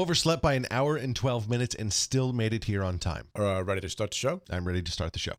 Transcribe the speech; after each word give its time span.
Overslept 0.00 0.40
by 0.40 0.54
an 0.54 0.66
hour 0.70 0.96
and 0.96 1.14
12 1.14 1.50
minutes 1.50 1.74
and 1.74 1.92
still 1.92 2.32
made 2.32 2.54
it 2.54 2.64
here 2.64 2.82
on 2.82 2.98
time. 2.98 3.24
Uh, 3.38 3.62
ready 3.62 3.82
to 3.82 3.88
start 3.90 4.12
the 4.12 4.16
show? 4.16 4.40
I'm 4.48 4.66
ready 4.66 4.80
to 4.80 4.90
start 4.90 5.12
the 5.12 5.18
show. 5.18 5.34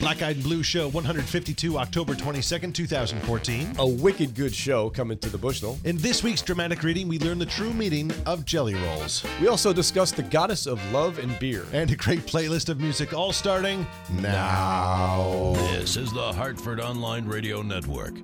Black 0.00 0.22
Eyed 0.22 0.42
Blue 0.42 0.64
Show 0.64 0.88
152, 0.88 1.78
October 1.78 2.14
22nd, 2.14 2.74
2014. 2.74 3.74
A 3.78 3.86
wicked 3.86 4.34
good 4.34 4.52
show 4.52 4.90
coming 4.90 5.18
to 5.18 5.28
the 5.28 5.38
Bushnell. 5.38 5.78
In 5.84 5.96
this 5.98 6.24
week's 6.24 6.42
dramatic 6.42 6.82
reading, 6.82 7.06
we 7.06 7.20
learn 7.20 7.38
the 7.38 7.46
true 7.46 7.72
meaning 7.72 8.10
of 8.26 8.44
jelly 8.44 8.74
rolls. 8.74 9.24
We 9.40 9.46
also 9.46 9.72
discuss 9.72 10.10
the 10.10 10.24
goddess 10.24 10.66
of 10.66 10.84
love 10.90 11.20
and 11.20 11.38
beer. 11.38 11.64
And 11.72 11.92
a 11.92 11.96
great 11.96 12.26
playlist 12.26 12.70
of 12.70 12.80
music 12.80 13.14
all 13.14 13.32
starting 13.32 13.86
now. 14.14 15.52
This 15.70 15.96
is 15.96 16.12
the 16.12 16.32
Hartford 16.32 16.80
Online 16.80 17.24
Radio 17.24 17.62
Network. 17.62 18.14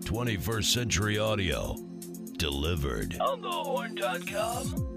21st 0.00 0.64
Century 0.64 1.16
Audio. 1.16 1.76
Delivered. 2.40 3.18
On 3.20 3.42
thehorn.com. 3.42 4.89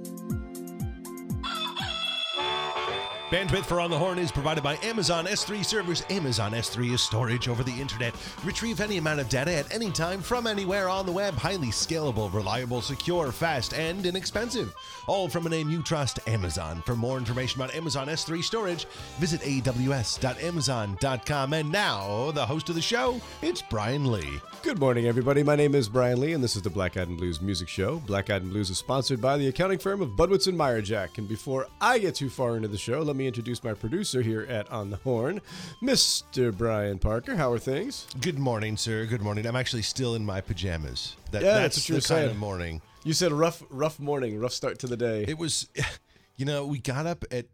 Bandwidth 3.34 3.66
for 3.66 3.80
On 3.80 3.90
the 3.90 3.98
Horn 3.98 4.20
is 4.20 4.32
provided 4.32 4.64
by 4.64 4.78
Amazon 4.84 5.26
S3 5.26 5.66
servers. 5.66 6.04
Amazon 6.12 6.52
S3 6.52 6.94
is 6.94 7.02
storage 7.02 7.48
over 7.48 7.64
the 7.64 7.72
internet. 7.72 8.14
Retrieve 8.46 8.80
any 8.80 8.98
amount 8.98 9.22
of 9.22 9.28
data 9.28 9.56
at 9.56 9.74
any 9.74 9.90
time 9.90 10.22
from 10.22 10.46
anywhere 10.46 10.88
on 10.88 11.08
the 11.08 11.12
web. 11.12 11.34
Highly 11.34 11.70
scalable, 11.70 12.32
reliable, 12.32 12.80
secure, 12.80 13.32
fast, 13.32 13.74
and 13.74 14.06
inexpensive. 14.06 14.76
All 15.08 15.28
from 15.28 15.48
a 15.48 15.50
name 15.50 15.72
you 15.72 15.82
trust, 15.82 16.20
Amazon. 16.28 16.84
For 16.86 16.96
more 16.96 17.18
information 17.18 17.60
about 17.60 17.74
Amazon 17.74 18.08
S3 18.08 18.44
storage, 18.44 18.86
visit 19.18 19.42
aws.amazon.com. 19.42 21.54
And 21.54 21.72
now, 21.72 22.30
the 22.30 22.46
host 22.46 22.70
of 22.70 22.76
the 22.76 22.84
show, 22.84 23.20
it's 23.42 23.64
Brian 23.64 24.12
Lee. 24.12 24.40
Good 24.62 24.80
morning, 24.80 25.08
everybody. 25.08 25.42
My 25.42 25.56
name 25.56 25.74
is 25.74 25.90
Brian 25.90 26.22
Lee, 26.22 26.34
and 26.34 26.44
this 26.44 26.56
is 26.56 26.62
the 26.62 26.70
Black 26.70 26.98
Eyed 26.98 27.08
and 27.08 27.18
Blues 27.18 27.42
Music 27.42 27.68
Show. 27.68 27.98
Black 28.06 28.30
Eyed 28.30 28.44
and 28.44 28.52
Blues 28.52 28.70
is 28.70 28.78
sponsored 28.78 29.20
by 29.20 29.38
the 29.38 29.48
accounting 29.48 29.80
firm 29.80 30.04
of 30.04 30.12
Budwitz 30.12 30.48
and 30.48 30.58
Meyerjack. 30.58 31.18
And 31.18 31.28
before 31.28 31.66
I 31.82 31.98
get 31.98 32.14
too 32.14 32.30
far 32.30 32.58
into 32.58 32.68
the 32.68 32.78
show, 32.78 33.02
let 33.02 33.16
me 33.16 33.23
introduce 33.28 33.64
my 33.64 33.74
producer 33.74 34.22
here 34.22 34.46
at 34.50 34.72
On 34.72 34.90
the 34.90 34.98
Horn, 34.98 35.42
Mr. 35.82 36.56
Brian 36.56 37.00
Parker. 37.00 37.36
How 37.36 37.52
are 37.52 37.60
things? 37.60 38.08
Good 38.22 38.38
morning, 38.40 38.78
sir. 38.78 39.06
Good 39.06 39.22
morning. 39.22 39.46
I'm 39.46 39.56
actually 39.56 39.82
still 39.82 40.16
in 40.16 40.26
my 40.26 40.42
pajamas. 40.42 41.16
That, 41.32 41.42
Yeah, 41.44 41.54
that's 41.56 41.76
that's 41.76 41.78
what 41.78 41.90
you 41.90 41.96
were 41.96 42.00
kind 42.02 42.08
saying. 42.08 42.30
of 42.32 42.38
morning. 42.38 42.82
You 43.04 43.14
said 43.14 43.32
rough, 43.32 43.64
rough 43.70 44.00
morning, 44.00 44.40
rough 44.40 44.54
start 44.54 44.80
to 44.80 44.88
the 44.88 44.98
day. 44.98 45.26
It 45.28 45.38
was, 45.38 45.68
you 46.38 46.46
know, 46.46 46.66
we 46.66 46.80
got 46.80 47.06
up 47.06 47.26
at, 47.32 47.46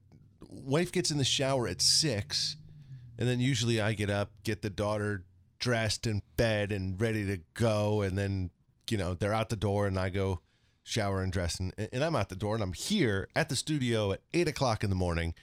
wife 0.50 0.92
gets 0.92 1.12
in 1.12 1.18
the 1.18 1.24
shower 1.24 1.68
at 1.68 1.82
six, 1.82 2.56
and 3.18 3.28
then 3.28 3.40
usually 3.40 3.82
I 3.82 3.94
get 3.94 4.10
up, 4.10 4.32
get 4.44 4.62
the 4.62 4.70
daughter 4.70 5.24
dressed 5.60 6.08
and 6.08 6.22
bed 6.38 6.72
and 6.72 7.00
ready 7.00 7.26
to 7.28 7.40
go, 7.54 8.02
and 8.02 8.18
then, 8.18 8.50
you 8.90 8.98
know, 8.98 9.14
they're 9.14 9.34
out 9.34 9.50
the 9.50 9.56
door, 9.56 9.88
and 9.88 10.00
I 10.00 10.10
go 10.10 10.40
shower 10.84 11.22
and 11.22 11.32
dress, 11.32 11.60
and, 11.60 11.74
and 11.92 12.04
I'm 12.04 12.16
out 12.16 12.30
the 12.30 12.36
door, 12.36 12.56
and 12.56 12.64
I'm 12.64 12.74
here 12.74 13.28
at 13.36 13.50
the 13.50 13.56
studio 13.56 14.12
at 14.14 14.22
eight 14.34 14.48
o'clock 14.48 14.84
in 14.84 14.90
the 14.90 14.96
morning. 14.96 15.34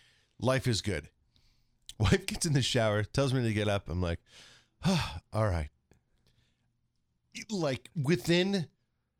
Life 0.41 0.67
is 0.67 0.83
good. 0.83 1.09
Wife 1.99 2.27
gets 2.27 2.47
in 2.47 2.53
the 2.53 2.63
shower, 2.63 3.05
tells 3.05 3.33
me 3.33 3.43
to 3.43 3.55
get 3.55 3.69
up. 3.69 3.89
I'm 3.89 4.03
like, 4.03 4.21
ah, 4.85 5.21
all 5.33 5.47
right. 5.47 5.71
Like 7.51 7.91
within 8.01 8.67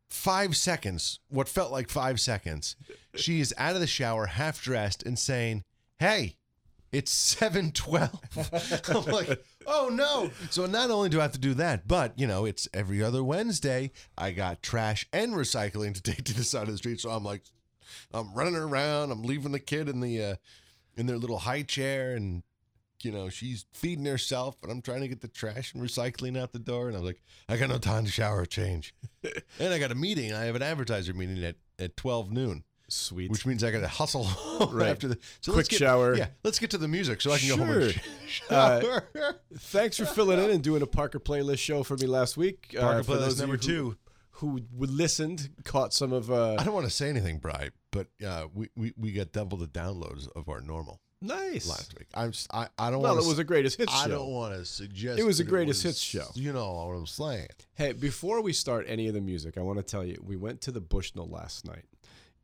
five 0.09 0.57
seconds, 0.57 1.21
what 1.29 1.49
felt 1.49 1.73
like 1.73 1.89
five 1.91 2.21
seconds, 2.21 2.77
she 3.15 3.41
is 3.41 3.55
out 3.59 3.75
of 3.75 3.81
the 3.81 3.87
shower, 3.87 4.27
half 4.27 4.63
dressed, 4.63 5.03
and 5.05 5.19
saying, 5.19 5.65
Hey, 5.99 6.37
it's 6.93 7.11
712. 7.11 8.89
I'm 9.07 9.13
like, 9.13 9.43
oh 9.67 9.91
no. 9.93 10.31
So 10.51 10.67
not 10.67 10.91
only 10.91 11.09
do 11.09 11.19
I 11.19 11.23
have 11.23 11.33
to 11.33 11.39
do 11.39 11.55
that, 11.55 11.87
but 11.87 12.19
you 12.19 12.27
know, 12.27 12.45
it's 12.45 12.69
every 12.73 13.03
other 13.03 13.23
Wednesday. 13.23 13.91
I 14.17 14.31
got 14.31 14.63
trash 14.63 15.07
and 15.13 15.35
recycling 15.35 15.95
to 15.95 16.03
take 16.03 16.25
to 16.25 16.35
the 16.35 16.45
side 16.45 16.69
of 16.69 16.73
the 16.73 16.79
street. 16.79 17.01
So 17.01 17.11
I'm 17.11 17.25
like, 17.25 17.43
I'm 18.15 18.33
running 18.35 18.57
around, 18.57 19.11
I'm 19.11 19.25
leaving 19.25 19.53
the 19.53 19.61
kid 19.61 19.89
in 19.89 20.01
the 20.01 20.23
uh 20.23 20.37
in 20.97 21.07
their 21.07 21.17
little 21.19 21.39
high 21.39 21.63
chair 21.63 22.15
and 22.15 22.43
you 23.03 23.13
know, 23.13 23.29
she's 23.29 23.67
feeding 23.75 24.07
herself, 24.07 24.57
and 24.63 24.73
I'm 24.73 24.81
trying 24.81 25.03
to 25.03 25.09
get 25.09 25.21
the 25.21 25.29
trash 25.29 25.75
and 25.75 25.83
recycling 25.83 26.37
out 26.37 26.53
the 26.55 26.59
door. 26.59 26.89
And 26.89 26.97
I'm 26.97 27.05
like, 27.05 27.21
I 27.47 27.59
got 27.59 27.69
no 27.69 27.77
time 27.77 28.07
to 28.07 28.11
shower 28.11 28.41
or 28.41 28.47
change. 28.47 28.95
and 29.23 29.73
I 29.73 29.79
got 29.79 29.93
a 29.93 29.95
meeting. 29.95 30.33
I 30.33 30.45
have 30.45 30.57
an 30.57 30.63
advertiser 30.63 31.13
meeting 31.13 31.45
at, 31.45 31.57
at 31.79 31.97
12 31.99 32.33
noon, 32.33 32.65
Sweet. 32.89 33.31
which 33.31 33.45
means 33.45 33.63
I 33.63 33.71
got 33.71 33.81
to 33.81 33.87
hustle 33.87 34.27
Right. 34.73 34.89
after 34.89 35.09
the 35.09 35.19
so 35.43 35.53
Quick 35.53 35.69
get, 35.69 35.79
shower. 35.79 36.17
Yeah, 36.17 36.29
let's 36.43 36.59
get 36.59 36.71
to 36.71 36.79
the 36.79 36.89
music 36.89 37.21
so 37.21 37.33
I 37.33 37.39
can 37.39 37.49
go 37.51 37.59
home 37.59 37.71
and 37.71 37.93
Sure. 37.93 38.03
sh- 38.27 38.43
Uh. 38.51 39.03
Thanks 39.59 39.99
for 39.99 40.07
filling 40.07 40.43
in 40.43 40.51
and 40.51 40.65
doing 40.65 40.81
a 40.81 40.87
Parker 40.87 41.21
playlist 41.21 41.59
show 41.59 41.83
for 41.83 41.99
me 41.99 42.07
last 42.07 42.39
week. 42.39 42.75
Uh, 42.77 42.81
Parker 42.81 43.03
for 43.05 43.13
playlist 43.17 43.39
number 43.39 43.57
who- 43.57 43.63
two. 43.63 43.97
Who, 44.41 44.61
who 44.79 44.85
listened, 44.87 45.49
caught 45.65 45.95
some 45.95 46.13
of. 46.13 46.31
Uh, 46.31 46.57
I 46.59 46.65
don't 46.65 46.75
want 46.75 46.85
to 46.87 46.91
say 46.93 47.09
anything, 47.09 47.39
Bri, 47.39 47.71
but 47.97 48.27
uh, 48.27 48.47
we, 48.55 48.69
we 48.77 48.93
we 48.97 49.13
got 49.13 49.33
double 49.33 49.59
the 49.59 49.67
downloads 49.69 50.29
of 50.37 50.49
our 50.49 50.61
normal 50.61 51.01
nice. 51.23 51.69
last 51.69 51.95
week. 51.99 52.09
I'm 52.15 52.29
s- 52.31 52.47
I, 52.53 52.69
I 52.79 52.91
don't 52.91 53.01
Well, 53.03 53.15
want 53.15 53.25
it 53.25 53.29
was 53.29 53.39
a 53.39 53.45
greatest 53.45 53.79
hits 53.79 53.93
I 53.95 54.05
show. 54.05 54.11
don't 54.11 54.31
want 54.31 54.55
to 54.55 54.65
suggest 54.65 55.19
It 55.19 55.25
was 55.25 55.41
a 55.41 55.45
that 55.45 55.51
greatest 55.51 55.83
hits 55.83 55.99
show. 56.01 56.27
You 56.35 56.53
know 56.53 56.73
what 56.73 56.97
I'm 56.97 57.07
saying? 57.07 57.49
Hey, 57.75 57.93
before 57.93 58.41
we 58.43 58.53
start 58.53 58.85
any 58.89 59.09
of 59.09 59.15
the 59.15 59.21
music, 59.21 59.57
I 59.59 59.63
want 59.63 59.79
to 59.79 59.83
tell 59.83 60.05
you 60.05 60.19
we 60.23 60.37
went 60.37 60.61
to 60.63 60.73
the 60.73 60.81
Bushnell 60.81 61.29
last 61.29 61.65
night, 61.67 61.85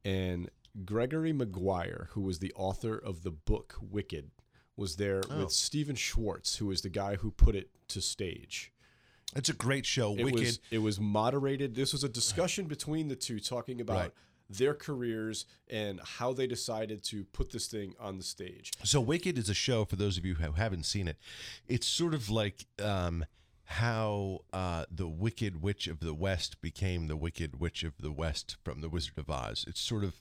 and 0.04 0.50
Gregory 0.84 1.32
Maguire, 1.32 2.08
who 2.12 2.22
was 2.22 2.38
the 2.38 2.52
author 2.54 2.96
of 2.96 3.22
the 3.22 3.30
book 3.30 3.76
Wicked, 3.80 4.30
was 4.76 4.96
there 4.96 5.20
Oh. 5.30 5.40
with 5.40 5.52
Stephen 5.52 5.96
Schwartz, 5.96 6.56
who 6.56 6.70
is 6.70 6.80
the 6.80 6.88
guy 6.88 7.16
who 7.16 7.30
put 7.30 7.54
it 7.54 7.68
to 7.88 8.00
stage. 8.00 8.72
It's 9.36 9.48
a 9.48 9.54
great 9.54 9.84
show. 9.86 10.14
It 10.16 10.24
Wicked. 10.24 10.40
was 10.40 10.60
it 10.70 10.78
was 10.78 10.98
moderated. 11.00 11.74
This 11.74 11.92
was 11.92 12.04
a 12.04 12.08
discussion 12.08 12.66
between 12.66 13.08
the 13.08 13.16
two, 13.16 13.38
talking 13.40 13.80
about 13.80 13.96
Right. 13.96 14.12
Their 14.58 14.74
careers 14.74 15.46
and 15.68 16.00
how 16.00 16.32
they 16.32 16.46
decided 16.46 17.02
to 17.04 17.24
put 17.24 17.50
this 17.52 17.66
thing 17.66 17.94
on 18.00 18.18
the 18.18 18.22
stage. 18.24 18.72
So 18.84 19.00
Wicked 19.00 19.38
is 19.38 19.48
a 19.48 19.54
show 19.54 19.84
for 19.84 19.96
those 19.96 20.18
of 20.18 20.24
you 20.24 20.34
who 20.34 20.52
haven't 20.52 20.84
seen 20.86 21.08
it. 21.08 21.16
It's 21.68 21.86
sort 21.86 22.14
of 22.14 22.30
like 22.30 22.66
um, 22.82 23.24
how 23.64 24.40
uh, 24.52 24.84
the 24.90 25.08
Wicked 25.08 25.62
Witch 25.62 25.86
of 25.88 26.00
the 26.00 26.14
West 26.14 26.60
became 26.60 27.06
the 27.08 27.16
Wicked 27.16 27.60
Witch 27.60 27.82
of 27.84 27.94
the 27.98 28.12
West 28.12 28.56
from 28.64 28.80
the 28.80 28.88
Wizard 28.88 29.18
of 29.18 29.30
Oz. 29.30 29.64
It's 29.66 29.80
sort 29.80 30.04
of 30.04 30.14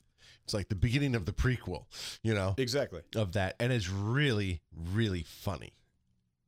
it's 0.44 0.54
like 0.54 0.70
the 0.70 0.76
beginning 0.76 1.14
of 1.16 1.26
the 1.26 1.32
prequel, 1.34 1.86
you 2.24 2.34
know, 2.34 2.56
Exactly. 2.58 3.02
of 3.16 3.34
that, 3.34 3.56
and 3.60 3.72
it's 3.72 3.90
really 3.90 4.62
really 4.74 5.24
funny. 5.24 5.74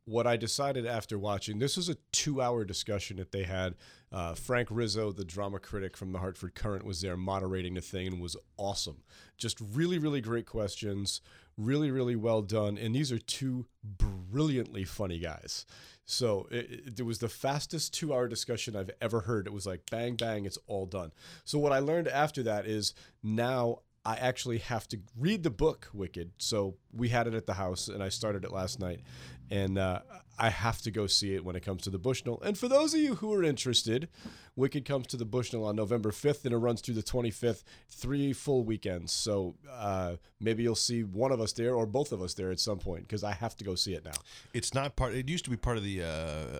What 0.05 0.27
I 0.27 0.35
decided 0.35 0.85
after 0.85 1.17
watching 1.17 1.59
this 1.59 1.77
was 1.77 1.89
a 1.89 1.97
two 2.11 2.41
hour 2.41 2.65
discussion 2.65 3.17
that 3.17 3.31
they 3.31 3.43
had. 3.43 3.75
Uh, 4.11 4.35
Frank 4.35 4.67
Rizzo, 4.69 5.11
the 5.11 5.25
drama 5.25 5.59
critic 5.59 5.97
from 5.97 6.11
the 6.11 6.19
Hartford 6.19 6.53
Courant, 6.55 6.85
was 6.85 7.01
there 7.01 7.17
moderating 7.17 7.73
the 7.73 7.81
thing 7.81 8.07
and 8.07 8.21
was 8.21 8.35
awesome. 8.57 9.03
Just 9.37 9.59
really, 9.59 9.97
really 9.97 10.21
great 10.21 10.45
questions, 10.45 11.21
really, 11.57 11.89
really 11.89 12.15
well 12.15 12.41
done. 12.41 12.77
And 12.77 12.93
these 12.93 13.11
are 13.11 13.17
two 13.17 13.65
brilliantly 13.83 14.83
funny 14.83 15.19
guys. 15.19 15.65
So 16.05 16.47
it, 16.51 16.99
it, 16.99 17.03
was 17.03 17.19
the 17.19 17.29
fastest 17.29 17.93
two 17.93 18.13
hour 18.13 18.27
discussion 18.27 18.75
I've 18.75 18.91
ever 19.01 19.21
heard. 19.21 19.47
It 19.47 19.53
was 19.53 19.65
like 19.65 19.89
bang, 19.89 20.15
bang, 20.15 20.45
it's 20.45 20.59
all 20.67 20.85
done. 20.85 21.11
So 21.45 21.57
what 21.59 21.71
I 21.71 21.79
learned 21.79 22.07
after 22.07 22.43
that 22.43 22.65
is 22.65 22.93
now 23.23 23.79
I 24.05 24.15
actually 24.15 24.57
have 24.57 24.87
to 24.89 24.99
read 25.17 25.43
the 25.43 25.49
book 25.49 25.89
Wicked. 25.93 26.31
So 26.37 26.75
we 26.91 27.09
had 27.09 27.27
it 27.27 27.33
at 27.33 27.45
the 27.45 27.53
house, 27.53 27.87
and 27.87 28.03
I 28.03 28.09
started 28.09 28.43
it 28.43 28.51
last 28.51 28.79
night, 28.79 29.01
and 29.49 29.77
uh, 29.77 29.99
I 30.37 30.49
have 30.49 30.81
to 30.81 30.91
go 30.91 31.07
see 31.07 31.35
it 31.35 31.45
when 31.45 31.55
it 31.55 31.61
comes 31.61 31.83
to 31.83 31.89
the 31.89 31.97
Bushnell. 31.97 32.41
And 32.43 32.57
for 32.57 32.67
those 32.67 32.93
of 32.93 32.99
you 32.99 33.15
who 33.15 33.31
are 33.33 33.43
interested, 33.43 34.09
Wicked 34.57 34.83
comes 34.83 35.07
to 35.07 35.17
the 35.17 35.25
Bushnell 35.25 35.63
on 35.63 35.77
November 35.77 36.11
5th, 36.11 36.43
and 36.43 36.53
it 36.53 36.57
runs 36.57 36.81
through 36.81 36.95
the 36.95 37.03
25th, 37.03 37.63
three 37.89 38.33
full 38.33 38.63
weekends. 38.65 39.13
So 39.13 39.55
uh, 39.71 40.17
maybe 40.39 40.63
you'll 40.63 40.75
see 40.75 41.03
one 41.03 41.31
of 41.31 41.39
us 41.39 41.53
there 41.53 41.73
or 41.73 41.85
both 41.85 42.11
of 42.11 42.21
us 42.21 42.33
there 42.33 42.51
at 42.51 42.59
some 42.59 42.79
point 42.79 43.07
because 43.07 43.23
I 43.23 43.31
have 43.31 43.55
to 43.57 43.63
go 43.63 43.75
see 43.75 43.93
it 43.93 44.03
now. 44.03 44.11
It's 44.53 44.73
not 44.73 44.97
part. 44.97 45.13
It 45.13 45.29
used 45.29 45.45
to 45.45 45.51
be 45.51 45.57
part 45.57 45.77
of 45.77 45.83
the. 45.83 46.03
Uh, 46.03 46.59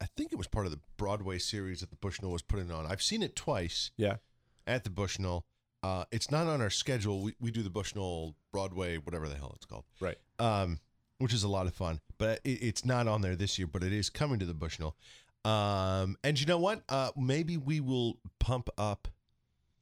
I 0.00 0.06
think 0.16 0.30
it 0.30 0.36
was 0.36 0.46
part 0.46 0.66
of 0.66 0.72
the 0.72 0.80
Broadway 0.98 1.38
series 1.38 1.80
that 1.80 1.90
the 1.90 1.96
Bushnell 1.96 2.30
was 2.30 2.42
putting 2.42 2.70
on. 2.70 2.86
I've 2.86 3.02
seen 3.02 3.22
it 3.22 3.34
twice. 3.34 3.90
Yeah. 3.96 4.16
at 4.66 4.84
the 4.84 4.90
Bushnell. 4.90 5.44
Uh, 5.86 6.04
it's 6.10 6.30
not 6.30 6.46
on 6.48 6.60
our 6.60 6.70
schedule. 6.70 7.22
We, 7.22 7.34
we 7.40 7.50
do 7.52 7.62
the 7.62 7.70
Bushnell 7.70 8.34
Broadway, 8.52 8.96
whatever 8.98 9.28
the 9.28 9.36
hell 9.36 9.52
it's 9.54 9.66
called, 9.66 9.84
Right. 10.00 10.16
um, 10.38 10.80
which 11.18 11.32
is 11.32 11.44
a 11.44 11.48
lot 11.48 11.66
of 11.66 11.74
fun. 11.74 12.00
But 12.18 12.40
it, 12.44 12.62
it's 12.62 12.84
not 12.84 13.06
on 13.06 13.20
there 13.20 13.36
this 13.36 13.56
year, 13.58 13.68
but 13.68 13.84
it 13.84 13.92
is 13.92 14.10
coming 14.10 14.38
to 14.40 14.46
the 14.46 14.54
Bushnell. 14.54 14.96
Um, 15.44 16.16
and 16.24 16.40
you 16.40 16.46
know 16.46 16.58
what? 16.58 16.82
Uh, 16.88 17.10
maybe 17.16 17.56
we 17.56 17.78
will 17.80 18.18
pump 18.40 18.68
up 18.76 19.06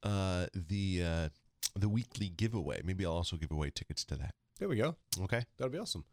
uh, 0.03 0.47
the 0.55 1.03
uh, 1.03 1.29
the 1.75 1.89
weekly 1.89 2.29
giveaway. 2.29 2.83
Maybe 2.85 3.07
I'll 3.07 3.13
also 3.13 3.37
give 3.37 3.51
away 3.51 3.71
tickets 3.75 4.05
to 4.05 4.17
that. 4.17 4.35
There 4.59 4.69
we 4.69 4.77
go. 4.77 4.97
Okay. 5.23 5.43
That'll 5.57 5.73
be 5.73 5.79
awesome. 5.79 6.05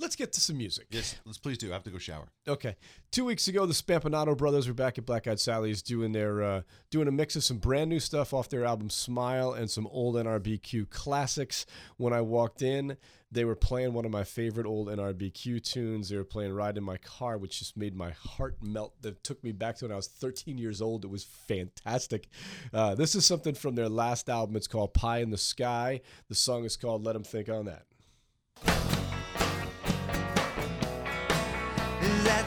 Let's 0.00 0.14
get 0.14 0.32
to 0.34 0.40
some 0.40 0.58
music. 0.58 0.86
Yes, 0.90 1.16
let's 1.24 1.38
please 1.38 1.58
do. 1.58 1.70
I 1.70 1.72
have 1.72 1.82
to 1.82 1.90
go 1.90 1.98
shower. 1.98 2.28
Okay. 2.46 2.76
Two 3.10 3.24
weeks 3.24 3.48
ago, 3.48 3.66
the 3.66 3.74
Spampinato 3.74 4.36
brothers 4.36 4.68
were 4.68 4.74
back 4.74 4.96
at 4.96 5.04
Black 5.04 5.26
Eyed 5.26 5.40
Sally's 5.40 5.82
doing 5.82 6.12
their 6.12 6.40
uh, 6.40 6.62
doing 6.90 7.08
a 7.08 7.12
mix 7.12 7.34
of 7.34 7.42
some 7.42 7.58
brand 7.58 7.90
new 7.90 7.98
stuff 7.98 8.32
off 8.32 8.48
their 8.48 8.64
album 8.64 8.90
Smile 8.90 9.52
and 9.52 9.68
some 9.68 9.88
old 9.88 10.14
NRBQ 10.14 10.88
classics. 10.90 11.66
When 11.96 12.12
I 12.12 12.20
walked 12.20 12.62
in, 12.62 12.96
they 13.32 13.44
were 13.44 13.56
playing 13.56 13.92
one 13.92 14.04
of 14.04 14.12
my 14.12 14.22
favorite 14.22 14.66
old 14.66 14.86
NRBQ 14.86 15.64
tunes. 15.64 16.10
They 16.10 16.16
were 16.16 16.22
playing 16.22 16.52
Ride 16.52 16.78
in 16.78 16.84
My 16.84 16.98
Car, 16.98 17.36
which 17.36 17.58
just 17.58 17.76
made 17.76 17.96
my 17.96 18.12
heart 18.12 18.56
melt. 18.62 18.94
That 19.02 19.24
took 19.24 19.42
me 19.42 19.50
back 19.50 19.78
to 19.78 19.86
when 19.86 19.92
I 19.92 19.96
was 19.96 20.06
13 20.06 20.58
years 20.58 20.80
old. 20.80 21.04
It 21.04 21.10
was 21.10 21.24
fantastic. 21.24 22.28
Uh, 22.72 22.94
this 22.94 23.16
is 23.16 23.26
something 23.26 23.54
from 23.54 23.74
their 23.74 23.88
last 23.88 24.30
album. 24.30 24.54
It's 24.54 24.68
called 24.68 24.94
Pie 24.94 25.18
in 25.18 25.30
the 25.30 25.38
Sky. 25.38 26.02
The 26.28 26.36
song 26.36 26.64
is 26.64 26.76
called 26.76 27.04
"Let 27.04 27.14
Them 27.14 27.24
Think 27.24 27.48
on 27.48 27.64
That. 27.64 28.97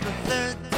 The 0.02 0.12
third 0.26 0.71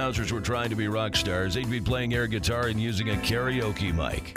announcers 0.00 0.32
were 0.32 0.40
trying 0.40 0.70
to 0.70 0.76
be 0.76 0.88
rock 0.88 1.14
stars, 1.14 1.52
they'd 1.52 1.70
be 1.70 1.78
playing 1.78 2.14
air 2.14 2.26
guitar 2.26 2.68
and 2.68 2.80
using 2.80 3.10
a 3.10 3.16
karaoke 3.16 3.94
mic. 3.94 4.34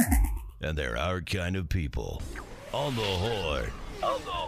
And 0.59 0.77
they're 0.77 0.97
our 0.97 1.21
kind 1.21 1.55
of 1.55 1.69
people. 1.69 2.21
On 2.73 2.93
the 2.95 3.01
horn. 3.01 3.71
On 4.03 4.19
thehorn.com. 4.19 4.42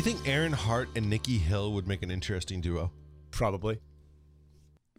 you 0.00 0.14
think 0.14 0.26
Erin 0.26 0.52
Harpe 0.54 0.96
and 0.96 1.10
Nikki 1.10 1.36
Hill 1.36 1.74
would 1.74 1.86
make 1.86 2.02
an 2.02 2.10
interesting 2.10 2.62
duo? 2.62 2.90
Probably. 3.30 3.80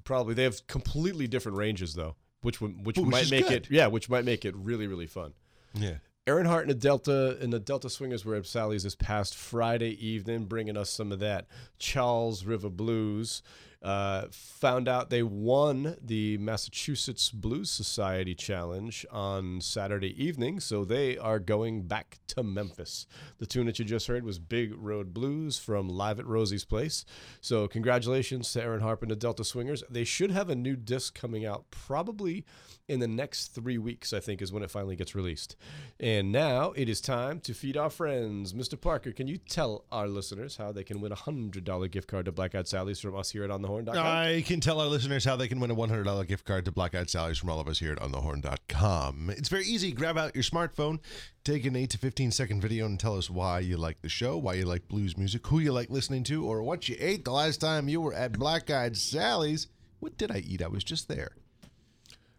Probably. 0.03 0.36
They 0.36 0.43
have 0.43 0.67
completely 0.67 1.25
different 1.25 1.58
ranges 1.58 1.96
though, 1.96 2.15
which 2.43 2.62
would 2.62 2.86
which 2.86 3.00
Which 3.00 3.08
might 3.08 3.31
make 3.31 3.48
good. 3.48 3.65
it 3.65 3.72
yeah, 3.72 3.88
which 3.88 4.12
might 4.12 4.25
make 4.25 4.46
it 4.46 4.55
really 4.55 4.86
really 4.86 5.08
fun. 5.08 5.34
Yeah. 5.74 5.96
Erin 6.27 6.46
Harpe 6.46 6.62
and 6.62 6.70
the 6.70 6.75
Delta 6.75 7.36
and 7.41 7.51
the 7.51 7.60
Delta 7.60 7.89
Swingers 7.89 8.24
were 8.24 8.36
at 8.36 8.46
Sally's 8.46 8.84
this 8.84 8.93
past 8.93 9.36
Friday 9.36 9.98
evening, 10.05 10.46
bringing 10.46 10.77
us 10.77 10.91
some 10.91 11.12
of 11.12 11.17
that 11.17 11.48
Charles 11.79 12.46
River 12.46 12.70
blues. 12.70 13.41
Uh, 13.81 14.27
found 14.29 14.88
out 14.88 15.09
they 15.09 15.23
won 15.23 15.97
the 16.00 16.38
Massachusetts 16.38 17.31
Blues 17.31 17.71
Society 17.71 18.35
Challenge 18.35 19.07
on 19.11 19.59
Saturday 19.59 20.23
evening, 20.23 20.59
so 20.59 20.85
they 20.85 21.17
are 21.17 21.39
going 21.39 21.88
back 21.88 22.19
to 22.27 22.43
Memphis. 22.43 23.07
The 23.39 23.47
tune 23.47 23.65
that 23.65 23.79
you 23.79 23.85
just 23.85 24.05
heard 24.05 24.23
was 24.23 24.38
Big 24.38 24.71
Road 24.75 25.15
Blues 25.15 25.57
from 25.57 25.89
Live 25.89 26.19
at 26.19 26.27
Rosie's 26.27 26.63
Place. 26.63 27.05
So, 27.41 27.67
congratulations 27.67 28.53
to 28.53 28.61
Erin 28.61 28.81
Harpe 28.81 29.01
and 29.01 29.09
the 29.09 29.15
Delta 29.15 29.43
Swingers. 29.43 29.83
They 29.89 30.03
should 30.03 30.29
have 30.29 30.50
a 30.50 30.55
new 30.55 30.75
disc 30.75 31.19
coming 31.19 31.43
out 31.43 31.71
probably 31.71 32.45
in 32.91 33.00
the 33.00 33.07
next 33.07 33.55
three 33.55 33.77
weeks, 33.77 34.12
I 34.12 34.19
think, 34.19 34.41
is 34.41 34.51
when 34.51 34.63
it 34.63 34.69
finally 34.69 34.98
gets 34.98 35.15
released. 35.15 35.55
And 36.00 36.31
now 36.31 36.74
it 36.75 36.89
is 36.89 37.00
time 37.00 37.39
to 37.41 37.53
feed 37.53 37.77
our 37.77 37.89
friends. 37.89 38.51
Mr. 38.53 38.79
Parker, 38.79 39.13
can 39.13 39.27
you 39.27 39.38
tell 39.38 39.86
our 39.91 40.07
listeners 40.07 40.57
how 40.57 40.74
they 40.74 40.83
can 40.83 41.00
win 41.00 41.13
a 41.13 41.15
$100 41.15 41.89
gift 41.89 42.10
card 42.10 42.25
to 42.25 42.33
Black 42.33 42.53
Eyed 42.53 42.67
Sally's 42.67 43.00
from 43.00 43.15
us 43.15 43.31
here 43.31 43.45
at 43.45 43.50
OnTheHorn.com? 43.50 43.95
I 43.98 44.43
can 44.45 44.60
tell 44.60 44.81
our 44.81 44.88
listeners 44.88 45.24
how 45.24 45.38
they 45.38 45.48
can 45.48 45.62
win 45.62 45.71
a 45.71 45.75
$100 45.75 46.27
gift 46.27 46.45
card 46.45 46.65
to 46.65 46.71
Black 46.71 46.93
Eyed 46.93 47.10
Sally's 47.10 47.38
from 47.38 47.50
all 47.50 47.62
of 47.62 47.69
us 47.69 47.79
here 47.79 47.93
at 47.93 48.00
OnTheHorn.com. 48.00 49.29
It's 49.38 49.50
very 49.50 49.65
easy. 49.65 49.93
Grab 49.93 50.17
out 50.17 50.36
your 50.36 50.43
smartphone, 50.43 51.00
take 51.45 51.65
an 51.65 51.77
8 51.77 51.91
to 51.91 51.98
15 51.98 52.31
second 52.31 52.62
video, 52.62 52.86
and 52.86 53.00
tell 53.00 53.17
us 53.17 53.29
why 53.29 53.60
you 53.60 53.77
like 53.77 54.01
the 54.01 54.10
show, 54.10 54.38
why 54.38 54.55
you 54.55 54.65
like 54.65 54.89
blues 54.89 55.17
music, 55.17 55.48
who 55.48 55.60
you 55.60 55.71
like 55.71 55.89
listening 55.89 56.24
to, 56.25 56.45
or 56.45 56.62
what 56.62 56.89
you 56.89 56.98
ate 57.00 57.24
the 57.24 57.31
last 57.31 57.62
time 57.62 57.88
you 57.88 58.01
were 58.01 58.13
at 58.13 58.33
Black 58.33 58.69
Eyed 58.69 58.98
Sally's. 58.98 59.67
What 60.00 60.17
did 60.17 60.31
I 60.31 60.39
eat? 60.39 60.62
I 60.62 60.67
was 60.67 60.83
just 60.83 61.07
there. 61.07 61.38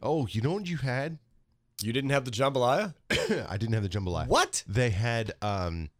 Oh, 0.02 0.26
you 0.26 0.40
know 0.40 0.52
what 0.52 0.66
you 0.68 0.78
had? 0.78 1.18
You 1.80 1.92
didn't 1.92 2.10
have 2.10 2.24
the 2.24 2.30
jambalaya? 2.30 2.94
I 3.48 3.56
didn't 3.56 3.72
have 3.74 3.82
the 3.82 3.88
jambalaya. 3.88 4.28
What? 4.28 4.62
They 4.66 4.90
had 4.90 5.32
um 5.42 5.90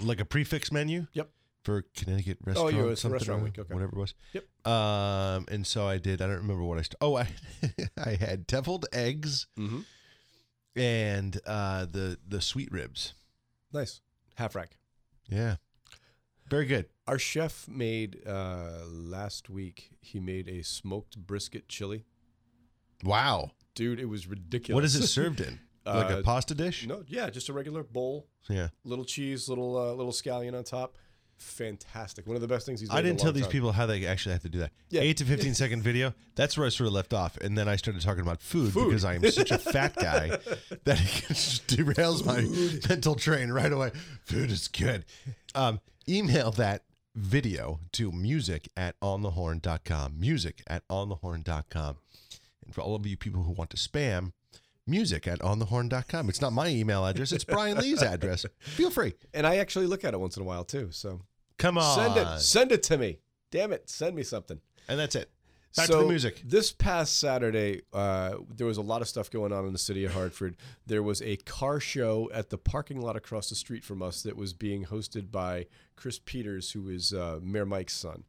like 0.00 0.20
a 0.20 0.24
prix 0.24 0.44
fixe 0.44 0.70
menu. 0.72 1.06
Yep. 1.12 1.30
For 1.64 1.84
Connecticut 1.96 2.38
Oh, 2.42 2.46
restaurant, 2.48 2.74
yeah, 2.74 2.82
it's 2.86 3.00
something 3.02 3.12
restaurant 3.14 3.40
or 3.42 3.44
week, 3.44 3.58
okay. 3.58 3.72
whatever 3.72 3.92
it 3.92 3.98
was. 3.98 4.14
Yep. 4.32 4.66
Um, 4.66 5.46
and 5.48 5.64
so 5.64 5.86
I 5.86 5.98
did. 5.98 6.20
I 6.20 6.26
don't 6.26 6.38
remember 6.38 6.64
what 6.64 6.76
I. 6.78 6.82
St- 6.82 6.96
oh, 7.00 7.16
I 7.16 7.28
I 8.04 8.14
had 8.16 8.46
deviled 8.48 8.86
eggs 8.92 9.46
Mm-hmm. 9.58 9.80
and 10.76 11.38
uh 11.46 11.86
the 11.90 12.18
the 12.26 12.40
sweet 12.40 12.70
ribs. 12.72 13.14
Nice. 13.72 14.00
Half 14.36 14.54
rack. 14.56 14.76
Yeah, 15.28 15.56
very 16.48 16.66
good. 16.66 16.86
Our 17.06 17.18
chef 17.18 17.68
made 17.68 18.20
uh, 18.26 18.80
last 18.86 19.48
week, 19.48 19.90
he 20.00 20.18
made 20.20 20.48
a 20.48 20.62
smoked 20.62 21.16
brisket 21.18 21.68
chili. 21.68 22.04
Wow. 23.02 23.50
Dude, 23.74 24.00
it 24.00 24.06
was 24.08 24.26
ridiculous. 24.26 24.74
What 24.74 24.84
is 24.84 24.94
it 24.96 25.06
served 25.08 25.40
in? 25.40 25.58
Like 25.84 26.10
a 26.10 26.18
Uh, 26.18 26.22
pasta 26.22 26.54
dish? 26.54 26.86
No, 26.86 27.02
yeah, 27.08 27.28
just 27.30 27.48
a 27.48 27.52
regular 27.52 27.82
bowl, 27.82 28.28
Yeah. 28.48 28.68
little 28.84 29.04
cheese, 29.04 29.48
little 29.48 29.76
uh, 29.76 29.92
little 29.94 30.12
scallion 30.12 30.56
on 30.56 30.62
top. 30.64 30.96
Fantastic. 31.38 32.24
One 32.26 32.36
of 32.36 32.40
the 32.42 32.46
best 32.46 32.66
things 32.66 32.80
he's 32.80 32.88
I 32.90 33.00
in 33.00 33.06
a 33.06 33.08
didn't 33.08 33.20
tell 33.20 33.32
these 33.32 33.42
time. 33.44 33.50
people 33.50 33.72
how 33.72 33.84
they 33.86 34.06
actually 34.06 34.34
have 34.34 34.42
to 34.42 34.48
do 34.48 34.58
that. 34.60 34.70
Yeah. 34.90 35.00
Eight 35.00 35.16
to 35.16 35.24
15 35.24 35.54
second 35.56 35.82
video. 35.82 36.14
That's 36.36 36.56
where 36.56 36.66
I 36.66 36.70
sort 36.70 36.86
of 36.86 36.92
left 36.92 37.12
off. 37.12 37.36
And 37.38 37.58
then 37.58 37.68
I 37.68 37.74
started 37.74 38.00
talking 38.00 38.20
about 38.22 38.40
food, 38.42 38.72
Food. 38.72 38.90
because 38.90 39.04
I 39.04 39.14
am 39.16 39.28
such 39.28 39.50
a 39.50 39.58
fat 39.58 39.96
guy 39.96 40.28
that 40.84 41.00
it 41.00 41.24
just 41.28 41.66
derails 41.66 42.24
my 42.24 42.42
mental 42.88 43.16
train 43.16 43.50
right 43.50 43.72
away. 43.72 43.90
Food 44.24 44.52
is 44.52 44.68
good. 44.68 45.04
Um, 45.56 45.80
email 46.08 46.52
that 46.52 46.84
video 47.16 47.80
to 47.92 48.12
music 48.12 48.68
at 48.76 48.94
onthehorn.com. 49.00 50.20
Music 50.20 50.62
at 50.68 50.86
onthehorn.com. 50.88 51.96
For 52.72 52.80
all 52.80 52.94
of 52.96 53.06
you 53.06 53.16
people 53.16 53.42
who 53.42 53.52
want 53.52 53.70
to 53.70 53.76
spam, 53.76 54.32
music 54.86 55.26
at 55.28 55.38
onthehorn.com. 55.40 56.28
It's 56.28 56.40
not 56.40 56.52
my 56.52 56.68
email 56.68 57.04
address, 57.06 57.32
it's 57.32 57.44
Brian 57.44 57.78
Lee's 57.78 58.02
address. 58.02 58.44
Feel 58.58 58.90
free. 58.90 59.14
And 59.32 59.46
I 59.46 59.56
actually 59.56 59.86
look 59.86 60.04
at 60.04 60.14
it 60.14 60.20
once 60.20 60.36
in 60.36 60.42
a 60.42 60.46
while 60.46 60.64
too. 60.64 60.88
So 60.90 61.20
Come 61.58 61.78
on. 61.78 61.94
send 61.96 62.16
it, 62.16 62.40
send 62.40 62.72
it 62.72 62.82
to 62.84 62.98
me. 62.98 63.18
Damn 63.50 63.72
it, 63.72 63.88
send 63.88 64.16
me 64.16 64.22
something. 64.22 64.60
And 64.88 64.98
that's 64.98 65.14
it. 65.14 65.30
Back 65.76 65.86
so 65.86 66.00
to 66.00 66.02
the 66.02 66.08
music. 66.08 66.42
This 66.44 66.70
past 66.70 67.18
Saturday, 67.18 67.80
uh, 67.94 68.36
there 68.54 68.66
was 68.66 68.76
a 68.76 68.82
lot 68.82 69.00
of 69.00 69.08
stuff 69.08 69.30
going 69.30 69.52
on 69.52 69.64
in 69.66 69.72
the 69.72 69.78
city 69.78 70.04
of 70.04 70.12
Hartford. 70.12 70.56
There 70.86 71.02
was 71.02 71.22
a 71.22 71.36
car 71.36 71.80
show 71.80 72.28
at 72.34 72.50
the 72.50 72.58
parking 72.58 73.00
lot 73.00 73.16
across 73.16 73.48
the 73.48 73.54
street 73.54 73.82
from 73.82 74.02
us 74.02 74.22
that 74.22 74.36
was 74.36 74.52
being 74.52 74.84
hosted 74.84 75.30
by 75.30 75.66
Chris 75.96 76.18
Peters, 76.18 76.72
who 76.72 76.90
is 76.90 77.14
uh, 77.14 77.40
Mayor 77.42 77.64
Mike's 77.64 77.94
son. 77.94 78.24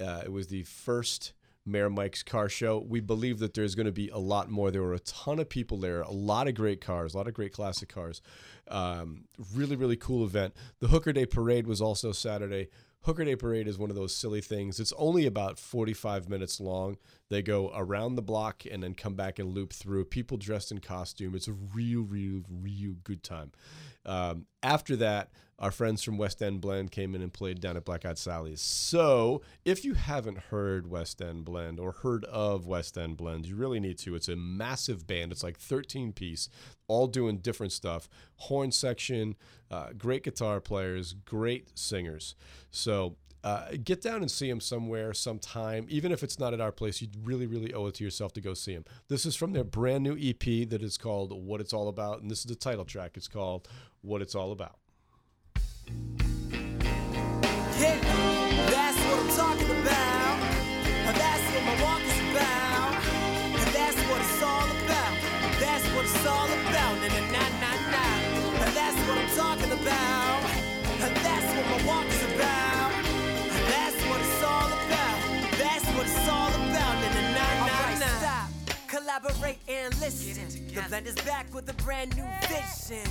Uh, 0.00 0.22
it 0.24 0.30
was 0.32 0.46
the 0.48 0.62
first 0.62 1.32
Mayor 1.66 1.88
Mike's 1.88 2.22
car 2.22 2.48
show. 2.48 2.78
We 2.78 3.00
believe 3.00 3.38
that 3.38 3.54
there's 3.54 3.74
going 3.74 3.86
to 3.86 3.92
be 3.92 4.08
a 4.08 4.18
lot 4.18 4.50
more. 4.50 4.70
There 4.70 4.82
were 4.82 4.94
a 4.94 5.00
ton 5.00 5.38
of 5.38 5.48
people 5.48 5.78
there, 5.78 6.02
a 6.02 6.10
lot 6.10 6.48
of 6.48 6.54
great 6.54 6.80
cars, 6.80 7.14
a 7.14 7.16
lot 7.16 7.28
of 7.28 7.34
great 7.34 7.52
classic 7.52 7.88
cars. 7.88 8.20
Um, 8.68 9.24
really, 9.54 9.76
really 9.76 9.96
cool 9.96 10.24
event. 10.24 10.54
The 10.80 10.88
Hooker 10.88 11.12
Day 11.12 11.26
Parade 11.26 11.66
was 11.66 11.80
also 11.80 12.12
Saturday. 12.12 12.68
Hooker 13.02 13.24
Day 13.24 13.36
Parade 13.36 13.68
is 13.68 13.78
one 13.78 13.90
of 13.90 13.96
those 13.96 14.14
silly 14.14 14.40
things. 14.40 14.80
It's 14.80 14.92
only 14.96 15.26
about 15.26 15.58
45 15.58 16.28
minutes 16.28 16.60
long. 16.60 16.96
They 17.30 17.42
go 17.42 17.72
around 17.74 18.16
the 18.16 18.22
block 18.22 18.64
and 18.70 18.82
then 18.82 18.94
come 18.94 19.14
back 19.14 19.38
and 19.38 19.54
loop 19.54 19.72
through. 19.72 20.06
People 20.06 20.36
dressed 20.36 20.70
in 20.70 20.78
costume. 20.80 21.34
It's 21.34 21.48
a 21.48 21.52
real, 21.52 22.02
real, 22.02 22.42
real 22.48 22.94
good 23.02 23.22
time. 23.22 23.52
Um, 24.04 24.46
after 24.62 24.96
that, 24.96 25.30
our 25.58 25.70
friends 25.70 26.02
from 26.02 26.18
West 26.18 26.42
End 26.42 26.60
Blend 26.60 26.90
came 26.90 27.14
in 27.14 27.22
and 27.22 27.32
played 27.32 27.60
down 27.60 27.76
at 27.76 27.84
Black 27.84 28.04
Sally's. 28.16 28.60
So, 28.60 29.40
if 29.64 29.84
you 29.84 29.94
haven't 29.94 30.38
heard 30.50 30.90
West 30.90 31.22
End 31.22 31.44
Blend 31.44 31.78
or 31.78 31.92
heard 31.92 32.24
of 32.24 32.66
West 32.66 32.98
End 32.98 33.16
Blend, 33.16 33.46
you 33.46 33.54
really 33.54 33.78
need 33.78 33.96
to. 33.98 34.16
It's 34.16 34.28
a 34.28 34.36
massive 34.36 35.06
band. 35.06 35.30
It's 35.30 35.44
like 35.44 35.56
13 35.56 36.12
piece, 36.12 36.48
all 36.88 37.06
doing 37.06 37.38
different 37.38 37.72
stuff. 37.72 38.08
Horn 38.36 38.72
section, 38.72 39.36
uh, 39.70 39.90
great 39.96 40.24
guitar 40.24 40.60
players, 40.60 41.14
great 41.24 41.78
singers. 41.78 42.34
So, 42.70 43.16
uh, 43.44 43.66
get 43.84 44.00
down 44.00 44.22
and 44.22 44.30
see 44.30 44.48
them 44.48 44.60
somewhere, 44.60 45.12
sometime. 45.12 45.86
Even 45.90 46.10
if 46.10 46.22
it's 46.22 46.38
not 46.38 46.54
at 46.54 46.62
our 46.62 46.72
place, 46.72 47.02
you 47.02 47.08
really, 47.22 47.46
really 47.46 47.74
owe 47.74 47.86
it 47.86 47.94
to 47.94 48.02
yourself 48.02 48.32
to 48.32 48.40
go 48.40 48.54
see 48.54 48.74
them. 48.74 48.86
This 49.08 49.26
is 49.26 49.36
from 49.36 49.52
their 49.52 49.64
brand 49.64 50.02
new 50.02 50.16
EP 50.18 50.68
that 50.70 50.82
is 50.82 50.96
called 50.96 51.30
What 51.30 51.60
It's 51.60 51.74
All 51.74 51.88
About, 51.88 52.22
and 52.22 52.30
this 52.30 52.38
is 52.38 52.46
the 52.46 52.54
title 52.54 52.86
track. 52.86 53.12
It's 53.16 53.28
called 53.28 53.68
What 54.00 54.22
It's 54.22 54.34
All 54.34 54.50
About. 54.50 54.78
Collaborate 79.24 79.58
and 79.68 79.98
listen. 80.00 80.66
The 80.74 80.82
blend 80.88 81.06
is 81.06 81.14
back 81.16 81.52
with 81.54 81.68
a 81.68 81.74
brand 81.82 82.16
new 82.16 82.26
vision. 82.42 83.08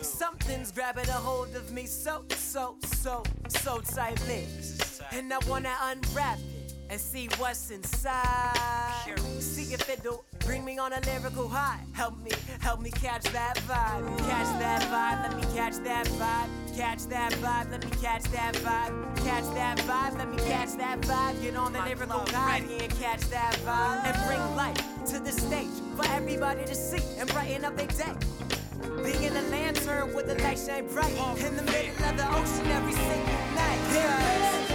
Something's 0.00 0.72
grabbing 0.72 1.08
a 1.08 1.12
hold 1.12 1.54
of 1.54 1.72
me 1.72 1.86
so, 1.86 2.24
so, 2.30 2.76
so, 2.84 3.22
so 3.48 3.80
tightly. 3.80 4.46
And 5.12 5.32
I 5.32 5.38
wanna 5.48 5.72
unwrap 5.82 6.38
it 6.38 6.74
and 6.88 7.00
see 7.00 7.28
what's 7.38 7.70
inside. 7.70 8.54
See 9.38 9.74
if 9.74 9.88
it'll 9.88 10.24
bring 10.46 10.64
me 10.64 10.78
on 10.78 10.92
a 10.92 11.00
lyrical 11.00 11.48
high. 11.48 11.80
Help 11.92 12.16
me, 12.22 12.30
help 12.60 12.80
me 12.80 12.90
catch 12.90 13.24
that 13.24 13.56
vibe. 13.68 14.18
Catch 14.30 14.58
that 14.60 14.80
vibe, 14.82 15.22
let 15.24 15.36
me 15.36 15.42
catch 15.54 15.76
that 15.82 16.06
vibe. 16.06 16.76
Catch 16.76 17.06
that 17.06 17.32
vibe, 17.32 17.70
let 17.72 17.84
me 17.84 17.90
catch 18.00 18.22
that 18.30 18.54
vibe. 18.54 19.16
Catch 19.24 19.54
that 19.54 19.78
vibe, 19.78 20.16
let 20.16 20.30
me 20.30 20.36
catch 20.38 20.72
that 20.76 21.00
vibe. 21.00 21.42
Get 21.42 21.56
on 21.56 21.72
the 21.72 21.80
lyrical 21.80 22.24
high 22.28 22.58
and 22.58 22.90
catch 23.00 23.22
that 23.30 23.54
vibe. 23.66 24.04
And 24.06 24.16
bring 24.26 24.56
light 24.56 24.80
to 25.06 25.18
the 25.18 25.32
stage 25.32 25.76
for 25.96 26.06
everybody 26.12 26.64
to 26.64 26.74
see 26.74 27.02
and 27.18 27.28
brighten 27.30 27.64
up 27.64 27.76
their 27.76 27.88
day. 27.88 28.14
Being 29.02 29.36
a 29.36 29.42
lantern 29.50 30.14
with 30.14 30.26
the 30.26 30.40
light 30.44 30.58
shine 30.58 30.86
bright 30.88 31.12
in 31.44 31.56
the 31.56 31.62
middle 31.62 32.04
of 32.04 32.16
the 32.16 32.28
ocean 32.38 32.66
every 32.70 32.92
single 32.92 33.34
night. 33.54 33.80
Yeah, 33.92 34.65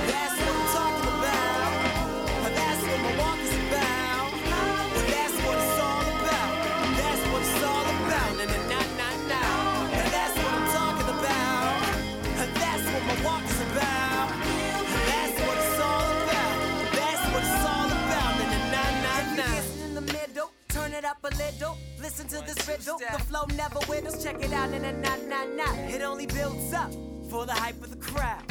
turn 20.91 21.03
it 21.03 21.05
up 21.05 21.17
a 21.23 21.35
little. 21.37 21.77
Listen 22.01 22.27
to 22.27 22.41
this 22.45 22.67
riddle. 22.67 22.97
The 22.97 23.19
flow 23.19 23.45
never 23.55 23.79
whittles. 23.87 24.23
Check 24.23 24.43
it 24.43 24.51
out. 24.51 24.71
Na 24.71 24.77
na 24.77 24.91
na 24.91 25.15
na 25.27 25.45
na. 25.45 25.73
It 25.87 26.01
only 26.01 26.25
builds 26.25 26.73
up 26.73 26.91
for 27.29 27.45
the 27.45 27.53
hype 27.53 27.81
of 27.81 27.89
the 27.89 27.97
crowd. 27.97 28.43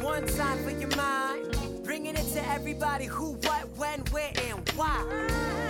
One 0.00 0.26
time 0.26 0.62
for 0.64 0.70
your 0.70 0.94
mind, 0.96 1.84
bringing 1.84 2.14
it 2.14 2.26
to 2.34 2.48
everybody 2.48 3.06
who, 3.06 3.32
what, 3.44 3.68
when, 3.76 4.00
where, 4.10 4.32
and 4.48 4.68
why. 4.70 4.98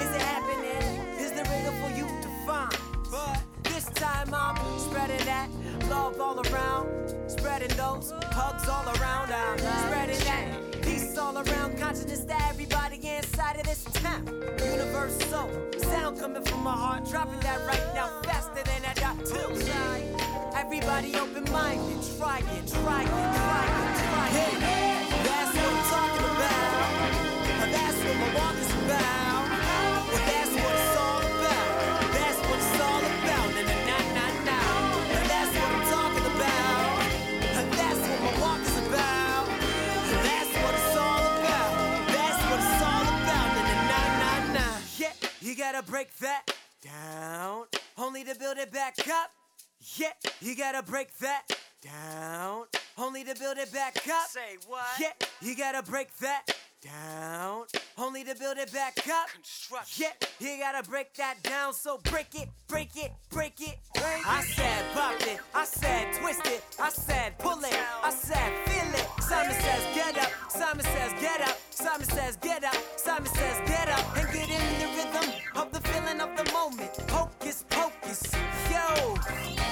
Is 0.00 0.14
it 0.14 0.22
happening? 0.22 1.18
Is 1.18 1.32
the 1.32 1.44
riddle 1.50 1.76
for 1.82 1.90
you 1.96 2.06
to 2.22 2.28
find? 2.46 2.76
But 3.10 3.40
this 3.64 3.86
time 3.86 4.34
I'm 4.34 4.78
spreading 4.78 5.24
that 5.26 5.48
love 5.88 6.20
all 6.20 6.40
around, 6.48 7.14
spreading 7.30 7.74
those 7.76 8.12
hugs 8.32 8.68
all 8.68 8.86
around. 8.96 9.32
I'm 9.32 9.58
spreading 9.58 10.18
that 10.24 10.67
peace 10.88 11.18
all 11.18 11.36
around, 11.36 11.78
consciousness 11.78 12.24
that 12.24 12.42
everybody 12.50 12.96
inside 12.96 13.56
of 13.56 13.64
this 13.64 13.84
town. 13.84 14.24
Universal 14.58 15.48
sound 15.78 16.18
coming 16.18 16.44
from 16.44 16.62
my 16.62 16.72
heart, 16.72 17.08
dropping 17.08 17.40
that 17.40 17.60
right 17.66 17.86
now 17.94 18.08
faster 18.24 18.62
than 18.64 18.82
I 18.84 18.94
got 18.94 19.16
till 19.24 19.48
Everybody 20.56 21.14
open 21.16 21.44
minded, 21.52 21.98
try 22.18 22.38
it, 22.38 22.66
try 22.66 23.02
it, 23.02 23.08
try 23.08 23.64
it, 23.76 23.98
try 24.04 24.28
it. 24.28 24.58
That's 24.60 25.02
what 25.02 25.07
gotta 45.72 45.90
break 45.90 46.16
that 46.16 46.44
down, 46.80 47.64
only 47.98 48.24
to 48.24 48.34
build 48.36 48.56
it 48.56 48.72
back 48.72 48.96
up. 49.06 49.30
Yeah, 49.96 50.12
you 50.40 50.56
gotta 50.56 50.82
break 50.82 51.14
that 51.18 51.44
down, 51.82 52.64
only 52.96 53.22
to 53.24 53.34
build 53.34 53.58
it 53.58 53.70
back 53.70 53.96
up. 54.08 54.28
Say 54.28 54.56
what? 54.66 54.86
Yeah, 54.98 55.12
you 55.42 55.54
gotta 55.54 55.82
break 55.82 56.16
that 56.18 56.46
down, 56.80 57.64
only 57.96 58.24
to 58.24 58.34
build 58.34 58.58
it 58.58 58.72
back 58.72 58.98
up. 59.08 59.28
Construction. 59.28 60.06
Yeah, 60.40 60.52
you 60.54 60.58
gotta 60.58 60.88
break 60.88 61.14
that 61.14 61.42
down, 61.42 61.72
so 61.72 61.98
break 62.04 62.34
it, 62.34 62.48
break 62.68 62.96
it, 62.96 63.12
break 63.30 63.60
it. 63.60 63.76
Break 63.94 64.26
I 64.26 64.42
said 64.42 64.84
pop 64.94 65.20
it, 65.20 65.40
I 65.54 65.64
said 65.64 66.14
twist 66.14 66.46
it, 66.46 66.62
I 66.80 66.90
said 66.90 67.38
pull 67.38 67.58
it, 67.58 67.76
I 68.02 68.10
said 68.10 68.52
feel 68.68 68.94
it. 68.94 69.06
Simon 69.22 69.54
says 69.54 69.86
get 69.94 70.18
up, 70.18 70.30
Simon 70.50 70.84
says 70.84 71.12
get 71.20 71.40
up, 71.40 71.56
Simon 71.70 72.06
says 72.06 72.36
get 72.36 72.64
up, 72.64 72.76
Simon 72.96 73.26
says 73.26 73.56
get 73.66 73.88
up, 73.88 74.16
and 74.16 74.32
get 74.32 74.48
in 74.48 74.78
the 74.80 74.86
rhythm 74.96 75.32
of 75.56 75.72
the 75.72 75.80
feeling 75.88 76.20
of 76.20 76.36
the 76.36 76.52
moment. 76.52 76.90
Hocus 77.10 77.64
pocus, 77.70 78.22
yo. 78.70 79.16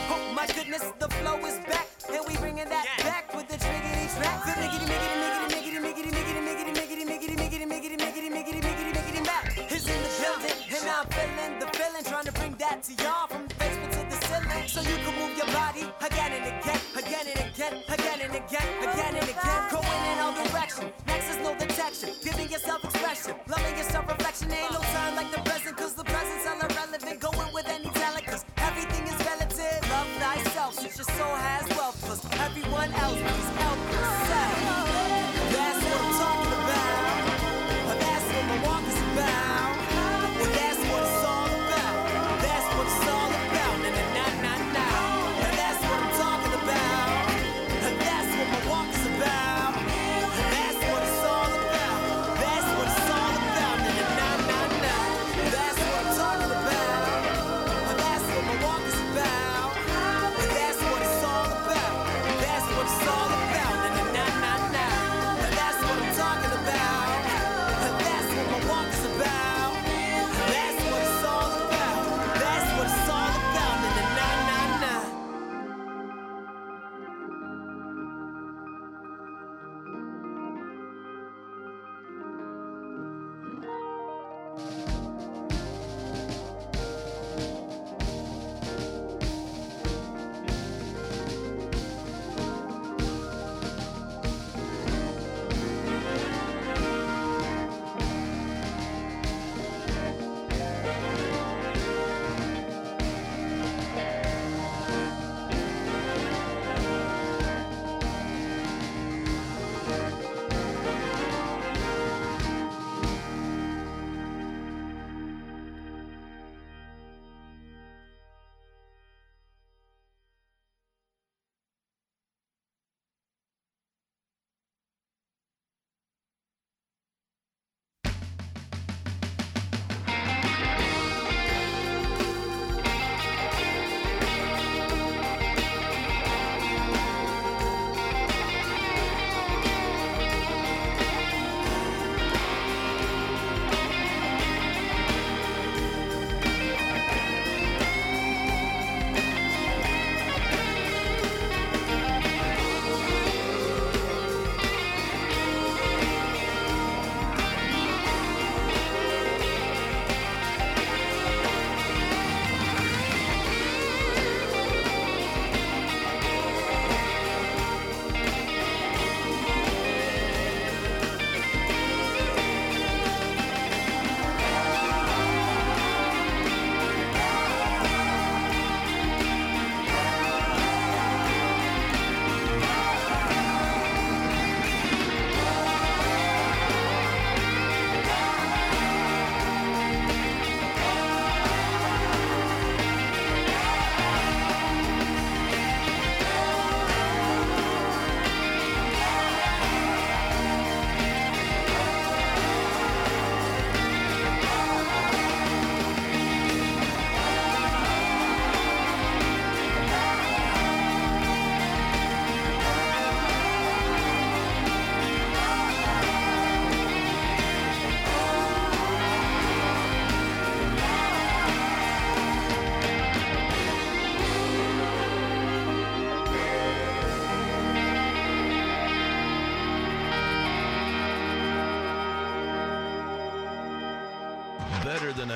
Oh 0.09 0.33
my 0.35 0.47
goodness, 0.47 0.85
the 0.99 1.09
flow 1.09 1.39
is 1.47 1.59
back, 1.67 1.89
and 2.13 2.25
we 2.27 2.37
bringing 2.37 2.69
that 2.69 2.87
back 2.99 3.35
with 3.35 3.49
the 3.49 3.57
triggity 3.57 4.17
track. 4.17 4.45
The 4.45 4.53
miggity 4.61 4.87
miggity 4.87 5.26
to 12.83 12.95
to 12.95 13.05
y'all 13.05 13.27
from 13.27 13.49
the 13.49 13.55
basement 13.55 13.93
to 13.93 14.01
the 14.05 14.19
ceiling, 14.27 14.69
so 14.69 14.81
you 14.83 14.97
can 15.01 15.15
move 15.17 15.37
your 15.37 15.47
body 15.47 15.81
again 16.05 16.33
and 16.33 16.45
again, 16.45 16.81
again 16.97 17.27
and 17.33 17.41
again, 17.49 17.73
again 17.89 18.21
and 18.21 18.35
again, 18.35 18.69
again 18.85 19.15
and 19.17 19.29
again, 19.29 19.61
going 19.71 20.03
in 20.13 20.19
all 20.21 20.33
directions. 20.45 20.93
Next 21.07 21.31
is 21.31 21.37
no 21.39 21.57
detection, 21.57 22.11
giving 22.23 22.51
yourself 22.51 22.85
expression, 22.85 23.35
loving 23.49 23.77
yourself 23.79 24.09
reflection. 24.09 24.53
Ain't 24.53 24.73
no 24.73 24.81
time 24.81 25.17
like 25.17 25.31
the 25.33 25.41
present, 25.49 25.77
cause 25.77 25.95
the 25.95 26.05
present's 26.05 26.47
all 26.47 26.61
irrelevant. 26.61 27.21
Going 27.21 27.53
with 27.55 27.67
any 27.67 27.89
talent, 27.91 28.27
cause 28.27 28.45
everything 28.59 29.05
is 29.09 29.19
relative. 29.25 29.81
Love 29.89 30.09
thyself, 30.21 30.75
since 30.75 30.97
your 30.99 31.09
soul 31.17 31.37
has 31.37 31.69
wealth, 31.79 31.97
cause 32.05 32.23
everyone 32.41 32.93
else 32.93 33.17
needs 33.17 33.49
help 33.57 33.79
yourself. 33.93 34.86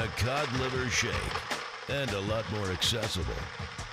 a 0.00 0.06
cod 0.16 0.50
liver 0.58 0.88
shake, 0.88 1.12
and 1.90 2.10
a 2.12 2.20
lot 2.20 2.50
more 2.52 2.70
accessible 2.70 3.34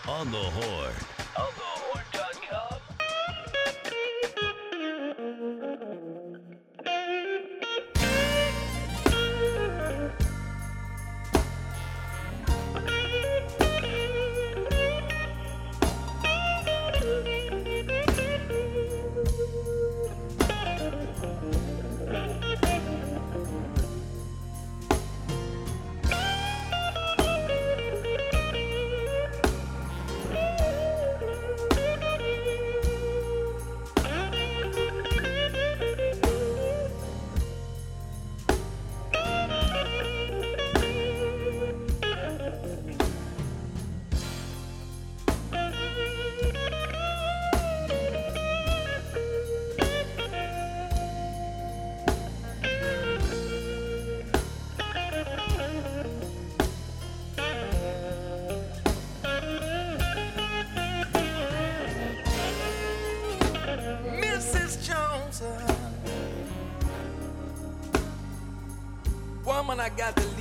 on 0.08 0.32
the 0.32 0.38
horn. 0.38 0.94
On 1.38 1.52
the 1.56 1.62
horn. 1.62 2.27
got 69.98 70.16
the 70.16 70.37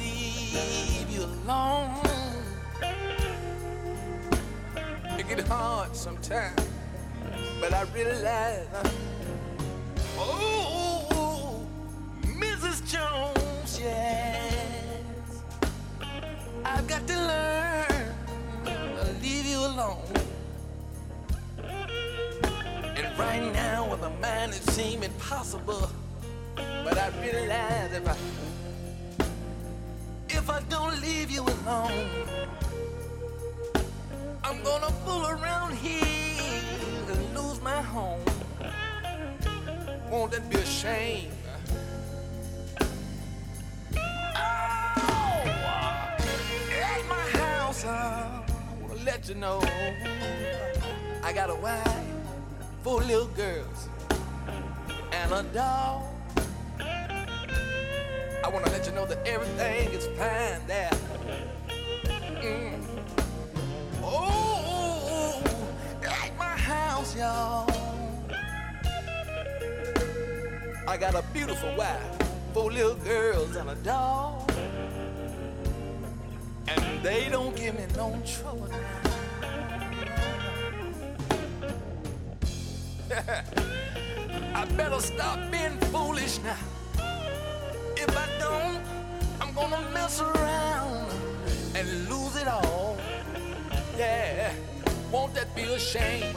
be 95.56 95.62
ashamed. 95.62 96.36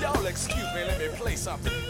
Y'all 0.00 0.24
excuse 0.24 0.64
me, 0.74 0.84
let 0.84 0.98
me 0.98 1.08
play 1.08 1.36
something. 1.36 1.85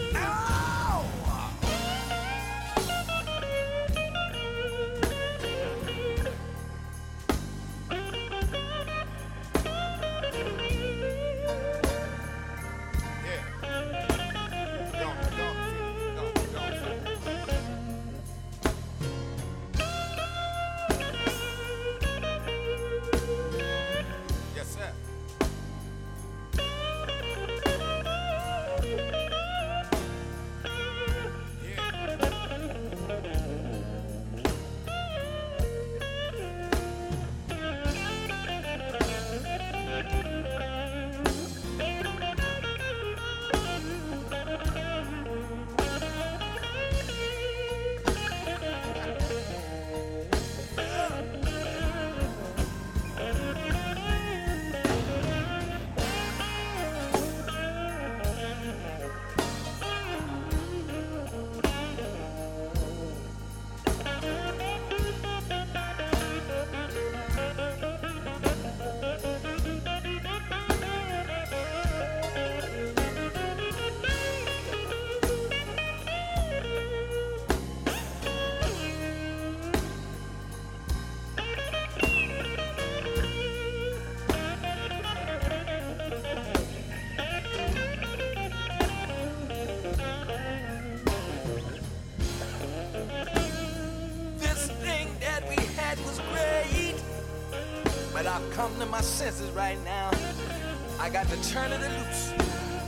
I 101.07 101.09
got 101.09 101.29
to 101.29 101.51
turn 101.51 101.71
it 101.71 101.81
loose 101.81 102.33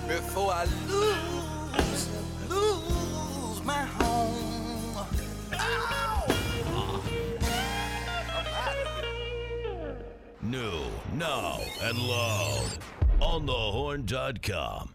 before 0.09 0.52
I 0.52 0.64
lose, 0.88 2.09
lose 2.48 3.64
my 3.64 3.85
home. 3.85 4.35
New, 10.42 10.81
now, 11.14 11.61
and 11.81 11.96
loud 11.96 12.70
on 13.20 13.46
thehorn.com. 13.46 14.88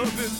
love 0.00 0.20
is 0.20 0.39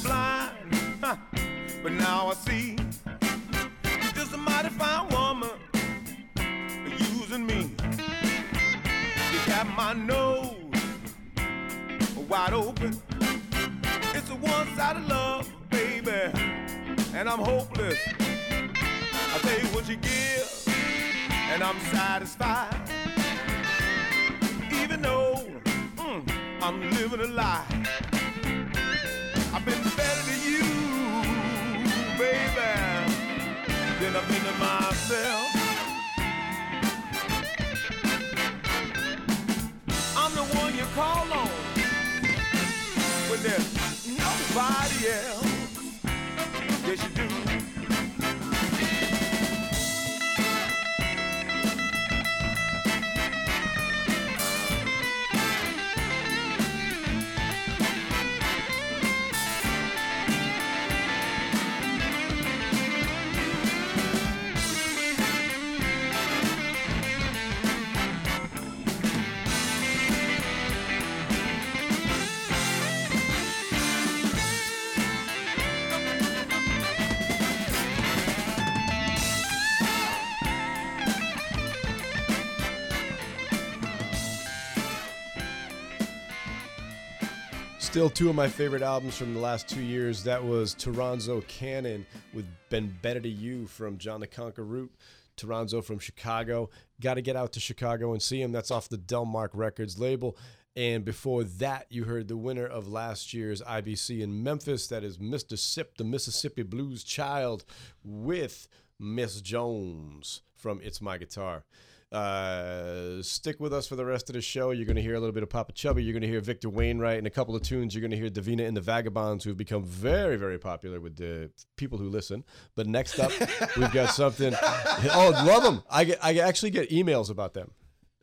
Still, 87.90 88.08
two 88.08 88.28
of 88.28 88.36
my 88.36 88.46
favorite 88.46 88.82
albums 88.82 89.16
from 89.16 89.34
the 89.34 89.40
last 89.40 89.68
two 89.68 89.82
years. 89.82 90.22
That 90.22 90.44
was 90.44 90.76
Toronzo 90.76 91.44
Cannon 91.48 92.06
with 92.32 92.46
Been 92.68 92.96
Better 93.02 93.18
to 93.18 93.28
You 93.28 93.66
from 93.66 93.98
John 93.98 94.20
the 94.20 94.28
Conquer 94.28 94.62
Root. 94.62 94.92
Toronzo 95.36 95.82
from 95.82 95.98
Chicago. 95.98 96.70
Got 97.00 97.14
to 97.14 97.20
get 97.20 97.34
out 97.34 97.52
to 97.54 97.60
Chicago 97.60 98.12
and 98.12 98.22
see 98.22 98.40
him. 98.40 98.52
That's 98.52 98.70
off 98.70 98.88
the 98.88 98.96
Delmark 98.96 99.48
Records 99.54 99.98
label. 99.98 100.36
And 100.76 101.04
before 101.04 101.42
that, 101.42 101.86
you 101.90 102.04
heard 102.04 102.28
the 102.28 102.36
winner 102.36 102.64
of 102.64 102.86
last 102.86 103.34
year's 103.34 103.60
IBC 103.60 104.20
in 104.20 104.40
Memphis. 104.40 104.86
That 104.86 105.02
is 105.02 105.18
Mr. 105.18 105.58
Sip, 105.58 105.96
the 105.96 106.04
Mississippi 106.04 106.62
Blues 106.62 107.02
Child, 107.02 107.64
with 108.04 108.68
Miss 109.00 109.40
Jones 109.40 110.42
from 110.60 110.80
It's 110.82 111.00
My 111.00 111.18
Guitar. 111.18 111.64
Uh, 112.12 113.22
stick 113.22 113.60
with 113.60 113.72
us 113.72 113.86
for 113.86 113.94
the 113.94 114.04
rest 114.04 114.28
of 114.28 114.34
the 114.34 114.40
show. 114.40 114.72
You're 114.72 114.84
going 114.84 114.96
to 114.96 115.02
hear 115.02 115.14
a 115.14 115.20
little 115.20 115.32
bit 115.32 115.44
of 115.44 115.48
Popa 115.48 115.72
Chubby. 115.72 116.02
You're 116.02 116.12
going 116.12 116.22
to 116.22 116.28
hear 116.28 116.40
Victor 116.40 116.68
Wainwright 116.68 117.18
and 117.18 117.26
a 117.26 117.30
couple 117.30 117.54
of 117.54 117.62
tunes. 117.62 117.94
You're 117.94 118.00
going 118.00 118.10
to 118.10 118.16
hear 118.16 118.28
Davina 118.28 118.66
and 118.66 118.76
the 118.76 118.80
Vagabonds, 118.80 119.44
who've 119.44 119.56
become 119.56 119.84
very, 119.84 120.36
very 120.36 120.58
popular 120.58 121.00
with 121.00 121.16
the 121.16 121.50
people 121.76 121.98
who 121.98 122.08
listen. 122.08 122.44
But 122.74 122.88
next 122.88 123.18
up, 123.20 123.30
we've 123.76 123.92
got 123.92 124.10
something. 124.10 124.54
Oh, 125.12 125.30
love 125.46 125.62
them! 125.62 125.82
I 125.90 126.04
get, 126.04 126.18
I 126.22 126.38
actually 126.38 126.70
get 126.70 126.90
emails 126.90 127.30
about 127.30 127.54
them. 127.54 127.72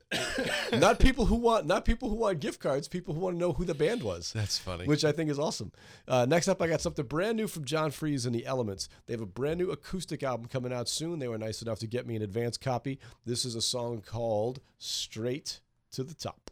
not 0.74 1.00
people 1.00 1.26
who 1.26 1.36
want 1.36 1.66
not 1.66 1.84
people 1.84 2.10
who 2.10 2.16
want 2.16 2.40
gift 2.40 2.60
cards. 2.60 2.88
People 2.88 3.14
who 3.14 3.20
want 3.20 3.36
to 3.36 3.40
know 3.40 3.52
who 3.52 3.66
the 3.66 3.74
band 3.74 4.04
was. 4.04 4.32
That's 4.34 4.58
funny. 4.58 4.86
Which 4.86 5.04
I 5.04 5.12
think 5.12 5.30
is 5.30 5.38
awesome. 5.38 5.72
Uh, 6.08 6.26
next 6.26 6.48
up, 6.48 6.62
I 6.62 6.68
got 6.68 6.82
something 6.82 7.06
brand 7.06 7.38
new 7.38 7.48
from 7.48 7.66
John 7.66 7.92
Freeze 7.92 8.26
and 8.26 8.34
the 8.34 8.46
Elements. 8.46 8.88
They 9.06 9.14
have 9.14 9.22
a 9.22 9.26
brand 9.26 9.60
new 9.60 9.72
acoustic 9.72 10.24
album 10.24 10.48
coming 10.48 10.72
out 10.72 10.88
soon. 10.88 11.20
They 11.20 11.28
were 11.28 11.38
nice 11.38 11.62
enough 11.62 11.80
to 11.80 11.88
get 11.88 12.08
me 12.08 12.16
an 12.16 12.22
advance 12.22 12.58
copy. 12.58 13.00
This 13.26 13.44
is 13.44 13.56
a 13.56 13.62
song 13.62 14.02
called 14.06 14.62
"Straight 14.78 15.60
to 15.92 16.04
the 16.04 16.14
Top." 16.14 16.52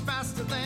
faster 0.00 0.42
than 0.44 0.63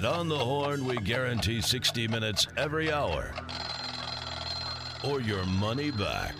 At 0.00 0.06
On 0.06 0.30
the 0.30 0.38
Horn, 0.38 0.86
we 0.86 0.96
guarantee 0.96 1.60
60 1.60 2.08
minutes 2.08 2.46
every 2.56 2.90
hour 2.90 3.34
or 5.04 5.20
your 5.20 5.44
money 5.44 5.90
back. 5.90 6.39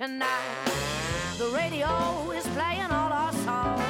tonight? 0.00 0.64
The 1.36 1.50
radio 1.54 2.30
is 2.30 2.46
playing 2.56 2.90
all 2.90 3.12
our 3.12 3.32
songs, 3.32 3.82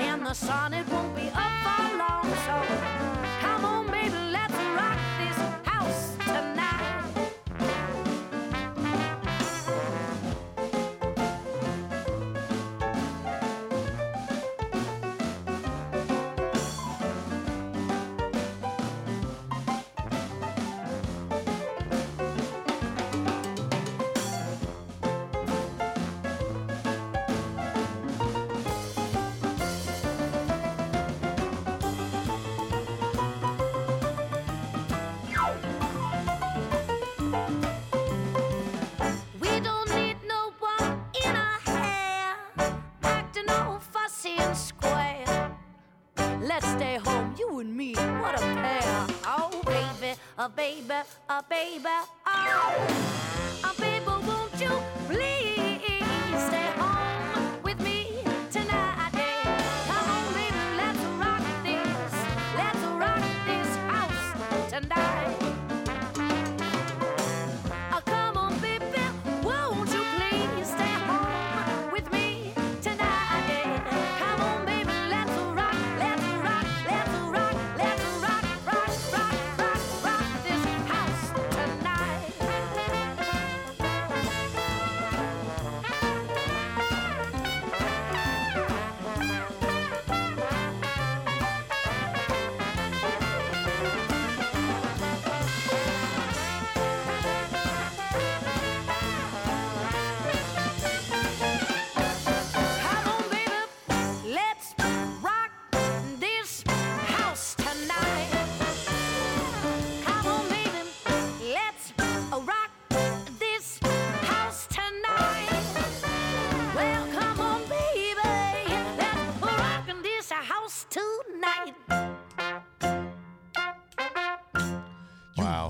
and 0.00 0.24
the 0.24 0.32
sun 0.32 0.72
it 0.72 0.87
baby, 50.48 50.84
a 50.90 50.90
baby, 50.90 51.04
a 51.28 51.42
baby, 51.48 51.88
oh. 52.26 53.07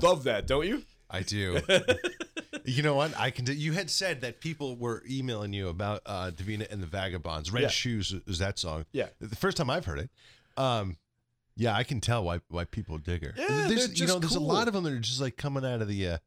Love 0.09 0.23
that, 0.23 0.47
don't 0.47 0.67
you? 0.67 0.83
I 1.09 1.21
do. 1.21 1.59
you 2.65 2.83
know 2.83 2.95
what? 2.95 3.17
I 3.19 3.31
can. 3.31 3.45
Do, 3.45 3.53
you 3.53 3.73
had 3.73 3.89
said 3.89 4.21
that 4.21 4.41
people 4.41 4.75
were 4.75 5.03
emailing 5.09 5.53
you 5.53 5.69
about 5.69 6.01
uh, 6.05 6.31
Davina 6.33 6.71
and 6.71 6.81
the 6.81 6.87
Vagabonds. 6.87 7.51
Red 7.51 7.63
Yeah. 7.63 7.69
Shoes 7.69 8.13
is 8.27 8.39
that 8.39 8.59
song? 8.59 8.85
Yeah. 8.91 9.07
The 9.19 9.35
first 9.35 9.57
time 9.57 9.69
I've 9.69 9.85
heard 9.85 9.99
it. 9.99 10.09
Um, 10.57 10.97
yeah, 11.55 11.75
I 11.75 11.83
can 11.83 11.99
tell 11.99 12.23
why 12.23 12.39
why 12.47 12.65
people 12.65 12.97
dig 12.97 13.23
her. 13.23 13.33
Yeah, 13.37 13.67
there's, 13.67 13.99
you 13.99 14.07
know, 14.07 14.19
there's 14.19 14.35
a 14.35 14.39
lot 14.39 14.67
of 14.67 14.73
them 14.73 14.83
that 14.85 14.93
are 14.93 14.99
just 14.99 15.21
like 15.21 15.37
coming 15.37 15.65
out 15.65 15.81
of 15.81 15.87
the. 15.87 16.07
Uh, 16.07 16.17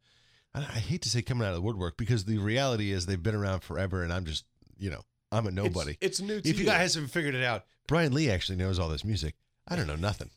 I, 0.54 0.60
hate 0.60 1.00
to 1.02 1.08
say 1.08 1.22
coming 1.22 1.46
out 1.46 1.50
of 1.50 1.56
the 1.56 1.62
woodwork 1.62 1.96
because 1.96 2.26
the 2.26 2.36
reality 2.36 2.92
is 2.92 3.06
they've 3.06 3.22
been 3.22 3.34
around 3.34 3.60
forever, 3.60 4.02
and 4.02 4.12
I'm 4.12 4.26
just 4.26 4.44
you 4.78 4.90
know 4.90 5.00
I'm 5.30 5.46
a 5.46 5.50
nobody. 5.50 5.96
It's, 6.02 6.20
it's 6.20 6.20
new 6.20 6.40
to 6.40 6.48
if 6.48 6.58
you 6.58 6.66
guys 6.66 6.94
haven't 6.94 7.08
figured 7.08 7.34
it 7.34 7.42
out, 7.42 7.64
Brian 7.88 8.12
Lee 8.12 8.30
actually 8.30 8.56
knows 8.56 8.78
all 8.78 8.88
this 8.88 9.04
music. 9.04 9.34
I 9.66 9.76
don't 9.76 9.86
know 9.86 9.96
nothing. 9.96 10.30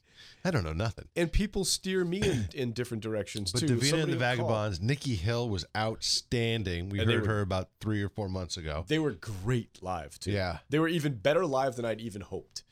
I 0.45 0.51
don't 0.51 0.63
know 0.63 0.73
nothing. 0.73 1.07
and 1.15 1.31
people 1.31 1.65
steer 1.65 2.05
me 2.05 2.21
in, 2.21 2.47
in 2.53 2.71
different 2.71 3.01
directions 3.03 3.51
But 3.51 3.61
too. 3.61 3.67
But 3.75 3.77
Davina 3.79 3.93
and 3.93 4.01
the 4.03 4.05
will 4.07 4.13
call. 4.13 4.19
Vagabonds, 4.19 4.79
Nikki 4.81 5.15
Hill 5.15 5.49
was 5.49 5.65
outstanding. 5.75 6.89
We 6.89 6.99
And 6.99 7.09
heard 7.11 7.21
were- 7.23 7.27
her 7.27 7.41
about 7.41 7.69
three 7.81 8.01
or 8.03 8.09
four 8.09 8.29
months 8.29 8.55
ago. 8.57 8.85
They 8.87 8.99
were 8.99 9.11
great 9.11 9.79
live 9.81 10.19
too. 10.19 10.31
Yeah. 10.31 10.59
they 10.69 10.79
were 10.79 10.87
even 10.87 11.15
better 11.15 11.45
live 11.45 11.75
than 11.75 11.85
I'd 11.85 11.99
even 12.01 12.21
hoped. 12.21 12.63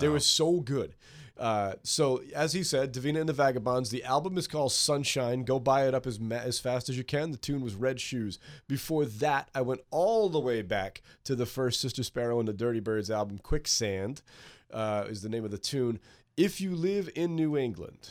They 0.00 0.08
were 0.08 0.20
so 0.20 0.60
good. 0.60 0.94
Uh, 1.36 1.74
so 1.82 2.22
as 2.34 2.52
he 2.54 2.62
said, 2.62 2.94
Davina 2.94 3.20
and 3.20 3.28
the 3.28 3.32
Vagabonds. 3.34 3.90
The 3.90 4.04
album 4.04 4.38
is 4.38 4.46
called 4.48 4.72
Sunshine. 4.72 5.44
Go 5.44 5.58
buy 5.58 5.86
it 5.86 5.94
up 5.94 6.06
as 6.06 6.18
ma- 6.18 6.36
as 6.36 6.58
fast 6.58 6.88
as 6.88 6.96
you 6.96 7.04
can. 7.04 7.30
The 7.30 7.36
tune 7.36 7.60
was 7.62 7.74
Red 7.74 8.00
Shoes. 8.00 8.38
Before 8.68 9.04
that, 9.04 9.50
I 9.54 9.60
went 9.60 9.80
all 9.90 10.30
the 10.30 10.38
way 10.40 10.62
back 10.62 11.02
to 11.24 11.34
the 11.34 11.44
first 11.44 11.80
Sister 11.80 12.02
Sparrow 12.02 12.38
and 12.38 12.48
the 12.48 12.52
Dirty 12.54 12.80
Birds 12.80 13.10
album. 13.10 13.38
Quicksand 13.38 14.22
uh, 14.72 15.04
is 15.08 15.20
the 15.20 15.28
name 15.28 15.44
of 15.44 15.50
the 15.50 15.58
tune. 15.58 15.98
If 16.36 16.60
you 16.60 16.74
live 16.74 17.10
in 17.14 17.36
New 17.36 17.56
England, 17.58 18.10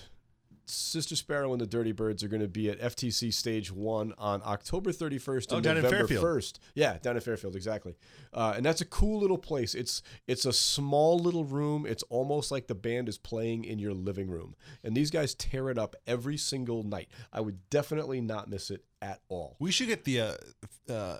Sister 0.65 1.15
Sparrow 1.15 1.51
and 1.51 1.59
the 1.59 1.65
Dirty 1.65 1.91
Birds 1.91 2.23
are 2.23 2.27
going 2.27 2.41
to 2.41 2.47
be 2.47 2.69
at 2.69 2.79
FTC 2.79 3.33
Stage 3.33 3.71
One 3.71 4.13
on 4.17 4.41
October 4.45 4.91
31st 4.91 5.47
Oh, 5.51 5.55
and 5.55 5.63
down 5.63 5.77
in 5.77 5.83
November 5.83 6.07
Fairfield. 6.07 6.23
1st. 6.25 6.59
Yeah, 6.75 6.97
down 6.99 7.15
in 7.15 7.21
Fairfield, 7.21 7.55
exactly. 7.55 7.95
Uh, 8.31 8.53
and 8.55 8.65
that's 8.65 8.79
a 8.79 8.85
cool 8.85 9.19
little 9.19 9.37
place. 9.39 9.73
It's 9.75 10.01
it's 10.27 10.45
a 10.45 10.53
small 10.53 11.17
little 11.19 11.43
room. 11.43 11.85
It's 11.85 12.03
almost 12.03 12.51
like 12.51 12.67
the 12.67 12.75
band 12.75 13.09
is 13.09 13.17
playing 13.17 13.65
in 13.65 13.79
your 13.79 13.93
living 13.93 14.29
room. 14.29 14.55
And 14.83 14.95
these 14.95 15.11
guys 15.11 15.33
tear 15.35 15.69
it 15.69 15.77
up 15.77 15.95
every 16.07 16.37
single 16.37 16.83
night. 16.83 17.09
I 17.33 17.41
would 17.41 17.69
definitely 17.69 18.21
not 18.21 18.49
miss 18.49 18.69
it 18.71 18.85
at 19.01 19.19
all. 19.29 19.57
We 19.59 19.71
should 19.71 19.87
get 19.87 20.05
the 20.05 20.21
uh, 20.21 20.33
uh, 20.89 21.17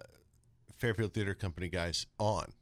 Fairfield 0.78 1.14
Theater 1.14 1.34
Company 1.34 1.68
guys 1.68 2.06
on 2.20 2.54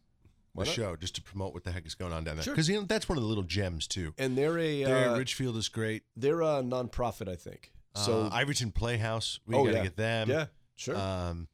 the 0.60 0.66
show 0.66 0.96
just 0.96 1.16
to 1.16 1.22
promote 1.22 1.54
what 1.54 1.64
the 1.64 1.72
heck 1.72 1.86
is 1.86 1.96
going 1.96 2.14
on 2.14 2.24
down 2.24 2.36
there. 2.36 2.44
Sure. 2.44 2.54
Because 2.54 2.70
you 2.70 2.76
know 2.80 2.86
that's 2.86 3.08
one 3.10 3.18
of 3.18 3.24
the 3.24 3.28
little 3.28 3.44
gems 3.44 3.88
too. 3.88 4.14
And 4.18 4.38
they're 4.38 4.58
a 4.60 4.84
There, 4.84 5.10
uh, 5.10 5.18
Ridgefield 5.18 5.58
is 5.58 5.70
great. 5.70 6.04
they're 6.16 6.42
a 6.42 6.62
nonprofit, 6.64 7.28
I 7.28 7.36
think. 7.36 7.72
So 7.96 8.02
So 8.04 8.22
uh, 8.24 8.30
Ivoryton 8.32 8.74
Playhouse, 8.74 9.40
we 9.46 9.56
oh 9.56 9.66
gotta 9.66 9.78
yeah, 9.78 9.84
get 9.84 9.98
them. 9.98 10.30
Yeah, 10.30 10.46
sure. 10.76 10.96
Um, 10.96 11.48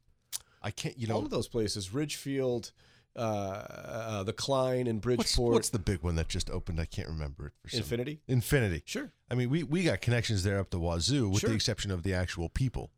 I 0.62 0.70
can't. 0.70 0.98
You 0.98 1.06
know, 1.06 1.14
all 1.16 1.24
of 1.24 1.30
those 1.30 1.48
places, 1.48 1.94
Ridgefield, 1.94 2.72
uh, 3.14 3.18
uh, 3.20 4.22
the 4.24 4.32
Klein 4.32 4.86
in 4.86 4.96
What's, 4.96 5.04
Bridgeport. 5.04 5.54
what's 5.54 5.70
the 5.70 5.78
big 5.78 6.02
one 6.02 6.16
that 6.16 6.28
just 6.28 6.50
opened? 6.50 6.80
I 6.80 6.84
can't 6.84 7.08
remember 7.08 7.46
it. 7.46 7.52
For 7.62 7.68
some- 7.70 7.78
Infinity? 7.80 8.20
Infinity. 8.28 8.82
Sure. 8.84 9.12
I 9.30 9.34
mean, 9.34 9.48
we, 9.50 9.62
we 9.62 9.84
got 9.84 10.00
connections 10.00 10.42
there 10.42 10.58
up 10.58 10.70
the 10.70 10.78
wazoo, 10.78 11.28
with 11.30 11.40
Sure. 11.40 11.50
the 11.50 11.56
exception 11.56 11.90
of 11.90 12.02
the 12.02 12.12
actual 12.14 12.48
people. 12.48 12.90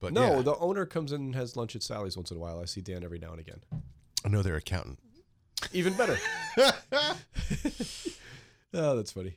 But 0.00 0.12
no, 0.12 0.36
yeah, 0.36 0.42
the 0.42 0.56
owner 0.58 0.86
comes 0.86 1.10
in 1.12 1.20
and 1.22 1.34
has 1.34 1.56
lunch 1.56 1.74
at 1.74 1.82
Sally's 1.82 2.16
once 2.16 2.30
in 2.30 2.36
a 2.36 2.40
while. 2.40 2.60
I 2.60 2.66
see 2.66 2.80
Dan 2.80 3.02
every 3.02 3.18
now 3.18 3.30
and 3.32 3.40
again. 3.40 3.60
I 4.24 4.28
know 4.28 4.42
their 4.42 4.54
accountant. 4.56 4.98
Even 5.72 5.92
better. 5.94 6.18
oh, 8.74 8.96
that's 8.96 9.12
funny. 9.12 9.34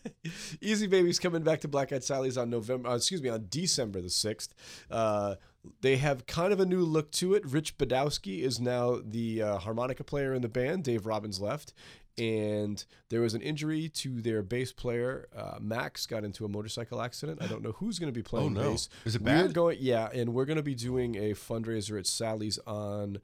Easy 0.60 0.86
Baby's 0.86 1.18
coming 1.18 1.42
back 1.42 1.60
to 1.60 1.68
Black 1.68 1.92
Eyed 1.92 2.04
Sally's 2.04 2.36
on 2.38 2.50
November, 2.50 2.88
uh, 2.90 2.96
excuse 2.96 3.22
me, 3.22 3.28
on 3.28 3.46
December 3.48 4.00
the 4.00 4.08
6th. 4.08 4.48
Uh, 4.90 5.36
they 5.80 5.96
have 5.96 6.26
kind 6.26 6.52
of 6.52 6.60
a 6.60 6.66
new 6.66 6.80
look 6.80 7.10
to 7.12 7.34
it. 7.34 7.44
Rich 7.46 7.78
Badowski 7.78 8.42
is 8.42 8.60
now 8.60 9.00
the 9.04 9.42
uh, 9.42 9.58
harmonica 9.58 10.04
player 10.04 10.34
in 10.34 10.42
the 10.42 10.48
band. 10.48 10.84
Dave 10.84 11.06
Robbins 11.06 11.40
left. 11.40 11.72
And 12.18 12.84
there 13.08 13.22
was 13.22 13.32
an 13.32 13.40
injury 13.40 13.88
to 13.88 14.20
their 14.20 14.42
bass 14.42 14.70
player. 14.70 15.28
Uh, 15.34 15.56
Max 15.60 16.04
got 16.04 16.24
into 16.24 16.44
a 16.44 16.48
motorcycle 16.48 17.00
accident. 17.00 17.40
I 17.42 17.46
don't 17.46 17.62
know 17.62 17.72
who's 17.72 17.98
going 17.98 18.12
to 18.12 18.16
be 18.18 18.22
playing 18.22 18.56
Oh, 18.58 18.62
no. 18.62 18.70
bass. 18.72 18.90
Is 19.06 19.14
it 19.16 19.24
bad? 19.24 19.46
We're 19.46 19.52
going, 19.52 19.78
yeah, 19.80 20.10
and 20.12 20.34
we're 20.34 20.44
going 20.44 20.58
to 20.58 20.62
be 20.62 20.74
doing 20.74 21.14
a 21.16 21.30
fundraiser 21.30 21.98
at 21.98 22.06
Sally's 22.06 22.58
on 22.66 23.18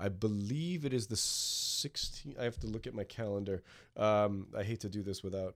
I 0.00 0.08
believe 0.08 0.84
it 0.84 0.92
is 0.94 1.06
the 1.08 1.16
16th. 1.16 2.38
I 2.40 2.44
have 2.44 2.58
to 2.60 2.66
look 2.66 2.86
at 2.86 2.94
my 2.94 3.04
calendar. 3.04 3.62
Um, 3.96 4.46
I 4.56 4.62
hate 4.62 4.80
to 4.80 4.88
do 4.88 5.02
this 5.02 5.22
without. 5.22 5.54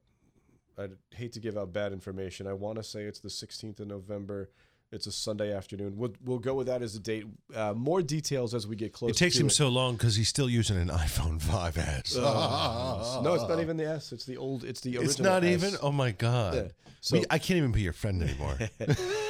I 0.77 0.89
hate 1.15 1.33
to 1.35 1.41
give 1.41 1.57
out 1.57 1.73
bad 1.73 1.93
information. 1.93 2.47
I 2.47 2.53
want 2.53 2.77
to 2.79 2.83
say 2.83 3.03
it's 3.05 3.21
the 3.21 3.29
16th 3.29 3.81
of 3.81 3.87
November. 3.87 4.51
It's 4.91 5.07
a 5.07 5.13
Sunday 5.13 5.53
afternoon. 5.53 5.97
We'll, 5.97 6.13
we'll 6.25 6.39
go 6.39 6.55
with 6.55 6.67
that 6.67 6.83
as 6.83 6.95
a 6.95 7.01
date. 7.01 7.27
Uh, 7.55 7.73
more 7.75 8.03
details 8.03 8.55
as 8.55 8.67
we 8.67 8.77
get 8.77 8.93
closer. 8.93 9.11
It 9.11 9.17
takes 9.17 9.37
him 9.37 9.47
it. 9.49 9.51
so 9.51 9.69
long 9.69 9.95
because 9.95 10.15
he's 10.15 10.29
still 10.29 10.49
using 10.49 10.77
an 10.77 10.89
iPhone 10.89 11.41
5S. 11.41 12.17
Uh, 12.17 13.21
no, 13.23 13.35
it's 13.35 13.49
not 13.49 13.61
even 13.61 13.77
the 13.77 13.89
S. 13.89 14.13
It's 14.13 14.25
the 14.25 14.37
old. 14.37 14.63
It's 14.63 14.81
the 14.81 14.99
original. 14.99 15.11
It's 15.11 15.19
not 15.19 15.43
S. 15.43 15.51
even. 15.65 15.79
Oh 15.83 15.91
my 15.91 16.11
god! 16.13 16.55
Yeah. 16.55 16.63
So- 17.01 17.19
We- 17.19 17.25
I 17.31 17.39
can't 17.39 17.59
even 17.59 17.73
be 17.73 17.81
your 17.83 17.93
friend 17.93 18.23
anymore. 18.23 18.57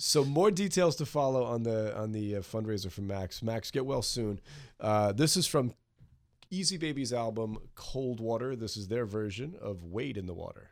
So 0.00 0.24
more 0.24 0.52
details 0.52 0.94
to 0.96 1.06
follow 1.06 1.42
on 1.42 1.64
the 1.64 1.96
on 1.96 2.12
the 2.12 2.36
uh, 2.36 2.40
fundraiser 2.40 2.90
for 2.90 3.00
Max. 3.00 3.42
Max, 3.42 3.72
get 3.72 3.84
well 3.84 4.00
soon. 4.02 4.40
Uh, 4.78 5.10
this 5.10 5.36
is 5.36 5.46
from 5.48 5.74
Easy 6.50 6.76
Baby's 6.76 7.12
album 7.12 7.58
Cold 7.74 8.20
Water. 8.20 8.54
This 8.54 8.76
is 8.76 8.86
their 8.86 9.04
version 9.04 9.56
of 9.60 9.82
Wade 9.82 10.16
in 10.16 10.26
the 10.26 10.34
Water. 10.34 10.70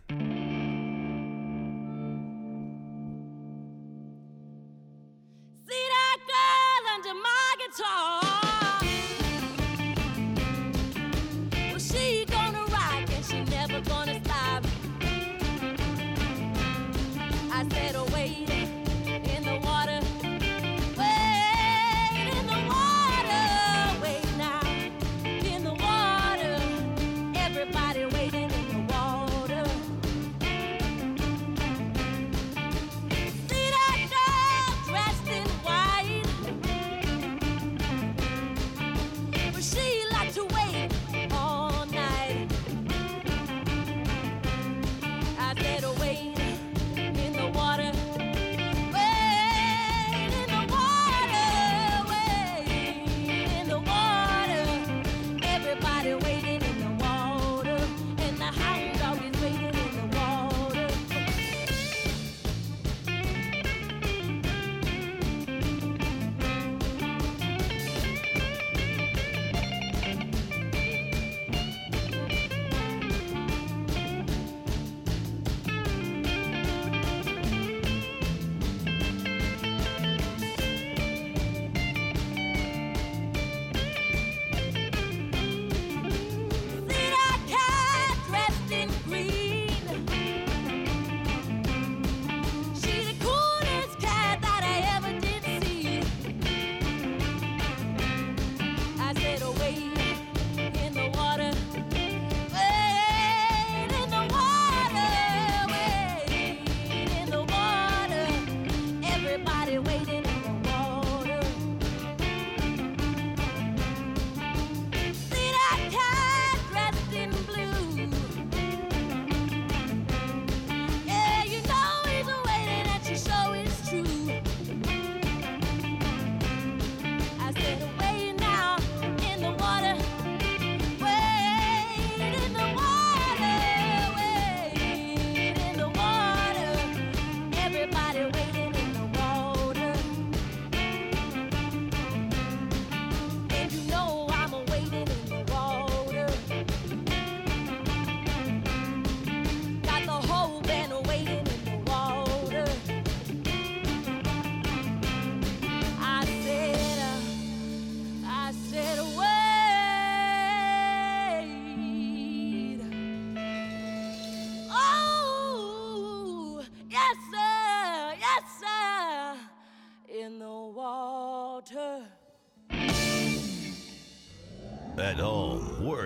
I 99.55 99.96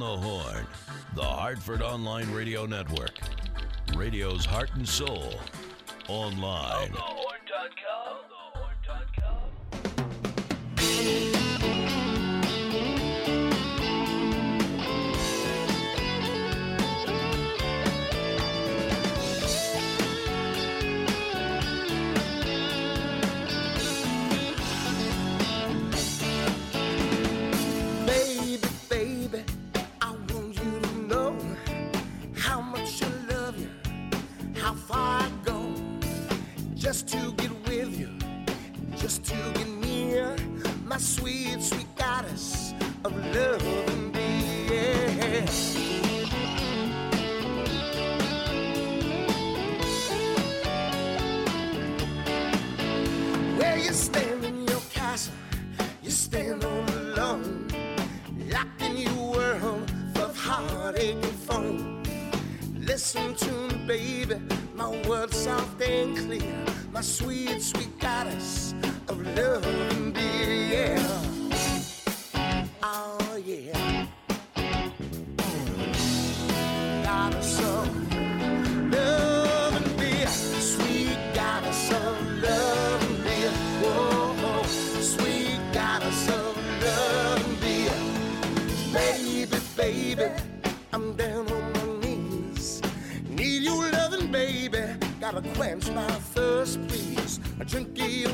the 0.00 0.06
Horn, 0.06 0.66
the 1.14 1.22
Hartford 1.22 1.82
Online 1.82 2.32
Radio 2.32 2.64
Network, 2.64 3.20
radio's 3.94 4.46
heart 4.46 4.70
and 4.74 4.88
soul, 4.88 5.34
online. 6.08 6.94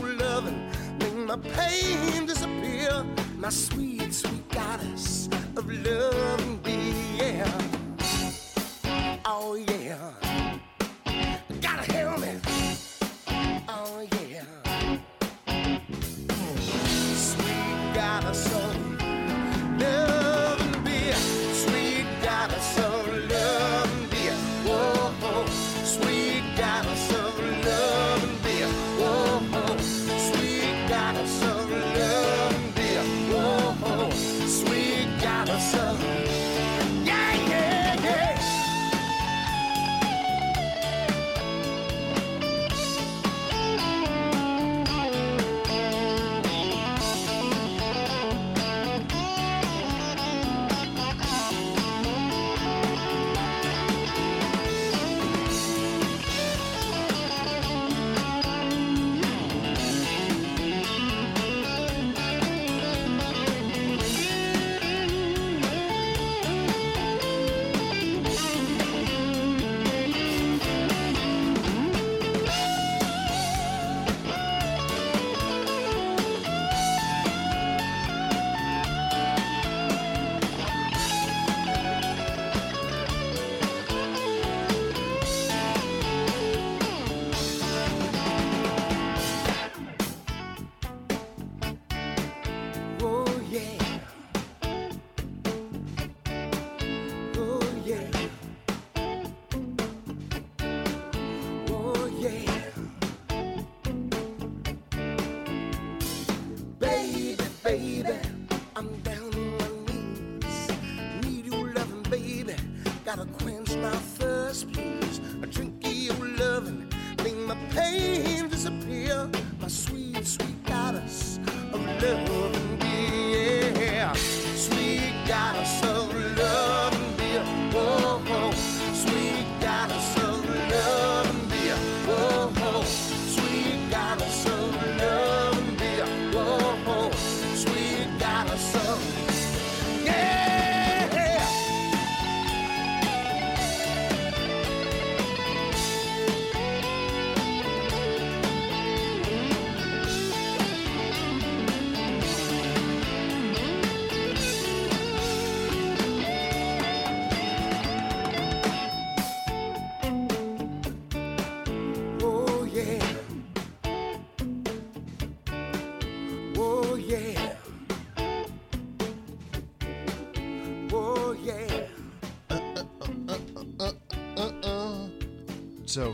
loving, 0.02 0.70
make 0.98 1.14
my 1.14 1.36
pain 1.36 2.26
disappear. 2.26 3.04
My 3.38 3.50
sweet, 3.50 4.12
sweet 4.14 4.48
goddess 4.50 5.28
of 5.56 5.70
love 5.70 6.40
and 6.40 6.64
yeah. 7.18 7.50
Oh, 9.24 9.54
yeah. 9.54 10.12
Gotta 11.60 11.92
help 11.92 12.20
me. 12.20 12.55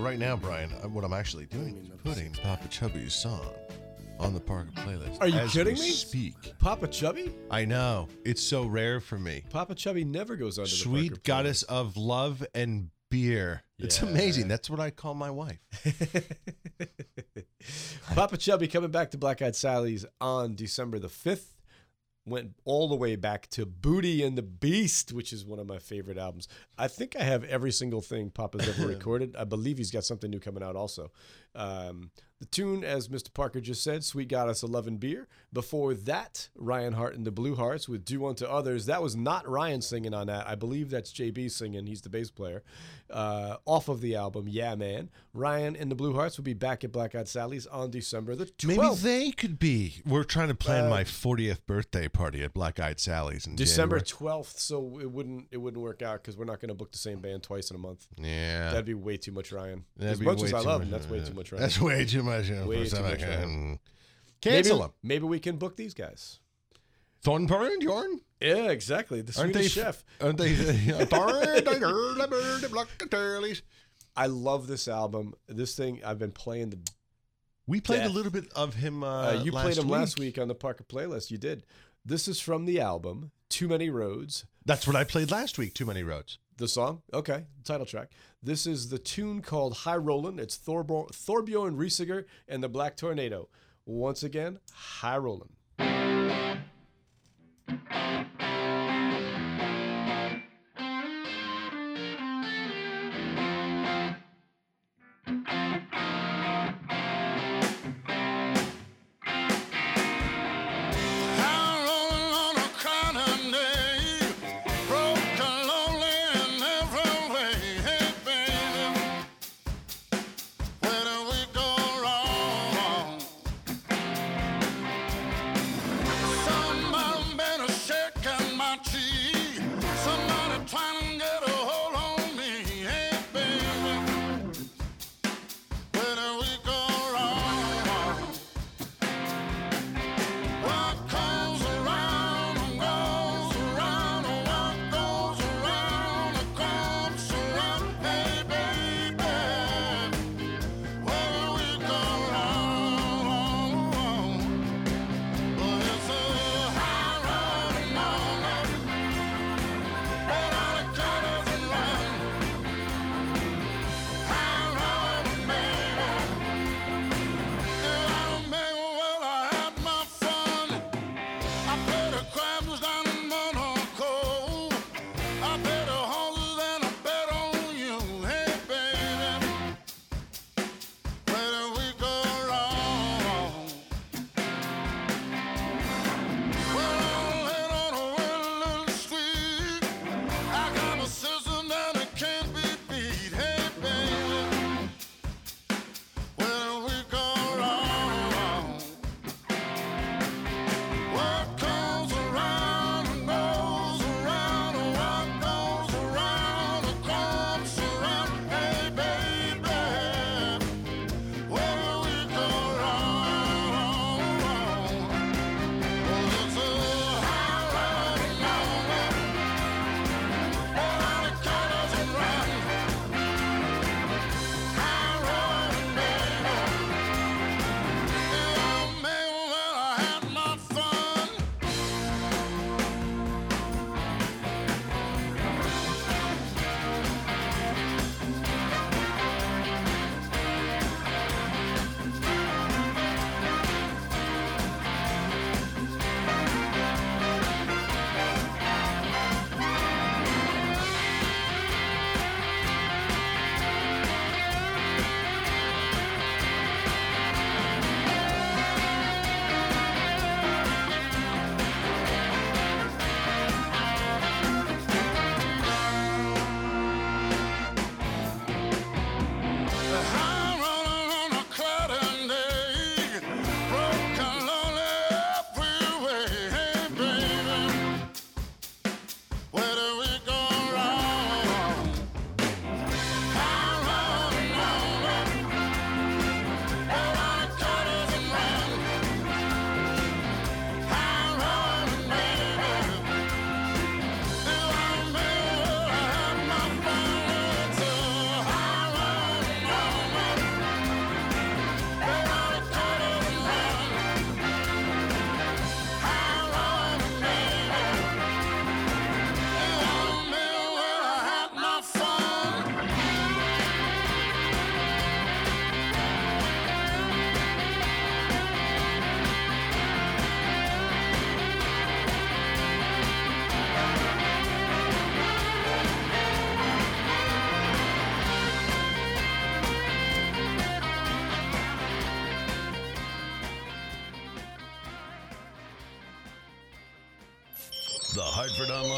Right 0.03 0.19
now, 0.19 0.37
Brian, 0.37 0.73
uh, 0.83 0.89
what 0.89 1.05
I'm 1.05 1.13
actually 1.13 1.47
doing 1.47 1.77
is 1.77 1.89
putting 2.03 2.33
Popa 2.33 2.67
Chubby's 2.67 3.15
song 3.15 3.53
on 4.19 4.35
the 4.35 4.41
Parker 4.41 4.73
playlist. 4.79 5.21
Are 5.21 5.29
you 5.29 5.39
as 5.39 5.53
kidding 5.53 5.77
we 5.77 5.81
me? 5.81 5.91
Speak. 5.91 6.35
Popa 6.59 6.89
Chubby? 6.89 7.33
I 7.53 7.65
know 7.65 8.09
it's 8.25 8.43
so 8.43 8.67
rare 8.67 8.99
for 8.99 9.17
me. 9.17 9.45
Popa 9.49 9.77
Chubby 9.77 10.05
never 10.05 10.35
goes 10.35 10.59
under 10.59 10.69
the 10.69 10.75
Sweet 10.75 11.11
Parker 11.11 11.23
goddess 11.25 11.63
of 11.63 11.97
love 11.97 12.45
and 12.53 12.91
beer. 13.13 13.63
It's 13.79 14.03
amazing. 14.03 14.49
That's 14.49 14.69
what 14.69 14.81
I 14.81 14.91
call 14.91 15.15
my 15.15 15.31
wife. 15.31 15.61
Popa 18.17 18.39
Chubby 18.39 18.67
coming 18.67 18.91
back 18.91 19.13
to 19.13 19.19
Black 19.19 19.41
Eyed 19.41 19.55
Sally's 19.55 20.05
on 20.21 20.57
December 20.57 20.99
the 20.99 21.07
5th. 21.07 21.45
Went 22.25 22.53
all 22.65 22.89
the 22.89 22.95
way 22.95 23.17
back 23.17 23.49
to 23.51 23.67
Booty 23.67 24.23
and 24.23 24.39
the 24.39 24.43
Beast, 24.43 25.13
which 25.13 25.33
is 25.33 25.45
one 25.45 25.59
of 25.59 25.67
my 25.67 25.79
favorite 25.79 26.19
albums. 26.19 26.47
I 26.79 26.87
think 26.87 27.17
I 27.17 27.25
have 27.25 27.43
every 27.45 27.73
single 27.73 28.01
thing 28.01 28.31
Papa's 28.31 28.69
ever 28.69 28.87
recorded. 28.95 29.35
I 29.35 29.45
believe 29.45 29.79
he's 29.79 29.91
got 29.91 30.05
something 30.05 30.31
new 30.31 30.39
coming 30.39 30.63
out 30.63 30.77
also. 30.77 31.11
Um, 31.55 32.11
the 32.41 32.47
tune, 32.47 32.83
as 32.83 33.07
Mr. 33.07 33.33
Parker 33.33 33.61
just 33.61 33.85
said, 33.85 34.03
Sweet 34.03 34.27
Goddess 34.29 34.65
of 34.65 34.71
Love 34.71 34.89
and 34.89 34.99
Beer. 34.99 35.29
Before 35.53 35.95
that, 35.95 36.49
Ryan 36.57 36.95
Hartt 36.95 37.15
and 37.15 37.25
the 37.25 37.31
Blue 37.31 37.55
Hearts 37.55 37.89
with 37.89 38.05
Do 38.05 38.27
Unto 38.27 38.47
Others. 38.47 38.87
That 38.87 39.01
was 39.01 39.15
not 39.15 39.47
Ryan 39.49 39.81
singing 39.81 40.13
on 40.13 40.27
that. 40.27 40.49
I 40.49 40.57
believe 40.57 40.91
that's 40.91 41.13
JB 41.13 41.53
singing. 41.53 41.87
He's 41.87 42.01
the 42.01 42.09
bass 42.09 42.33
player. 42.33 42.65
Uh, 43.09 43.59
off 43.65 43.89
of 43.89 44.01
the 44.01 44.17
album, 44.17 44.47
Yeah 44.49 44.75
Man. 44.75 45.11
Ryan 45.35 45.77
and 45.77 45.89
the 45.89 45.95
Blue 45.95 46.15
Hearts 46.15 46.37
will 46.37 46.43
be 46.45 46.55
back 46.55 46.83
at 46.83 46.91
Black 46.91 47.15
Eyed 47.15 47.29
Sally's 47.29 47.67
on 47.69 47.91
December 47.93 48.35
the 48.35 48.47
12th. 48.47 48.67
Maybe 48.67 48.95
they 48.97 49.31
could 49.31 49.59
be. 49.61 50.01
We're 50.05 50.25
trying 50.25 50.49
to 50.49 50.55
plan 50.57 50.87
Uh, 50.87 50.91
my 50.91 51.05
40th 51.05 51.65
birthday 51.67 52.09
party 52.09 52.43
at 52.43 52.55
Black 52.55 52.81
Eyed 52.81 52.99
Sally's 52.99 53.47
in 53.47 53.55
December 53.55 54.01
January. 54.01 54.07
twelfth, 54.09 54.59
so 54.59 54.99
it 55.01 55.13
wouldn't 55.13 55.47
it 55.53 55.59
wouldn't 55.59 55.81
work 55.83 56.03
out 56.03 56.23
because 56.23 56.37
we're 56.37 56.45
not 56.47 56.59
going 56.61 56.71
to 56.71 56.75
book 56.75 56.91
the 56.91 56.99
same 56.99 57.21
band 57.21 57.43
twice 57.45 57.71
in 57.71 57.77
a 57.77 57.79
month. 57.79 58.09
Yeah, 58.17 58.71
That'd 58.71 58.87
be 58.87 58.95
way 58.95 59.17
too 59.19 59.33
much, 59.33 59.53
Ryan. 59.53 59.85
That'd 59.97 60.15
As 60.15 60.21
much 60.23 60.43
as 60.43 60.55
I 60.55 60.61
love 60.61 60.83
him, 60.83 60.91
that's 60.91 61.09
way 61.09 61.23
too 61.25 61.35
much, 61.35 61.42
Ryan. 61.51 61.63
That's 61.63 61.81
way 61.81 62.05
too 62.05 62.23
much. 62.23 62.49
you 62.49 62.57
know, 62.57 62.67
Way 62.67 62.89
too 62.89 63.03
much. 63.03 63.21
Cancel 63.21 63.79
maybe, 64.77 64.83
them. 64.83 64.93
Maybe 65.03 65.25
we 65.25 65.41
can 65.41 65.57
book 65.57 65.77
these 65.77 65.95
guys. 65.95 66.39
Thornburn 67.23 67.73
and 67.73 67.83
Yorn. 67.83 68.21
Yeah, 68.41 68.71
exactly. 68.71 69.23
The 69.23 69.39
Aren't 69.41 69.55
Swedish 69.55 69.75
they 69.75 69.81
chef. 69.83 70.05
Aren't 70.21 70.39
they? 70.39 70.53
Thorn- 71.05 71.63
I 74.17 74.27
love 74.27 74.67
this 74.67 74.89
album. 74.89 75.35
This 75.49 75.75
thing 75.77 76.01
I've 76.05 76.19
been 76.19 76.33
playing 76.33 76.71
the. 76.71 76.79
we 77.67 77.81
played 77.81 78.03
a 78.03 78.09
little 78.09 78.33
bit 78.33 78.53
of 78.55 78.75
him. 78.75 79.03
Uh, 79.05 79.31
Uh, 79.31 79.43
you 79.45 79.53
played 79.53 79.79
him 79.79 79.85
week. 79.85 79.93
last 79.93 80.19
week 80.19 80.39
on 80.39 80.49
the 80.49 80.55
Parker 80.55 80.85
playlist. 80.85 81.31
You 81.31 81.39
did. 81.39 81.63
This 82.05 82.27
is 82.27 82.41
from 82.41 82.65
the 82.65 82.81
album 82.81 83.31
Too 83.49 83.69
Many 83.69 83.89
Roads. 83.89 84.45
That's 84.65 84.87
what 84.87 84.97
I 84.97 85.05
played 85.05 85.31
last 85.31 85.57
week. 85.59 85.73
Too 85.75 85.87
many 85.87 86.03
roads. 86.03 86.39
The 86.63 86.69
song? 86.69 87.03
Okay, 87.13 87.47
title 87.65 87.85
track. 87.85 88.13
This 88.41 88.69
is 88.69 88.89
the 88.89 88.99
tune 89.01 89.43
called 89.43 89.79
High 89.79 89.97
Rollin'. 89.97 90.39
It's 90.39 90.57
Thorbo- 90.57 91.11
Thorbjorn 91.11 91.75
Risager 91.77 92.25
and 92.47 92.63
the 92.63 92.69
Black 92.69 92.97
Tornado. 92.97 93.49
Once 93.85 94.23
again, 94.23 94.61
High 94.73 95.17
Rollin'. 95.17 95.49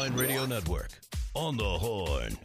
Online 0.05 0.19
Radio 0.19 0.45
Network. 0.45 0.89
On 1.33 1.57
the 1.57 1.63
horn. 1.63 2.37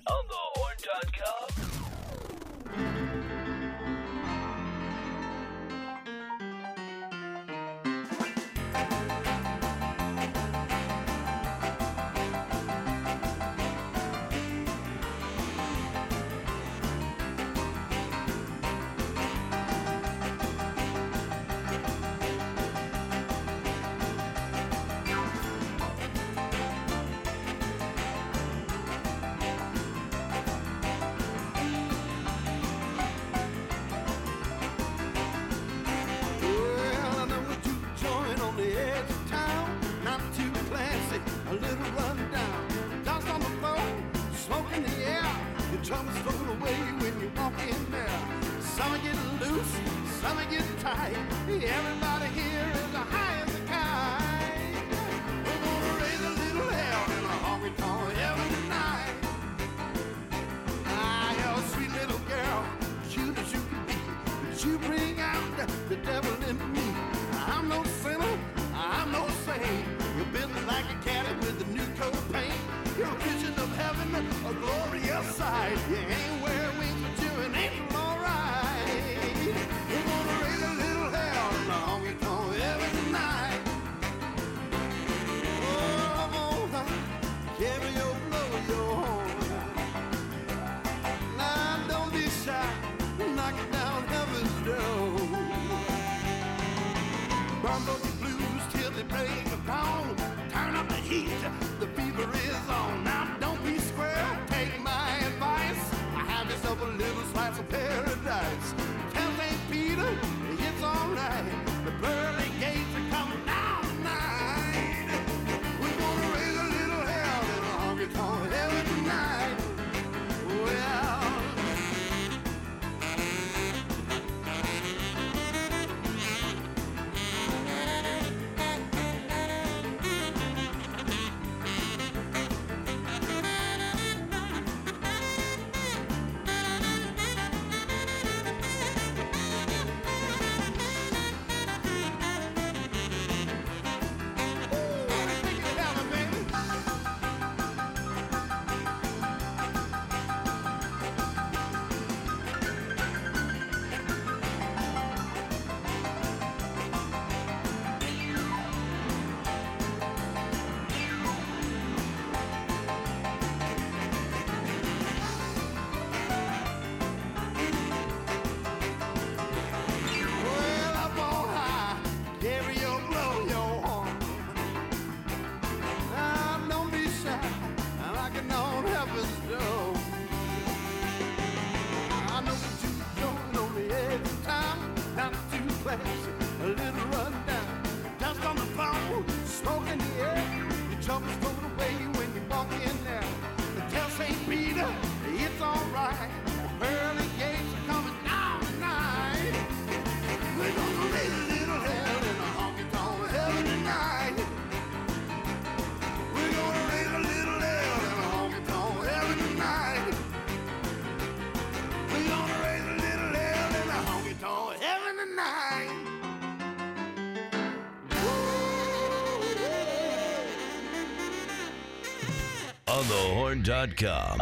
On 223.00 224.39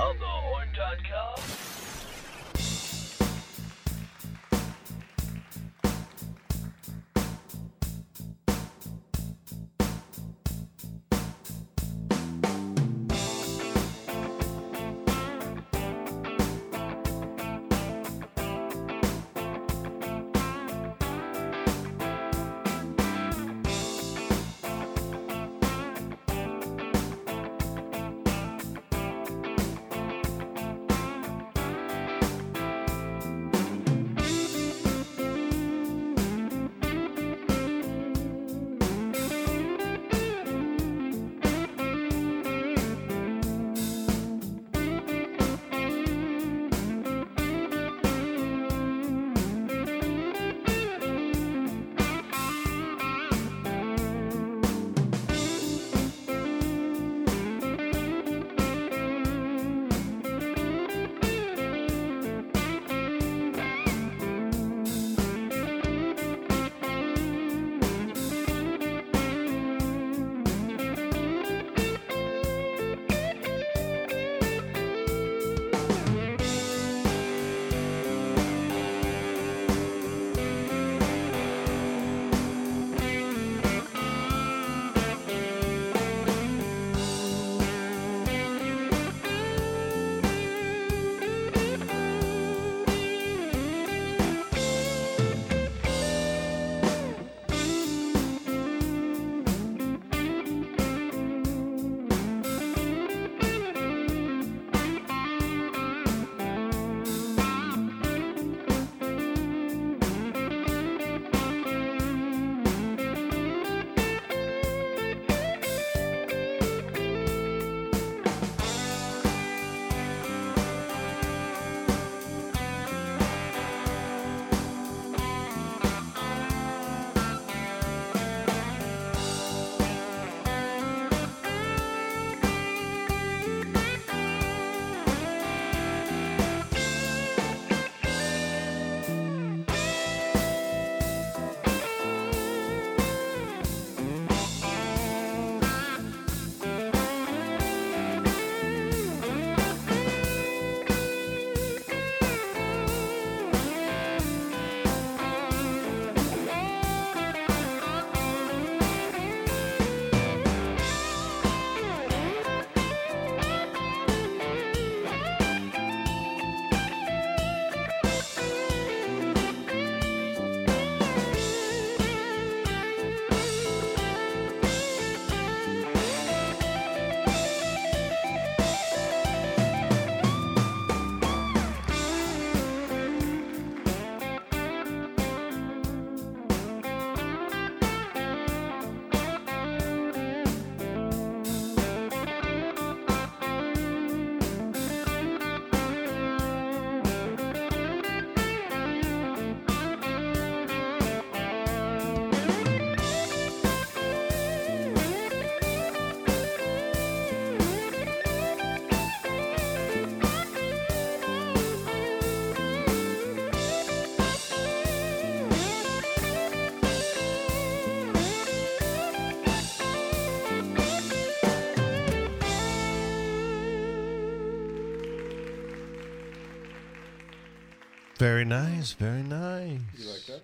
Very 228.18 228.44
nice, 228.44 228.94
very 228.94 229.22
nice. 229.22 229.78
You 229.96 230.10
like 230.10 230.26
that? 230.26 230.42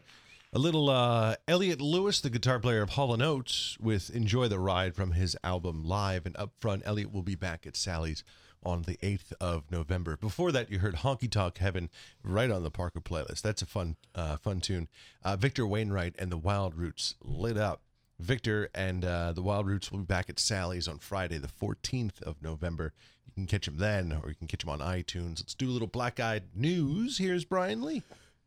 A 0.53 0.61
little 0.61 0.89
uh, 0.89 1.35
Eliot 1.49 1.81
Lewis, 1.81 2.21
the 2.21 2.31
guitar 2.31 2.61
player 2.61 2.83
of 2.83 2.91
Hall 2.91 3.21
& 3.23 3.23
Oates, 3.23 3.77
with 3.81 4.15
Enjoy 4.15 4.47
the 4.47 4.61
Ride 4.61 4.95
from 4.95 5.11
his 5.11 5.37
album 5.43 5.85
Live. 5.85 6.25
And 6.25 6.37
up 6.37 6.53
front, 6.61 6.83
Elliot 6.87 7.13
will 7.13 7.23
be 7.23 7.35
back 7.35 7.67
at 7.67 7.77
Sally's 7.77 8.23
on 8.63 8.83
the 8.83 8.97
8th 8.99 9.33
of 9.41 9.65
November. 9.73 10.17
Before 10.17 10.53
that, 10.53 10.71
you 10.71 10.79
heard 10.79 10.99
Honky 10.99 11.29
Tonk 11.29 11.59
Heaven 11.59 11.91
right 12.23 12.49
on 12.49 12.63
the 12.63 12.71
Parker 12.71 13.01
playlist. 13.01 13.43
That's 13.43 13.63
a 13.63 13.67
fun, 13.67 13.97
uh, 14.15 14.37
fun 14.37 14.61
tune. 14.61 14.87
Uh, 15.25 15.35
Victor 15.35 15.67
Wainwright 15.67 16.15
and 16.17 16.31
the 16.31 16.39
Wild 16.39 16.77
Roots 16.77 17.17
lit 17.25 17.57
up. 17.57 17.83
Victor 18.21 18.69
and 18.75 19.05
uh, 19.05 19.33
the 19.33 19.43
Wild 19.43 19.67
Roots 19.67 19.91
will 19.91 19.99
be 20.01 20.05
back 20.05 20.31
at 20.31 20.39
Sally's 20.39 20.87
on 20.89 20.99
Friday, 20.99 21.39
the 21.39 21.49
14th 21.49 22.23
of 22.23 22.41
November. 22.43 22.93
You 23.27 23.33
can 23.35 23.47
catch 23.47 23.67
them 23.67 23.79
then, 23.79 24.13
or 24.23 24.29
you 24.29 24.35
can 24.35 24.47
catch 24.47 24.61
them 24.61 24.71
on 24.71 24.79
iTunes. 24.81 25.41
Let's 25.41 25.55
do 25.55 25.69
a 25.69 25.73
little 25.73 25.89
black 25.89 26.21
eyed 26.21 26.45
news. 26.55 27.19
Here's 27.19 27.45
Brian 27.45 27.83
Lee. 27.83 28.03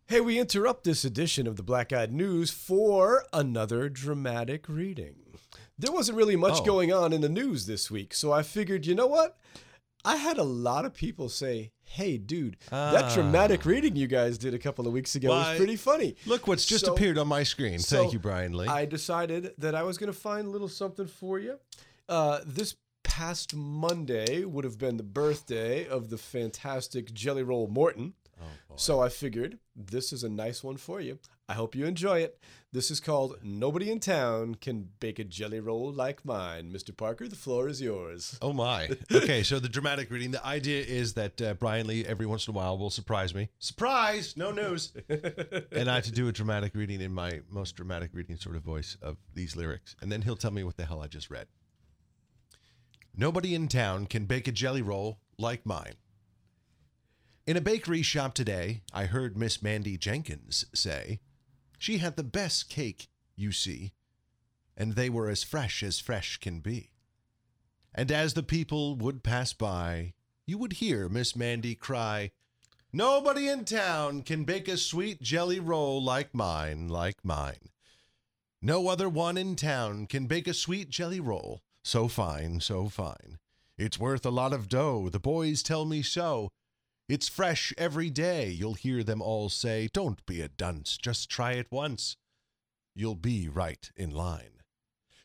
Hey, 0.07 0.22
we 0.22 0.39
interrupt 0.39 0.85
this 0.85 1.03
edition 1.03 1.48
of 1.48 1.57
the 1.57 1.64
Black 1.64 1.91
Eyed 1.91 2.14
News 2.14 2.49
for 2.49 3.26
another 3.34 3.89
dramatic 3.89 4.69
reading. 4.69 5.15
There 5.77 5.91
wasn't 5.91 6.18
really 6.18 6.38
much 6.38 6.60
Oh. 6.61 6.64
going 6.64 6.94
on 6.94 7.11
in 7.11 7.19
the 7.19 7.27
news 7.27 7.65
this 7.65 7.91
week, 7.91 8.14
so 8.14 8.31
I 8.31 8.41
figured, 8.41 8.85
you 8.85 8.95
know 8.95 9.06
what? 9.07 9.38
I 10.06 10.15
had 10.15 10.38
a 10.38 10.44
lot 10.44 10.85
of 10.85 10.94
people 10.94 11.27
say, 11.27 11.72
"Hey, 11.88 12.18
dude, 12.18 12.57
that 12.69 13.14
dramatic 13.14 13.65
reading 13.65 13.95
you 13.95 14.07
guys 14.07 14.38
did 14.38 14.53
a 14.53 14.59
couple 14.59 14.85
of 14.88 14.93
weeks 14.93 15.15
ago 15.15 15.30
Why, 15.30 15.51
was 15.51 15.57
pretty 15.57 15.76
funny." 15.77 16.15
Look 16.26 16.47
what's 16.47 16.65
just 16.65 16.85
So- 16.85 16.93
appeared 16.93 17.18
on 17.18 17.27
my 17.27 17.43
screen. 17.43 17.80
so 17.80 17.97
Thank 17.97 18.14
you, 18.14 18.19
Brian 18.19 18.53
Lee. 18.53 18.68
I 18.68 18.85
decided 18.85 19.53
that 19.57 19.73
I 19.73 19.84
was 19.84 19.97
going 19.97 20.11
to 20.11 20.18
find 20.19 20.47
a 20.47 20.49
little 20.49 20.68
something 20.69 21.07
for 21.07 21.39
you. 21.39 21.59
Uh, 22.09 22.41
this 22.45 22.76
past 23.03 23.55
Monday 23.55 24.43
would 24.43 24.64
have 24.65 24.77
been 24.77 24.97
the 24.97 25.03
birthday 25.03 25.88
of 25.88 26.09
the 26.09 26.18
fantastic 26.18 27.14
Jelly 27.14 27.43
Roll 27.43 27.68
Morton. 27.68 28.14
so 28.76 28.99
I 29.01 29.09
figured 29.09 29.57
this 29.76 30.14
is 30.14 30.23
a 30.23 30.30
nice 30.30 30.64
one 30.64 30.77
for 30.77 31.01
you. 31.01 31.18
I 31.49 31.53
hope 31.53 31.75
you 31.75 31.85
enjoy 31.85 32.19
it. 32.19 32.37
This 32.73 32.91
is 32.91 32.99
called 32.99 33.37
Nobody 33.41 33.89
in 33.89 34.01
Town 34.01 34.55
Can 34.55 34.89
Bake 34.99 35.17
a 35.17 35.23
Jelly 35.23 35.61
Roll 35.61 35.93
Like 35.93 36.25
Mine. 36.25 36.73
Mr. 36.73 36.95
Parker, 36.95 37.29
the 37.29 37.37
floor 37.37 37.69
is 37.69 37.81
yours. 37.81 38.37
Oh 38.41 38.51
my. 38.51 38.89
Okay, 39.09 39.43
so 39.43 39.57
the 39.57 39.69
dramatic 39.69 40.11
reading. 40.11 40.31
The 40.31 40.45
idea 40.45 40.83
is 40.83 41.13
that 41.13 41.41
uh, 41.41 41.53
Brian 41.53 41.87
Lee 41.87 42.05
every 42.05 42.25
once 42.25 42.47
in 42.47 42.53
a 42.53 42.57
while 42.57 42.77
will 42.77 42.89
surprise 42.89 43.33
me. 43.33 43.47
Surprise! 43.59 44.35
No 44.35 44.51
news. 44.51 44.91
and 45.09 45.89
I 45.89 45.95
have 45.95 46.03
to 46.03 46.11
do 46.11 46.27
a 46.27 46.33
dramatic 46.33 46.75
reading 46.75 46.99
in 46.99 47.13
my 47.13 47.39
most 47.49 47.77
dramatic 47.77 48.09
reading 48.13 48.35
sort 48.35 48.57
of 48.57 48.63
voice 48.63 48.97
of 49.01 49.15
these 49.33 49.55
lyrics, 49.55 49.95
and 50.01 50.11
then 50.11 50.23
he'll 50.23 50.35
tell 50.35 50.51
me 50.51 50.65
what 50.65 50.75
the 50.75 50.85
hell 50.85 51.01
I 51.01 51.07
just 51.07 51.29
read. 51.29 51.47
Nobody 53.15 53.55
in 53.55 53.69
town 53.69 54.05
can 54.05 54.25
bake 54.25 54.49
a 54.49 54.51
jelly 54.51 54.81
roll 54.81 55.19
like 55.37 55.65
mine. 55.65 55.93
In 57.47 57.55
a 57.55 57.61
bakery 57.61 58.01
shop 58.01 58.33
today, 58.33 58.81
I 58.93 59.05
heard 59.05 59.37
Miss 59.37 59.63
Mandy 59.63 59.97
Jenkins 59.97 60.65
say, 60.73 61.21
she 61.77 61.97
had 61.99 62.15
the 62.15 62.23
best 62.23 62.69
cake, 62.69 63.09
you 63.35 63.51
see, 63.51 63.93
and 64.75 64.93
they 64.93 65.09
were 65.09 65.29
as 65.29 65.43
fresh 65.43 65.83
as 65.83 65.99
fresh 65.99 66.37
can 66.37 66.59
be. 66.59 66.91
And 67.93 68.11
as 68.11 68.33
the 68.33 68.43
people 68.43 68.95
would 68.95 69.23
pass 69.23 69.53
by, 69.53 70.13
you 70.45 70.57
would 70.57 70.73
hear 70.73 71.09
Miss 71.09 71.35
Mandy 71.35 71.75
cry, 71.75 72.31
Nobody 72.93 73.49
in 73.49 73.65
town 73.65 74.21
can 74.21 74.45
bake 74.45 74.67
a 74.67 74.77
sweet 74.77 75.21
jelly 75.21 75.59
roll 75.59 76.01
like 76.01 76.33
mine, 76.33 76.87
like 76.87 77.23
mine. 77.23 77.69
No 78.61 78.87
other 78.87 79.09
one 79.09 79.37
in 79.37 79.55
town 79.55 80.07
can 80.07 80.25
bake 80.25 80.47
a 80.47 80.53
sweet 80.53 80.89
jelly 80.89 81.19
roll, 81.19 81.61
so 81.83 82.07
fine, 82.07 82.61
so 82.61 82.87
fine. 82.87 83.39
It's 83.77 83.99
worth 83.99 84.25
a 84.25 84.31
lot 84.31 84.53
of 84.53 84.69
dough, 84.69 85.09
the 85.09 85.19
boys 85.19 85.61
tell 85.61 85.85
me 85.85 86.01
so. 86.01 86.49
It's 87.09 87.29
fresh 87.29 87.73
every 87.77 88.09
day, 88.09 88.49
you'll 88.49 88.73
hear 88.73 89.01
them 89.01 89.21
all 89.21 89.47
say, 89.47 89.88
Don't 89.93 90.25
be 90.25 90.41
a 90.41 90.49
dunce, 90.49 90.97
just 90.97 91.29
try 91.29 91.53
it 91.53 91.71
once. 91.71 92.17
You'll 92.93 93.15
be 93.15 93.47
right 93.47 93.89
in 93.95 94.11
line. 94.11 94.61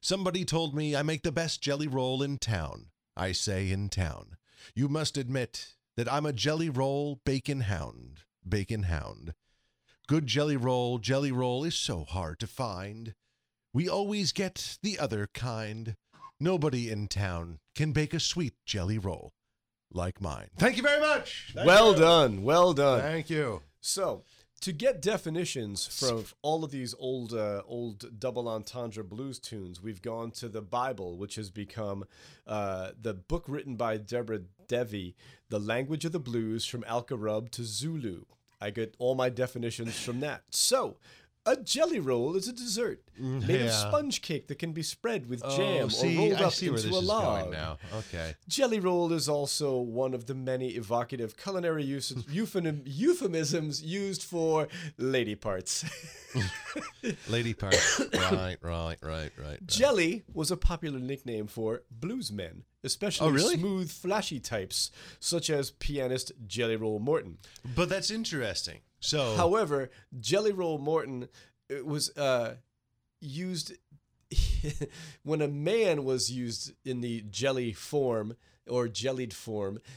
Somebody 0.01 0.45
told 0.45 0.77
me 0.77 0.95
I 0.95 1.03
make 1.03 1.25
the 1.25 1.33
best 1.33 1.61
jelly 1.61 1.89
roll 1.89 2.23
in 2.23 2.39
town. 2.39 2.91
I 3.17 3.33
say 3.33 3.69
in 3.73 3.89
town. 3.89 4.37
You 4.77 4.89
must 4.89 5.17
admit 5.17 5.75
that 5.97 6.11
I'm 6.11 6.25
a 6.25 6.33
jelly 6.33 6.71
roll 6.71 7.21
bacon 7.25 7.63
hound, 7.63 8.21
bacon 8.49 8.85
hound. 8.85 9.35
Good 10.07 10.29
jelly 10.29 10.57
roll, 10.57 10.99
jelly 10.99 11.33
roll 11.33 11.65
is 11.65 11.75
so 11.75 12.05
hard 12.05 12.39
to 12.41 12.47
find. 12.47 13.15
We 13.75 13.89
always 13.89 14.31
get 14.31 14.79
the 14.83 15.01
other 15.01 15.29
kind. 15.35 15.97
Nobody 16.39 16.91
in 16.91 17.09
town 17.09 17.59
can 17.75 17.91
bake 17.91 18.15
a 18.15 18.21
sweet 18.21 18.55
jelly 18.65 18.99
roll 18.99 19.33
like 19.95 20.21
mine. 20.21 20.49
Thank 20.57 20.77
you 20.77 20.83
very 20.83 21.01
much. 21.01 21.53
Thank 21.55 21.67
well 21.67 21.93
you. 21.93 22.01
done. 22.01 22.43
Well 22.43 22.73
done. 22.73 23.01
Thank 23.01 23.31
you. 23.31 23.63
So, 23.81 24.25
to 24.61 24.73
get 24.73 25.03
definitions 25.03 25.87
from 25.87 26.25
all 26.41 26.65
of 26.65 26.71
these 26.71 26.95
old, 26.99 27.33
uh, 27.33 27.63
old 27.67 28.21
double 28.21 28.49
entendre 28.49 29.03
blues 29.03 29.39
tunes, 29.39 29.83
we've 29.83 30.03
gone 30.03 30.31
to 30.33 30.49
the 30.49 30.63
Bible, 30.63 31.17
which 31.17 31.35
has 31.35 31.51
become 31.51 32.05
uh, 32.47 32.91
the 33.01 33.15
book 33.15 33.45
written 33.49 33.77
by 33.77 33.97
Debra 33.97 34.41
Devi, 34.69 35.17
"The 35.49 35.59
Language 35.59 36.05
of 36.05 36.13
the 36.13 36.21
Blues 36.21 36.65
from 36.65 36.83
Alcorub 36.83 37.51
to 37.51 37.65
Zulu." 37.65 38.25
I 38.61 38.71
get 38.71 38.95
all 38.99 39.17
my 39.17 39.29
definitions 39.29 39.99
from 39.99 40.21
that. 40.21 40.45
So. 40.51 40.97
A 41.45 41.57
jelly 41.57 41.99
roll 41.99 42.37
is 42.37 42.47
a 42.47 42.53
dessert 42.53 43.03
made 43.19 43.63
of 43.63 43.71
Mm, 43.73 43.89
sponge 43.89 44.23
cake 44.23 44.47
that 44.47 44.61
can 44.61 44.73
be 44.73 44.83
spread 44.85 45.29
with 45.29 45.43
Oh, 45.45 45.57
jam 45.57 45.91
see, 45.91 46.17
or 46.17 46.21
rolled 46.21 46.35
I 46.41 46.45
up 46.45 46.63
into 46.63 46.89
a 46.89 47.01
log. 47.01 47.41
going 47.41 47.51
now. 47.53 47.79
Okay. 47.93 48.37
Jelly 48.49 48.79
roll 48.79 49.13
is 49.13 49.29
also 49.29 49.77
one 49.79 50.15
of 50.15 50.27
the 50.27 50.35
many 50.37 50.69
evocative 50.71 51.37
culinary 51.37 51.83
use, 51.83 52.15
euphemism, 52.31 52.83
euphemisms 52.85 53.83
used 53.83 54.23
for 54.23 54.69
lady 54.99 55.35
parts. 55.35 55.85
Lady 57.29 57.53
parts. 57.55 58.01
right, 58.15 58.57
right, 58.63 58.63
right, 58.63 58.97
right. 59.03 59.33
right. 59.39 59.67
Jelly 59.67 60.23
was 60.33 60.51
a 60.51 60.57
popular 60.57 60.99
nickname 60.99 61.47
for 61.47 61.83
bluesmen, 62.01 62.63
especially 62.85 63.27
Oh, 63.29 63.31
really? 63.31 63.57
smooth, 63.57 63.91
flashy 63.91 64.41
types, 64.41 64.91
such 65.21 65.51
as 65.51 65.73
pianist 65.73 66.33
Jelly 66.47 66.77
Roll 66.77 67.01
Morton. 67.01 67.39
But 67.77 67.89
that's 67.89 68.11
interesting. 68.11 68.81
So, 69.03 69.35
However, 69.37 69.91
Jelly 70.21 70.53
Roll 70.53 70.79
Morton 70.79 71.29
was 71.85 72.17
uh, 72.17 72.55
used 73.21 73.73
when 75.23 75.43
a 75.43 75.49
man 75.49 76.05
was 76.05 76.31
used 76.31 76.73
in 76.85 77.01
the 77.01 77.23
jelly 77.29 77.73
form 77.73 78.37
or 78.69 78.89
jellied 78.89 79.35
form. 79.35 79.81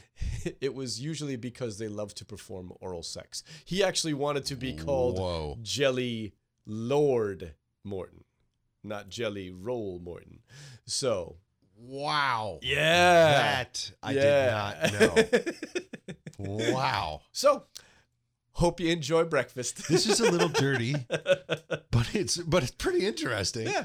It 0.60 0.74
was 0.74 1.00
usually 1.00 1.36
because 1.36 1.78
they 1.78 1.88
loved 1.88 2.16
to 2.18 2.24
perform 2.24 2.72
oral 2.80 3.02
sex. 3.02 3.42
He 3.64 3.82
actually 3.84 4.14
wanted 4.14 4.44
to 4.46 4.56
be 4.56 4.72
called 4.74 5.18
Whoa. 5.18 5.58
Jelly 5.62 6.34
Lord 6.66 7.54
Morton, 7.84 8.24
not 8.84 9.08
Jelly 9.08 9.50
Roll 9.50 9.98
Morton. 9.98 10.40
So, 10.86 11.36
wow. 11.76 12.58
yeah, 12.62 13.64
That 13.64 13.92
I 14.02 14.12
Yeah. 14.12 14.88
did 14.90 14.96
not 14.98 15.28
know. 16.38 16.72
wow. 16.72 17.20
So, 17.32 17.64
hope 18.56 18.80
you 18.80 18.90
enjoy 18.90 19.24
breakfast. 19.24 19.88
This 19.88 20.06
is 20.06 20.20
a 20.20 20.30
little 20.30 20.48
dirty, 20.64 20.94
but 21.08 22.14
it's 22.14 22.36
but 22.38 22.62
it's 22.62 22.72
pretty 22.72 23.06
interesting. 23.06 23.66
Yeah. 23.68 23.84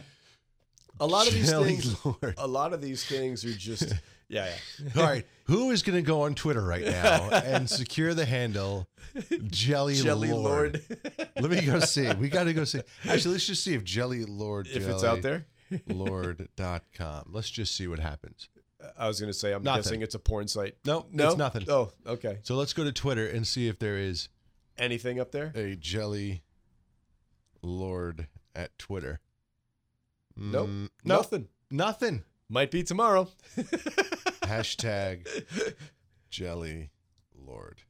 A 0.99 1.07
lot 1.07 1.27
of 1.27 1.34
these 1.34 1.49
Jelly 1.49 1.76
things 1.77 2.06
Lord. 2.06 2.35
a 2.38 2.48
lot 2.48 2.73
of 2.73 2.81
these 2.81 3.03
things 3.03 3.43
are 3.43 3.53
just 3.53 3.91
yeah, 4.30 4.49
yeah. 4.84 5.02
All 5.02 5.07
right, 5.10 5.26
who 5.45 5.72
is 5.72 5.81
going 5.81 5.95
to 5.95 6.02
go 6.03 6.22
on 6.23 6.35
Twitter 6.35 6.61
right 6.61 6.85
now 6.85 7.30
and 7.31 7.68
secure 7.69 8.14
the 8.14 8.26
handle 8.26 8.88
Jelly, 9.48 9.95
Jelly 9.95 10.31
Lord? 10.31 10.80
Lord. 10.89 11.27
Let 11.39 11.49
me 11.52 11.61
go 11.61 11.80
see. 11.80 12.11
We 12.14 12.30
got 12.30 12.43
to 12.43 12.53
go 12.53 12.65
see. 12.65 12.81
Actually, 13.10 13.31
let's 13.34 13.48
just 13.48 13.64
see 13.64 13.73
if 13.73 13.84
Jelly 13.84 14.26
Lord 14.26 14.68
if 14.68 14.88
it's 14.88 15.03
out 15.03 15.22
there. 15.23 15.45
Lord.com. 15.88 17.30
Let's 17.31 17.49
just 17.49 17.76
see 17.76 17.88
what 17.88 17.99
happens. 17.99 18.49
I 18.98 19.07
was 19.07 19.19
gonna 19.19 19.34
say 19.34 19.53
I'm 19.53 19.64
Nothing. 19.64 19.81
guessing 19.84 20.02
it's 20.02 20.15
a 20.15 20.19
porn 20.19 20.48
site. 20.48 20.76
No, 20.85 21.06
No, 21.11 21.30
it's 21.30 21.38
nothing. 21.38 21.65
Oh, 21.69 21.91
okay. 22.06 22.39
So 22.43 22.56
let's 22.56 22.73
go 22.73 22.84
to 22.84 22.91
Twitter 22.91 23.27
and 23.27 23.45
see 23.45 23.68
if 23.68 23.80
there 23.80 23.98
is 23.98 24.30
Anything 24.77 25.19
up 25.19 25.31
there? 25.31 25.52
a 25.56 25.76
Jelly 25.76 26.43
Lord 27.61 28.27
at 28.56 28.77
Twitter. 28.77 29.19
Nope. 30.35 30.69
Mm. 30.69 30.89
Nothing. 31.03 31.48
Nothing. 31.69 32.23
Might 32.49 32.72
be 32.72 32.84
tomorrow. 32.84 33.30
Hashtag 34.43 35.27
Jelly 36.30 36.89
Lord. 37.35 37.84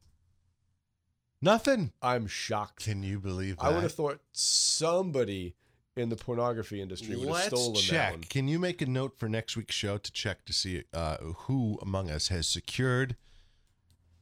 Nothing. 1.40 1.92
I'm 2.00 2.26
shocked. 2.26 2.84
Can 2.84 3.02
you 3.02 3.18
believe 3.18 3.56
that? 3.56 3.64
I 3.64 3.70
would 3.70 3.82
have 3.82 3.92
thought 3.92 4.20
somebody 4.32 5.56
in 5.96 6.08
the 6.08 6.16
pornography 6.16 6.80
industry 6.80 7.16
would 7.16 7.26
have 7.26 7.34
Let's 7.34 7.46
stolen 7.48 7.74
that 7.74 7.80
check. 7.80 8.12
one. 8.12 8.20
Can 8.22 8.48
you 8.48 8.58
make 8.58 8.80
a 8.80 8.86
note 8.86 9.18
for 9.18 9.28
next 9.28 9.56
week's 9.56 9.74
show 9.74 9.98
to 9.98 10.12
check 10.12 10.44
to 10.46 10.52
see 10.52 10.84
uh, 10.94 11.16
who 11.16 11.78
among 11.82 12.10
us 12.10 12.28
has 12.28 12.46
secured 12.46 13.16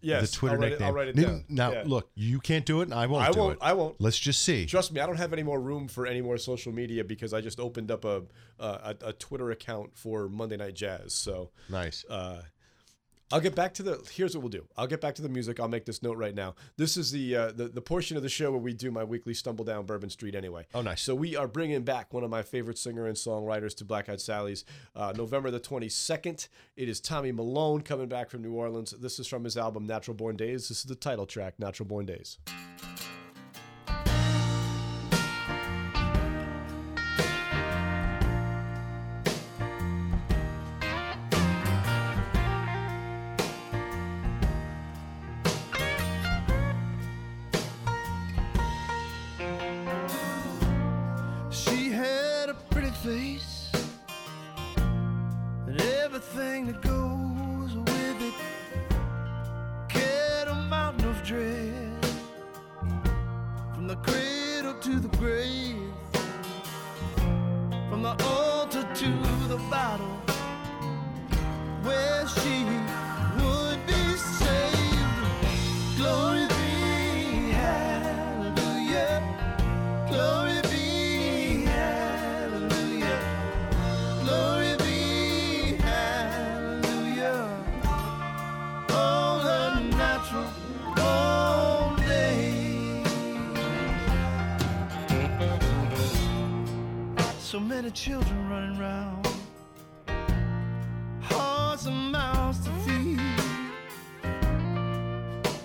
Yes, 0.03 0.31
the 0.31 0.37
Twitter 0.37 0.55
I'll 0.55 0.61
write 0.61 0.71
nickname? 0.71 0.87
It, 0.87 0.89
I'll 0.89 0.95
write 0.95 1.09
it 1.09 1.17
Now- 1.17 1.23
down. 1.25 1.45
Now, 1.49 1.73
Yeah. 1.73 1.83
look, 1.87 2.11
you 2.15 2.41
can't 2.41 2.65
do 2.65 2.81
it, 2.81 2.85
and 2.85 2.95
I 2.95 3.07
won't 3.07 3.29
I 3.29 3.31
do 3.33 3.39
won't. 3.39 3.53
it. 3.55 3.59
I 3.63 3.73
won't. 3.75 4.01
Let's 4.01 4.19
just 4.19 4.43
see. 4.43 4.67
Trust 4.67 4.93
me, 4.93 5.01
I 5.01 5.07
don't 5.07 5.17
have 5.17 5.33
any 5.33 5.43
more 5.43 5.61
room 5.61 5.89
for 5.89 6.07
any 6.07 6.21
more 6.23 6.39
social 6.39 6.73
media 6.73 7.05
because 7.05 7.35
I 7.35 7.41
just 7.41 7.61
opened 7.61 7.91
up 7.91 8.05
a 8.05 8.23
a, 8.59 8.65
a, 8.65 8.97
a 9.07 9.13
Twitter 9.15 9.51
account 9.51 9.97
for 9.97 10.29
Monday 10.29 10.57
Night 10.57 10.75
Jazz. 10.75 11.15
So 11.15 11.51
nice. 11.69 12.05
uh, 12.09 12.43
I'll 13.33 13.41
get 13.41 13.55
back 13.55 13.75
to 13.75 13.83
the. 13.83 14.11
Here's 14.13 14.35
what 14.35 14.43
we'll 14.43 14.51
do. 14.51 14.67
I'll 14.77 14.89
get 14.89 15.01
back 15.01 15.15
to 15.17 15.23
the 15.23 15.29
music. 15.29 15.61
I'll 15.61 15.69
make 15.69 15.85
this 15.85 16.03
note 16.03 16.17
right 16.17 16.35
now. 16.35 16.57
This 16.77 16.97
is 16.97 17.13
the 17.13 17.37
uh, 17.37 17.53
the 17.53 17.69
the 17.69 17.81
portion 17.81 18.17
of 18.17 18.25
the 18.25 18.29
show 18.29 18.51
where 18.51 18.61
we 18.61 18.73
do 18.73 18.91
my 18.91 19.05
weekly 19.05 19.35
stumble 19.35 19.65
down 19.65 19.87
Bourbon 19.87 20.11
Street. 20.11 20.35
Anyway. 20.35 20.67
Oh, 20.75 20.83
nice. 20.83 21.03
So 21.03 21.15
we 21.15 21.37
are 21.37 21.47
bringing 21.47 21.83
back 21.83 22.13
one 22.13 22.25
of 22.25 22.31
my 22.31 22.43
favorite 22.43 22.79
singer 22.79 23.07
and 23.07 23.17
songwriters 23.17 23.77
to 23.77 23.85
Black 23.85 24.09
Eyed 24.09 24.21
Sally's. 24.21 24.65
Uh, 24.97 25.13
November 25.17 25.51
the 25.51 25.61
22nd. 25.61 26.49
It 26.77 26.89
is 26.89 27.01
Tommy 27.01 27.31
Malone 27.31 27.83
coming 27.83 28.09
back 28.09 28.31
from 28.31 28.43
New 28.43 28.53
Orleans. 28.53 28.91
This 28.91 29.21
is 29.21 29.29
from 29.29 29.45
his 29.45 29.57
album 29.57 29.87
Natural 29.87 30.15
Born 30.17 30.37
Days. 30.37 30.69
This 30.69 30.79
is 30.79 30.85
the 30.85 30.97
title 30.97 31.27
track, 31.27 31.55
Natural 31.59 31.87
Born 31.87 32.07
Days. 32.07 32.39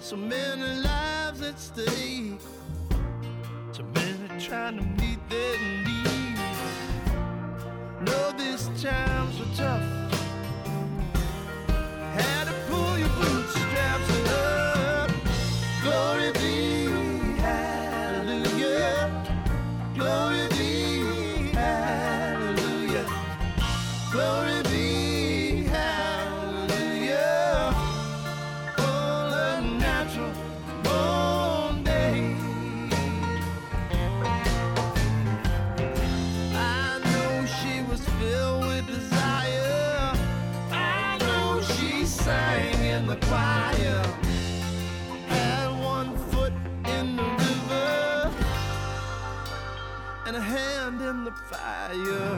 So 0.06 0.16
many 0.16 0.62
lives 0.84 1.42
at 1.42 1.60
stake. 1.60 2.40
So 3.72 3.82
many 3.96 4.40
trying 4.40 4.78
to 4.78 4.84
meet 5.02 5.18
their 5.32 5.58
needs. 5.84 6.40
Know 8.02 8.32
these 8.38 8.84
times 8.84 9.40
were 9.40 9.56
tough. 9.56 9.95
The 51.94 52.35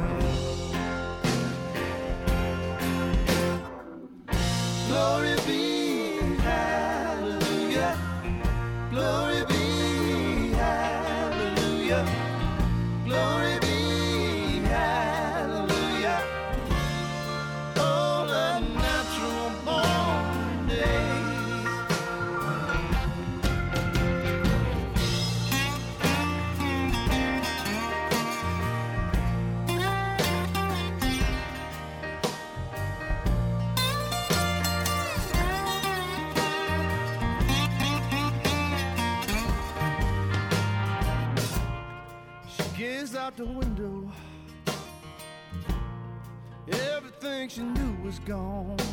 She 47.58 47.64
knew 47.64 47.98
was 48.04 48.20
gone. 48.20 48.87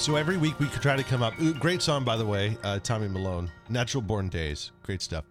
So 0.00 0.16
every 0.16 0.38
week 0.38 0.58
we 0.58 0.66
could 0.66 0.80
try 0.80 0.96
to 0.96 1.04
come 1.04 1.22
up. 1.22 1.34
ooh, 1.42 1.52
Great 1.52 1.82
song, 1.82 2.04
by 2.04 2.16
the 2.16 2.24
way, 2.24 2.56
uh, 2.64 2.78
Tommy 2.78 3.06
Malone, 3.06 3.50
"Natural 3.68 4.00
Born 4.00 4.30
Days." 4.30 4.72
Great 4.82 5.02
stuff. 5.02 5.24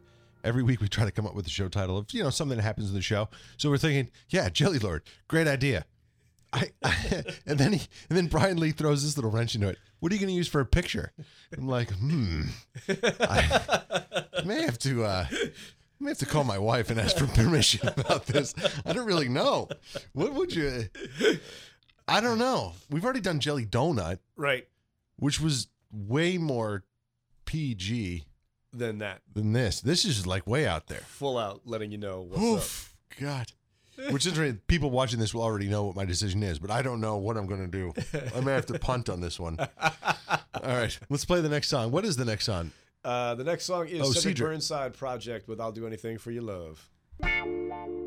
Every 0.44 0.62
week 0.62 0.80
we 0.80 0.88
try 0.88 1.06
to 1.06 1.12
come 1.12 1.26
up 1.26 1.34
with 1.34 1.48
a 1.48 1.50
show 1.50 1.68
title 1.70 1.98
of 1.98 2.06
you 2.14 2.22
know 2.22 2.30
something 2.30 2.56
that 2.56 2.62
happens 2.64 2.90
in 2.90 2.94
the 2.94 3.02
show. 3.02 3.30
So 3.58 3.70
we're 3.72 3.80
thinking, 3.80 4.12
yeah, 4.30 4.48
Jelly 4.50 4.78
Lord, 4.78 5.02
great 5.28 5.48
idea. 5.48 5.86
I, 6.54 6.70
I 6.84 7.24
and 7.48 7.58
then 7.58 7.74
he 7.74 7.88
and 8.10 8.18
then 8.18 8.28
Brian 8.28 8.58
Lee 8.60 8.72
throws 8.72 9.04
this 9.04 9.18
little 9.18 9.32
wrench 9.32 9.56
into 9.56 9.70
it. 9.70 9.80
What 10.02 10.12
are 10.12 10.16
you 10.16 10.22
going 10.22 10.30
to 10.30 10.38
use 10.38 10.48
for 10.48 10.62
a 10.62 10.66
picture? 10.66 11.14
I'm 11.58 11.68
like, 11.68 11.90
hmm, 11.92 12.44
I, 12.88 13.96
I 14.38 14.42
may 14.46 14.62
have 14.62 14.78
to. 14.80 15.04
Uh, 15.04 15.26
I 15.32 16.06
may 16.06 16.12
have 16.12 16.20
to 16.20 16.26
call 16.26 16.46
my 16.46 16.58
wife 16.58 16.90
and 16.92 17.00
ask 17.00 17.18
for 17.18 17.28
permission 17.28 17.90
about 17.98 18.28
this. 18.28 18.54
I 18.86 18.94
don't 18.94 19.06
really 19.06 19.28
know. 19.28 19.68
What 20.14 20.34
would 20.34 20.56
you? 20.56 20.86
I 22.10 22.22
don't 22.22 22.38
know. 22.40 22.74
We've 22.90 23.04
already 23.04 23.22
done 23.22 23.40
Jelly 23.40 23.66
Donut 23.66 24.20
Right. 24.36 24.68
which 25.18 25.40
was 25.40 25.68
way 25.92 26.38
more 26.38 26.84
PG 27.46 28.26
Than 28.74 29.00
that. 29.00 29.22
than 29.34 29.54
this. 29.54 29.82
This 29.82 30.06
is 30.06 30.26
like 30.28 30.46
way 30.48 30.68
out 30.68 30.88
there. 30.88 31.00
Full 31.00 31.38
out 31.38 31.62
letting 31.66 31.92
you 31.92 31.98
know 31.98 32.22
what's 32.22 32.42
Oof, 32.42 32.96
God. 33.20 33.52
Which 34.12 34.26
is 34.26 34.28
interesting. 34.32 34.62
People 34.68 34.92
watching 34.92 35.20
this 35.20 35.34
will 35.34 35.42
already 35.44 35.68
know 35.68 35.84
what 35.84 35.96
my 35.96 36.06
decision 36.06 36.42
is, 36.42 36.58
but 36.58 36.72
I 36.72 36.82
don't 36.82 37.02
know 37.02 37.18
what 37.18 37.36
I'm 37.36 37.48
going 37.48 37.60
to 37.62 37.68
do. 37.68 37.94
I 38.36 38.40
may 38.40 38.54
have 38.54 38.66
to 38.68 38.80
punt 38.80 39.10
on 39.10 39.20
this 39.20 39.38
one. 39.40 39.58
All 39.82 39.98
right, 40.64 40.98
let's 41.10 41.26
play 41.26 41.42
the 41.42 41.50
next 41.50 41.68
song. 41.68 41.92
What 41.92 42.06
is 42.06 42.16
the 42.16 42.24
next 42.26 42.46
song? 42.46 42.72
Uh, 43.04 43.36
the 43.36 43.44
next 43.44 43.66
song 43.66 43.88
is 43.88 44.00
Oh, 44.02 44.06
Cedric 44.12 44.38
Cedric. 44.38 44.50
Burnside 44.52 44.94
Project 44.94 45.48
with 45.50 45.60
"I'll 45.60 45.72
Do 45.74 45.86
Anything 45.86 46.18
for 46.18 46.32
Your 46.32 46.44
Love." 46.44 47.99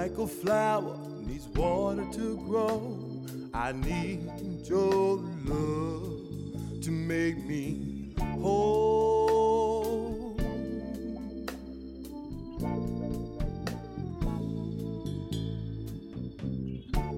Like 0.00 0.16
a 0.16 0.26
flower 0.26 0.96
needs 1.26 1.46
water 1.48 2.06
to 2.14 2.36
grow, 2.48 2.96
I 3.52 3.72
need 3.72 4.30
your 4.64 5.16
love 5.44 6.80
to 6.80 6.90
make 6.90 7.36
me 7.44 8.14
whole. 8.40 10.34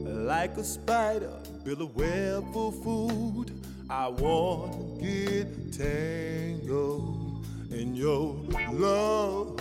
Like 0.04 0.56
a 0.56 0.64
spider, 0.64 1.38
build 1.64 1.82
a 1.82 1.86
web 1.86 2.52
for 2.52 2.72
food. 2.72 3.52
I 3.88 4.08
want 4.08 4.98
to 4.98 5.06
get 5.06 5.72
tangled 5.72 7.46
in 7.70 7.94
your 7.94 8.34
love, 8.72 9.56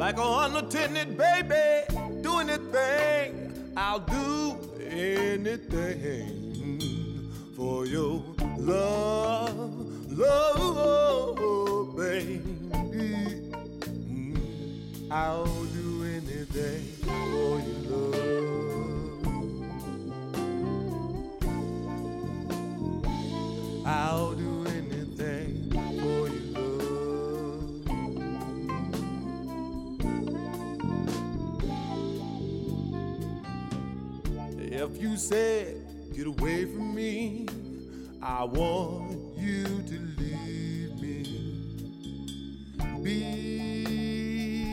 Like 0.00 0.16
a 0.16 0.48
unattended 0.48 1.18
baby, 1.18 1.84
do 2.22 2.38
anything. 2.38 3.52
I'll 3.76 3.98
do 3.98 4.56
anything 4.88 6.40
for 7.54 7.84
your 7.84 8.24
love, 8.56 10.08
love, 10.10 11.96
baby. 11.98 12.38
Mm, 13.52 15.10
I'll 15.10 15.44
do 15.44 16.04
anything 16.04 16.82
for 17.02 17.60
your 17.60 17.89
said, 35.20 35.76
get 36.16 36.26
away 36.26 36.64
from 36.64 36.94
me, 36.94 37.46
I 38.22 38.44
want 38.44 39.18
you 39.36 39.64
to 39.64 40.00
leave 40.18 40.98
me 40.98 41.22
be. 43.02 44.64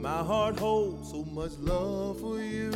My 0.00 0.22
heart 0.22 0.58
holds 0.58 1.10
so 1.10 1.24
much 1.24 1.52
love 1.58 2.20
for 2.20 2.40
you, 2.40 2.70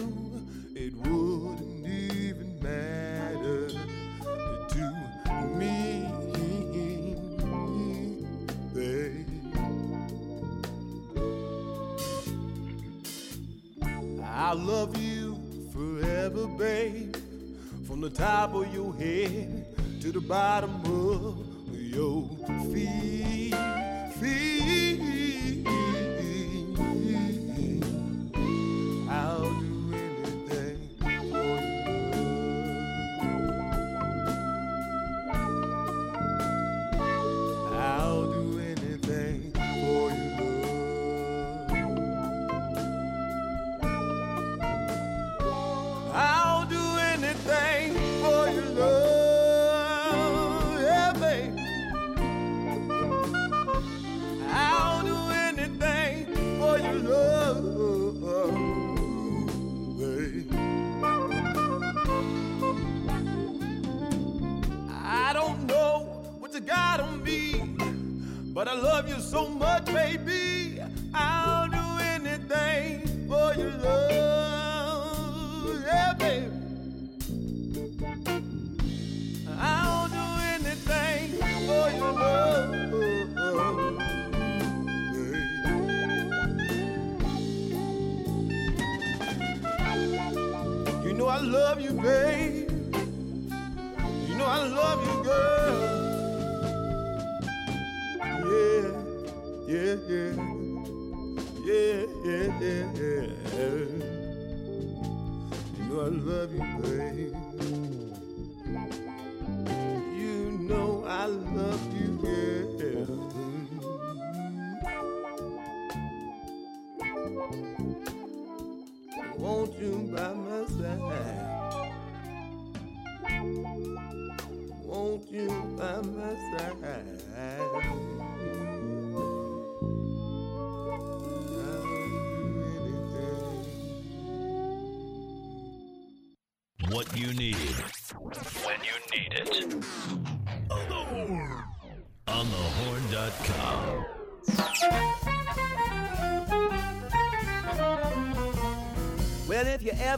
love 14.57 14.97
you 14.97 15.39
forever, 15.73 16.47
babe. 16.47 17.17
From 17.87 18.01
the 18.01 18.11
top 18.11 18.55
of 18.55 18.73
your 18.75 18.95
head 18.95 19.67
to 20.01 20.11
the 20.11 20.21
bottom 20.21 20.81
of 20.85 21.79
your 21.79 22.29
feet. 22.73 23.55
feet. 24.19 24.56
But 68.67 68.79
I 68.79 68.81
love 68.81 69.09
you 69.09 69.21
so 69.21 69.49
much, 69.49 69.85
baby. 69.87 70.26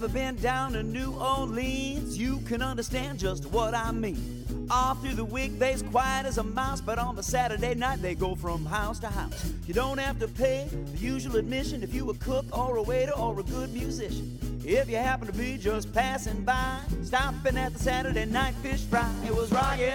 Ever 0.09 0.19
been 0.19 0.37
down 0.37 0.73
to 0.73 0.83
New 0.83 1.13
Orleans, 1.15 2.17
you 2.17 2.39
can 2.47 2.63
understand 2.63 3.19
just 3.19 3.45
what 3.47 3.75
I 3.75 3.91
mean. 3.91 4.67
All 4.71 4.95
through 4.95 5.15
the 5.15 5.25
week, 5.25 5.59
they's 5.59 5.83
quiet 5.83 6.27
as 6.27 6.39
a 6.39 6.43
mouse, 6.43 6.81
but 6.81 6.99
on 6.99 7.17
the 7.17 7.23
Saturday 7.23 7.75
night, 7.75 8.01
they 8.01 8.15
go 8.15 8.35
from 8.35 8.65
house 8.65 8.99
to 9.01 9.09
house. 9.09 9.53
You 9.67 9.75
don't 9.75 9.99
have 9.99 10.19
to 10.21 10.29
pay 10.29 10.69
the 10.71 10.99
usual 10.99 11.37
admission 11.37 11.83
if 11.83 11.95
you 11.95 12.09
a 12.11 12.15
cook 12.15 12.45
or 12.57 12.77
a 12.77 12.83
waiter 12.83 13.13
or 13.13 13.39
a 13.41 13.43
good 13.43 13.73
musician. 13.73 14.39
If 14.65 14.89
you 14.89 14.97
happen 14.97 15.27
to 15.27 15.33
be 15.33 15.57
just 15.59 15.93
passing 15.93 16.45
by, 16.45 16.81
stopping 17.03 17.57
at 17.57 17.73
the 17.73 17.79
Saturday 17.79 18.27
night 18.27 18.55
fish 18.57 18.83
fry, 18.83 19.11
it 19.27 19.35
was 19.35 19.51
rocking. 19.51 19.89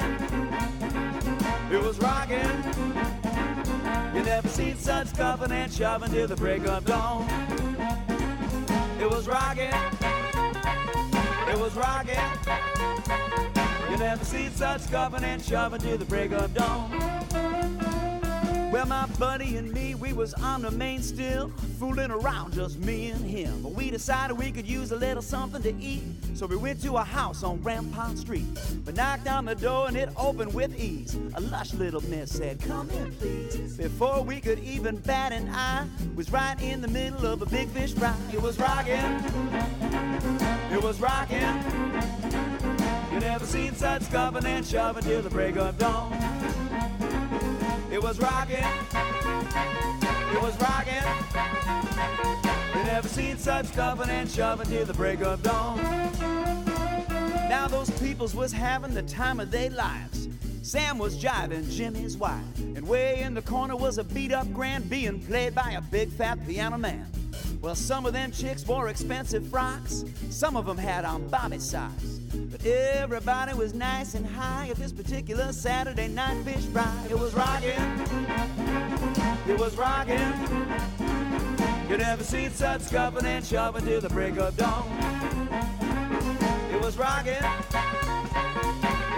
It 1.72 1.81
was 1.81 1.98
rocking. 1.99 2.38
You 4.15 4.23
never 4.23 4.48
seen 4.48 4.77
such 4.77 5.15
cuffing 5.15 5.52
and 5.52 5.72
shoving 5.72 6.11
till 6.11 6.27
the 6.27 6.35
break 6.35 6.65
of 6.68 6.85
dawn. 6.85 7.27
It 8.99 9.10
was 9.10 9.27
rocking. 9.27 10.02
It 11.53 11.59
was 11.59 11.75
rocking. 11.75 12.17
You 13.91 13.97
never 13.97 14.25
seen 14.25 14.49
such 14.53 14.81
scuffing 14.81 15.23
and 15.23 15.39
shoving 15.39 15.81
till 15.81 15.99
the 15.99 16.05
break 16.05 16.31
of 16.31 16.51
dawn. 16.55 16.89
Well, 18.71 18.88
my 18.88 19.05
buddy 19.19 19.57
and 19.57 19.71
me, 19.71 19.93
we 19.93 20.13
was 20.13 20.34
on 20.34 20.63
the 20.63 20.71
main 20.71 21.03
still, 21.03 21.49
fooling 21.77 22.09
around, 22.09 22.55
just 22.55 22.80
me 22.80 23.11
and 23.11 23.23
him. 23.23 23.61
But 23.61 23.73
we 23.73 23.91
decided 23.91 24.35
we 24.35 24.51
could 24.51 24.65
use 24.65 24.91
a 24.91 24.95
little 24.95 25.21
something 25.21 25.61
to 25.61 25.75
eat, 25.80 26.01
so 26.34 26.47
we 26.47 26.55
went 26.55 26.81
to 26.81 26.97
a 26.97 27.03
house 27.03 27.43
on 27.43 27.61
Rampart 27.61 28.17
Street. 28.17 28.47
We 28.88 28.93
knocked 28.93 29.27
on 29.27 29.45
the 29.45 29.53
door 29.53 29.88
and 29.88 29.95
it 29.95 30.09
opened 30.17 30.55
with 30.55 30.75
ease. 30.80 31.15
A 31.35 31.41
lush 31.41 31.71
little 31.75 32.01
miss 32.01 32.31
said, 32.31 32.61
"Come 32.61 32.89
in, 32.89 33.11
please." 33.11 33.77
Before 33.77 34.23
we 34.23 34.41
could 34.41 34.57
even 34.57 34.97
bat 34.97 35.31
an 35.31 35.49
eye, 35.49 35.85
was 36.15 36.31
right 36.31 36.59
in 36.63 36.81
the 36.81 36.88
middle 36.88 37.27
of 37.27 37.43
a 37.43 37.45
big 37.45 37.69
fish 37.69 37.93
fry. 37.93 38.15
It 38.34 38.41
was 38.41 38.57
rocking. 38.57 39.21
It 40.74 40.82
was 40.82 41.00
rocking. 41.00 41.38
You 43.14 43.20
never 43.20 43.45
seen 43.45 43.76
such 43.76 44.02
scuffing 44.02 44.44
and 44.45 44.66
shoving 44.66 45.04
till 45.04 45.22
the 45.22 45.30
break 45.30 45.56
of 45.56 45.78
dawn. 45.78 46.12
It 47.91 48.02
was 48.02 48.20
rocking. 48.20 48.66
It 50.34 50.41
was 50.41 50.60
rocking. 50.60 51.04
You 52.76 52.84
never 52.86 53.08
seen 53.08 53.38
such 53.38 53.68
scuffing 53.68 54.10
and 54.10 54.28
shoving 54.28 54.66
till 54.66 54.86
the 54.86 54.95
break 54.95 55.22
of 55.22 55.44
dawn. 55.44 55.78
Now 57.50 57.68
those 57.68 57.91
peoples 58.00 58.34
was 58.34 58.52
having 58.52 58.95
the 58.95 59.04
time 59.04 59.40
of 59.40 59.52
their 59.52 59.70
lives. 59.70 60.28
Sam 60.64 60.98
was 60.98 61.22
jiving 61.24 61.70
Jimmy's 61.70 62.18
wife, 62.18 62.41
and 62.58 62.88
way 62.88 63.22
in 63.22 63.36
the 63.36 63.44
corner 63.44 63.76
was 63.76 64.00
a 64.00 64.04
beat-up 64.04 64.52
grand 64.52 64.90
being 64.90 65.22
played 65.22 65.54
by 65.54 65.74
a 65.74 65.82
big 65.82 66.10
fat 66.10 66.40
piano 66.48 66.80
man. 66.80 67.06
Well, 67.64 67.76
some 67.76 68.06
of 68.06 68.11
them 68.11 68.30
chicks 68.30 68.68
wore 68.68 68.90
expensive 68.90 69.48
frocks, 69.48 70.03
some 70.30 70.57
of 70.57 70.65
them 70.65 70.77
had 70.77 71.06
on 71.06 71.30
Bobby 71.30 71.60
socks. 71.60 72.19
But 72.52 72.65
everybody 72.65 73.53
was 73.53 73.73
nice 73.73 74.15
and 74.15 74.26
high 74.26 74.68
at 74.68 74.76
this 74.76 74.91
particular 74.91 75.53
Saturday 75.53 76.10
night 76.10 76.44
fish 76.44 76.65
fry. 76.65 76.94
It 77.10 77.18
was 77.18 77.34
rocking. 77.34 77.69
It 79.48 79.57
was 79.57 79.77
rocking. 79.77 80.34
You 81.90 81.95
never 81.95 82.26
seen 82.26 82.52
such 82.52 82.81
scuffing 82.81 83.26
and 83.26 83.45
shoving 83.45 83.85
till 83.85 84.02
the 84.02 84.10
break 84.10 84.35
of 84.35 84.57
dawn. 84.57 84.85
It 86.69 86.81
was 86.81 86.98
rocking. 86.98 87.34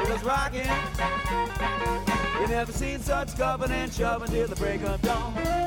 It 0.03 0.07
was 0.07 0.23
rocking. 0.23 0.69
You 2.39 2.47
never 2.47 2.71
seen 2.71 2.99
such 2.99 3.29
scuffing 3.29 3.71
and 3.71 3.91
shoving 3.91 4.27
till 4.29 4.47
the 4.47 4.55
break 4.55 4.83
of 4.83 5.01
dawn. 5.01 5.64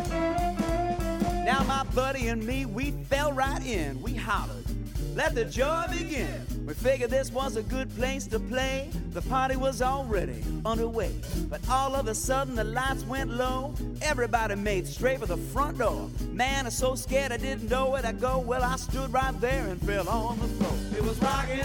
Now 1.49 1.65
my 1.65 1.83
buddy 1.95 2.29
and 2.29 2.47
me, 2.47 2.67
we 2.67 2.91
fell 3.09 3.33
right 3.33 3.65
in. 3.65 4.03
We 4.03 4.15
hollered, 4.15 4.67
let 5.15 5.35
the 5.35 5.47
joy 5.47 5.87
begin. 5.91 6.45
We 6.67 6.75
figured 6.75 7.09
this 7.09 7.33
was 7.33 7.57
a 7.57 7.63
good 7.63 7.89
place 7.97 8.27
to 8.27 8.39
play. 8.39 8.91
The 9.13 9.23
party 9.23 9.57
was 9.57 9.81
already 9.81 10.45
underway. 10.67 11.11
But 11.49 11.67
all 11.71 11.97
of 11.97 12.07
a 12.07 12.15
sudden 12.15 12.55
the 12.55 12.65
lights 12.65 13.03
went 13.05 13.31
low. 13.31 13.73
Everybody 14.03 14.57
made 14.57 14.87
straight 14.87 15.21
for 15.21 15.25
the 15.25 15.39
front 15.39 15.79
door. 15.79 16.11
Man, 16.33 16.67
I'm 16.67 16.71
so 16.71 16.95
scared 16.95 17.33
I 17.33 17.39
didn't 17.39 17.71
know 17.71 17.89
where 17.89 18.03
to 18.03 18.13
go. 18.13 18.41
Well, 18.41 18.63
I 18.63 18.77
stood 18.77 19.11
right 19.11 19.41
there 19.41 19.69
and 19.69 19.81
fell 19.81 20.07
on 20.07 20.39
the 20.41 20.49
floor. 20.49 20.77
It 20.99 21.03
was 21.03 21.19
rocking. 21.23 21.61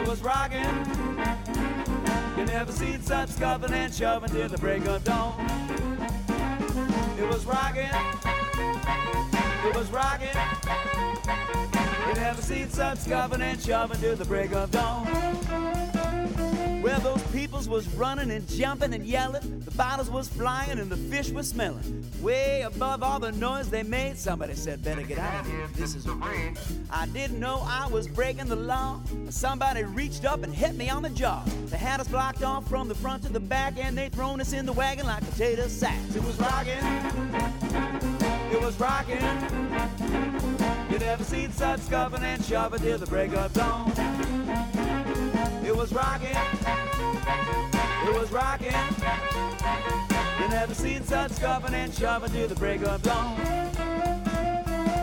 It 0.00 0.08
was 0.08 0.22
rocking. 0.22 0.64
You 2.38 2.46
never 2.46 2.72
seen 2.72 3.02
such 3.02 3.28
scuffing 3.28 3.74
and 3.74 3.92
shoving 3.92 4.30
till 4.30 4.48
the 4.48 4.56
break 4.56 4.86
of 4.86 5.04
dawn. 5.04 5.97
It 7.18 7.28
was 7.28 7.44
rocking. 7.44 7.90
It 9.66 9.74
was 9.74 9.90
rocking. 9.90 10.28
You 12.06 12.14
never 12.14 12.40
seen 12.40 12.70
such 12.70 12.98
scuffing 12.98 13.42
and 13.42 13.60
shoving 13.60 14.00
till 14.00 14.14
the 14.14 14.24
break 14.24 14.52
of 14.52 14.70
dawn. 14.70 15.77
Well, 16.82 17.00
those 17.00 17.22
peoples 17.32 17.68
was 17.68 17.88
running 17.94 18.30
and 18.30 18.46
jumping 18.48 18.94
and 18.94 19.04
yelling. 19.04 19.60
The 19.60 19.72
bottles 19.72 20.10
was 20.10 20.28
flying 20.28 20.78
and 20.78 20.88
the 20.88 20.96
fish 20.96 21.30
was 21.30 21.48
smelling. 21.48 22.04
Way 22.20 22.62
above 22.62 23.02
all 23.02 23.18
the 23.18 23.32
noise 23.32 23.68
they 23.68 23.82
made, 23.82 24.16
somebody 24.16 24.54
said, 24.54 24.84
Better 24.84 25.02
get 25.02 25.18
out 25.18 25.40
of 25.40 25.50
here. 25.50 25.68
This 25.74 25.96
is 25.96 26.06
a 26.06 26.12
raid. 26.12 26.56
I 26.90 27.06
didn't 27.06 27.40
know 27.40 27.62
I 27.64 27.88
was 27.88 28.06
breaking 28.06 28.46
the 28.46 28.56
law. 28.56 29.00
Somebody 29.28 29.82
reached 29.82 30.24
up 30.24 30.44
and 30.44 30.54
hit 30.54 30.76
me 30.76 30.88
on 30.88 31.02
the 31.02 31.10
jaw. 31.10 31.42
They 31.66 31.76
had 31.76 32.00
us 32.00 32.06
blocked 32.08 32.44
off 32.44 32.68
from 32.68 32.86
the 32.86 32.94
front 32.94 33.24
to 33.24 33.32
the 33.32 33.40
back, 33.40 33.74
and 33.76 33.98
they 33.98 34.08
thrown 34.08 34.40
us 34.40 34.52
in 34.52 34.64
the 34.64 34.72
wagon 34.72 35.06
like 35.06 35.28
potato 35.28 35.66
sacks. 35.66 36.14
It 36.14 36.22
was 36.22 36.38
rocking. 36.38 36.78
It 38.52 38.60
was 38.60 38.78
rocking. 38.78 39.20
You 40.92 40.98
never 40.98 41.24
seen 41.24 41.50
such 41.52 41.80
scuffing 41.80 42.22
and 42.22 42.44
shoving 42.44 42.80
till 42.80 42.98
the 42.98 43.06
break 43.06 43.34
of 43.34 43.52
dawn. 43.52 44.87
It 45.68 45.76
was 45.76 45.92
rocking. 45.92 46.30
It 46.30 48.14
was 48.18 48.32
rocking. 48.32 48.72
You 50.40 50.48
never 50.48 50.72
seen 50.72 51.02
such 51.04 51.32
scuffing 51.32 51.74
and 51.74 51.92
shoving 51.92 52.30
till 52.30 52.48
the 52.48 52.54
break 52.54 52.80
of 52.84 53.02
dawn. 53.02 53.38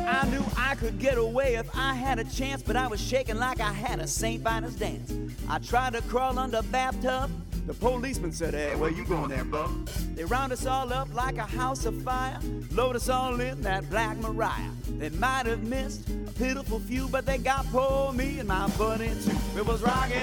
I 0.08 0.28
knew 0.32 0.44
I 0.58 0.74
could 0.74 0.98
get 0.98 1.20
away 1.20 1.54
if 1.54 1.70
I 1.76 1.94
had 1.94 2.18
a 2.18 2.24
chance, 2.24 2.64
but 2.64 2.76
I 2.76 2.88
was 2.88 3.00
shaking 3.00 3.38
like 3.38 3.60
I 3.60 3.72
had 3.72 4.00
a 4.00 4.08
St. 4.08 4.42
Vitus 4.42 4.74
dance. 4.74 5.14
I 5.48 5.60
tried 5.60 5.94
to 5.94 6.02
crawl 6.02 6.40
under 6.40 6.64
bathtub. 6.64 7.30
The 7.66 7.74
policeman 7.74 8.32
said, 8.32 8.54
Hey, 8.54 8.76
where 8.76 8.92
you 8.92 9.04
going 9.06 9.30
there, 9.30 9.44
bub? 9.44 9.88
They 10.14 10.24
round 10.24 10.54
us 10.54 10.68
all 10.68 10.94
up 10.94 11.12
like 11.16 11.38
a 11.38 11.46
house 11.46 11.86
of 11.86 12.00
fire, 12.04 12.40
load 12.72 12.96
us 12.96 13.10
all 13.10 13.40
in 13.42 13.62
that 13.62 13.90
black 13.90 14.18
Mariah. 14.18 14.70
They 15.00 15.10
might 15.10 15.48
have 15.48 15.64
missed 15.64 16.08
a 16.10 16.32
pitiful 16.34 16.80
few, 16.80 17.08
but 17.08 17.26
they 17.26 17.40
got 17.40 17.66
poor 17.72 18.14
me 18.14 18.38
and 18.38 18.48
my 18.48 18.68
buddy 18.78 19.08
too. 19.08 19.36
It 19.58 19.66
was 19.66 19.82
rocking. 19.82 20.16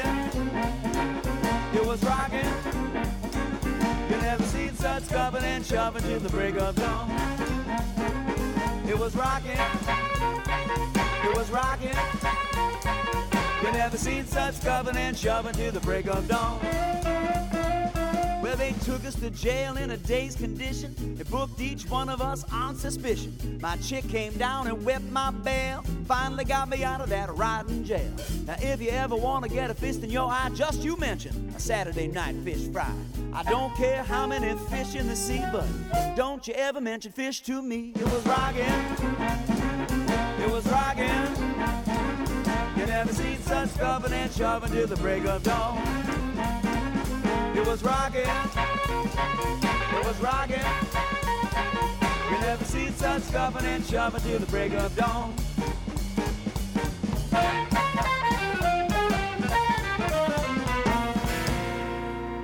It 1.74 1.84
was 1.84 2.00
rocking. 2.04 2.46
You 4.08 4.16
never 4.22 4.44
seen 4.44 4.72
such 4.74 5.02
scuffing 5.04 5.42
and 5.42 5.66
shoving 5.66 6.02
till 6.02 6.20
the 6.20 6.28
break 6.28 6.54
of 6.56 6.76
dawn. 6.76 7.10
It 8.88 8.96
was 8.96 9.16
rocking. 9.16 9.58
It 11.24 11.36
was 11.36 11.50
rocking. 11.50 12.51
You 13.62 13.70
never 13.70 13.96
seen 13.96 14.26
such 14.26 14.56
scuffing 14.56 14.96
and 14.96 15.16
shoving 15.16 15.52
till 15.52 15.70
the 15.70 15.78
break 15.78 16.06
of 16.06 16.26
dawn. 16.26 16.58
Well, 18.42 18.56
they 18.56 18.72
took 18.84 19.04
us 19.04 19.14
to 19.14 19.30
jail 19.30 19.76
in 19.76 19.92
a 19.92 19.96
dazed 19.96 20.38
condition. 20.38 20.96
They 21.14 21.22
booked 21.22 21.60
each 21.60 21.88
one 21.88 22.08
of 22.08 22.20
us 22.20 22.42
on 22.52 22.74
suspicion. 22.74 23.60
My 23.62 23.76
chick 23.76 24.08
came 24.08 24.32
down 24.32 24.66
and 24.66 24.84
whipped 24.84 25.08
my 25.12 25.30
bail. 25.30 25.84
Finally 26.06 26.46
got 26.46 26.68
me 26.70 26.82
out 26.82 27.00
of 27.00 27.08
that 27.10 27.32
riding 27.36 27.84
jail. 27.84 28.10
Now, 28.46 28.56
if 28.58 28.82
you 28.82 28.90
ever 28.90 29.14
want 29.14 29.44
to 29.44 29.48
get 29.48 29.70
a 29.70 29.74
fist 29.74 30.02
in 30.02 30.10
your 30.10 30.28
eye, 30.28 30.50
just 30.52 30.82
you 30.82 30.96
mention 30.96 31.52
a 31.56 31.60
Saturday 31.60 32.08
night 32.08 32.34
fish 32.42 32.66
fry. 32.66 32.92
I 33.32 33.44
don't 33.44 33.72
care 33.76 34.02
how 34.02 34.26
many 34.26 34.58
fish 34.70 34.96
in 34.96 35.06
the 35.06 35.14
sea, 35.14 35.44
but 35.52 35.68
don't 36.16 36.48
you 36.48 36.54
ever 36.54 36.80
mention 36.80 37.12
fish 37.12 37.42
to 37.42 37.62
me. 37.62 37.92
It 37.94 38.04
was 38.04 38.26
rocking. 38.26 38.64
It 40.42 40.50
was 40.50 40.66
rocking. 40.66 42.11
You 42.82 42.88
never 42.88 43.12
seen 43.12 43.38
such 43.42 43.68
scuffing 43.68 44.12
and 44.12 44.32
shoving 44.32 44.72
till 44.72 44.88
the 44.88 44.96
break 44.96 45.24
of 45.24 45.40
dawn. 45.44 45.78
It 47.56 47.64
was 47.64 47.80
rocking. 47.84 48.22
It 49.92 50.04
was 50.04 50.18
rocking. 50.18 50.56
You 52.28 52.40
never 52.40 52.64
seen 52.64 52.92
such 52.94 53.22
scuffing 53.22 53.66
and 53.66 53.86
shoving 53.86 54.20
till 54.22 54.40
the 54.40 54.46
break 54.46 54.72
of 54.72 54.96
dawn. 54.96 55.32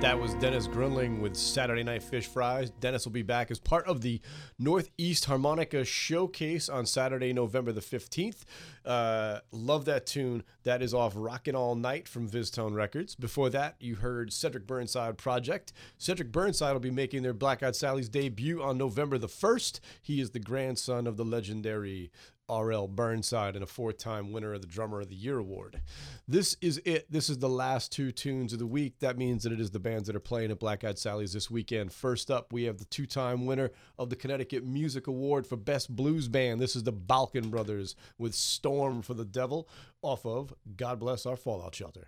That 0.01 0.17
was 0.17 0.33
Dennis 0.35 0.65
Gruenling 0.65 1.19
with 1.19 1.35
Saturday 1.35 1.83
Night 1.83 2.01
Fish 2.01 2.25
Fries. 2.25 2.69
Dennis 2.69 3.03
will 3.03 3.11
be 3.11 3.21
back 3.21 3.51
as 3.51 3.59
part 3.59 3.85
of 3.85 3.99
the 3.99 4.21
Northeast 4.57 5.25
Harmonica 5.25 5.83
Showcase 5.83 6.69
on 6.69 6.85
Saturday, 6.85 7.33
November 7.33 7.73
the 7.73 7.81
15th. 7.81 8.45
Uh, 8.85 9.39
love 9.51 9.85
that 9.85 10.05
tune. 10.05 10.43
That 10.63 10.81
is 10.81 10.93
off 10.93 11.13
Rockin' 11.15 11.55
All 11.55 11.75
Night 11.75 12.07
from 12.07 12.29
VizzTone 12.29 12.73
Records. 12.73 13.15
Before 13.15 13.49
that, 13.49 13.75
you 13.79 13.95
heard 13.95 14.33
Cedric 14.33 14.67
Burnside 14.67 15.17
Project. 15.17 15.73
Cedric 15.97 16.31
Burnside 16.31 16.73
will 16.73 16.79
be 16.79 16.91
making 16.91 17.23
their 17.23 17.33
Black 17.33 17.63
Eyed 17.63 17.75
Sally's 17.75 18.09
debut 18.09 18.61
on 18.61 18.77
November 18.77 19.17
the 19.17 19.27
1st. 19.27 19.79
He 20.01 20.21
is 20.21 20.31
the 20.31 20.39
grandson 20.39 21.07
of 21.07 21.17
the 21.17 21.25
legendary 21.25 22.11
R.L. 22.49 22.87
Burnside 22.87 23.55
and 23.55 23.63
a 23.63 23.67
four 23.67 23.93
time 23.93 24.31
winner 24.31 24.53
of 24.53 24.61
the 24.61 24.67
Drummer 24.67 25.01
of 25.01 25.09
the 25.09 25.15
Year 25.15 25.37
award. 25.37 25.81
This 26.27 26.57
is 26.61 26.81
it. 26.83 27.05
This 27.09 27.29
is 27.29 27.37
the 27.37 27.49
last 27.49 27.91
two 27.91 28.11
tunes 28.11 28.51
of 28.53 28.59
the 28.59 28.65
week. 28.65 28.99
That 28.99 29.17
means 29.17 29.43
that 29.43 29.53
it 29.53 29.61
is 29.61 29.71
the 29.71 29.79
bands 29.79 30.07
that 30.07 30.15
are 30.15 30.19
playing 30.19 30.51
at 30.51 30.59
Black 30.59 30.83
Eyed 30.83 30.97
Sally's 30.97 31.33
this 31.33 31.51
weekend. 31.51 31.93
First 31.93 32.31
up, 32.31 32.51
we 32.51 32.63
have 32.63 32.79
the 32.79 32.85
two 32.85 33.05
time 33.05 33.45
winner 33.45 33.69
of 33.97 34.09
the 34.09 34.15
Connecticut 34.15 34.65
Music 34.65 35.07
Award 35.07 35.45
for 35.45 35.55
Best 35.55 35.95
Blues 35.95 36.27
Band. 36.27 36.59
This 36.59 36.75
is 36.75 36.83
the 36.83 36.93
Balkun 36.93 37.51
Brothers 37.51 37.95
with 38.17 38.33
Storm 38.33 38.68
for 39.01 39.13
the 39.13 39.25
Devil 39.25 39.67
off 40.01 40.25
of 40.25 40.53
God 40.75 40.99
Bless 40.99 41.25
Our 41.25 41.35
Fallout 41.35 41.75
Shelter. 41.75 42.07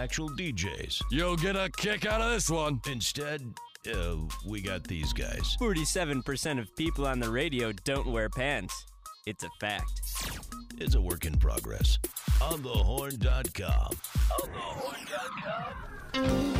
actual 0.00 0.30
DJs. 0.30 1.02
You'll 1.10 1.36
get 1.36 1.56
a 1.56 1.68
kick 1.76 2.06
out 2.06 2.22
of 2.22 2.30
this 2.30 2.48
one. 2.48 2.80
Instead, 2.90 3.42
uh, 3.92 4.16
we 4.46 4.62
got 4.62 4.84
these 4.84 5.12
guys. 5.12 5.56
47% 5.60 6.58
of 6.58 6.74
people 6.74 7.06
on 7.06 7.20
the 7.20 7.30
radio 7.30 7.70
don't 7.84 8.06
wear 8.06 8.30
pants. 8.30 8.86
It's 9.26 9.44
a 9.44 9.50
fact. 9.60 10.00
It's 10.78 10.94
a 10.94 11.00
work 11.00 11.26
in 11.26 11.36
progress. 11.36 11.98
On 12.40 12.62
thehorn.com. 12.62 13.90
On 14.42 14.48
thehorn.com. 16.14 16.59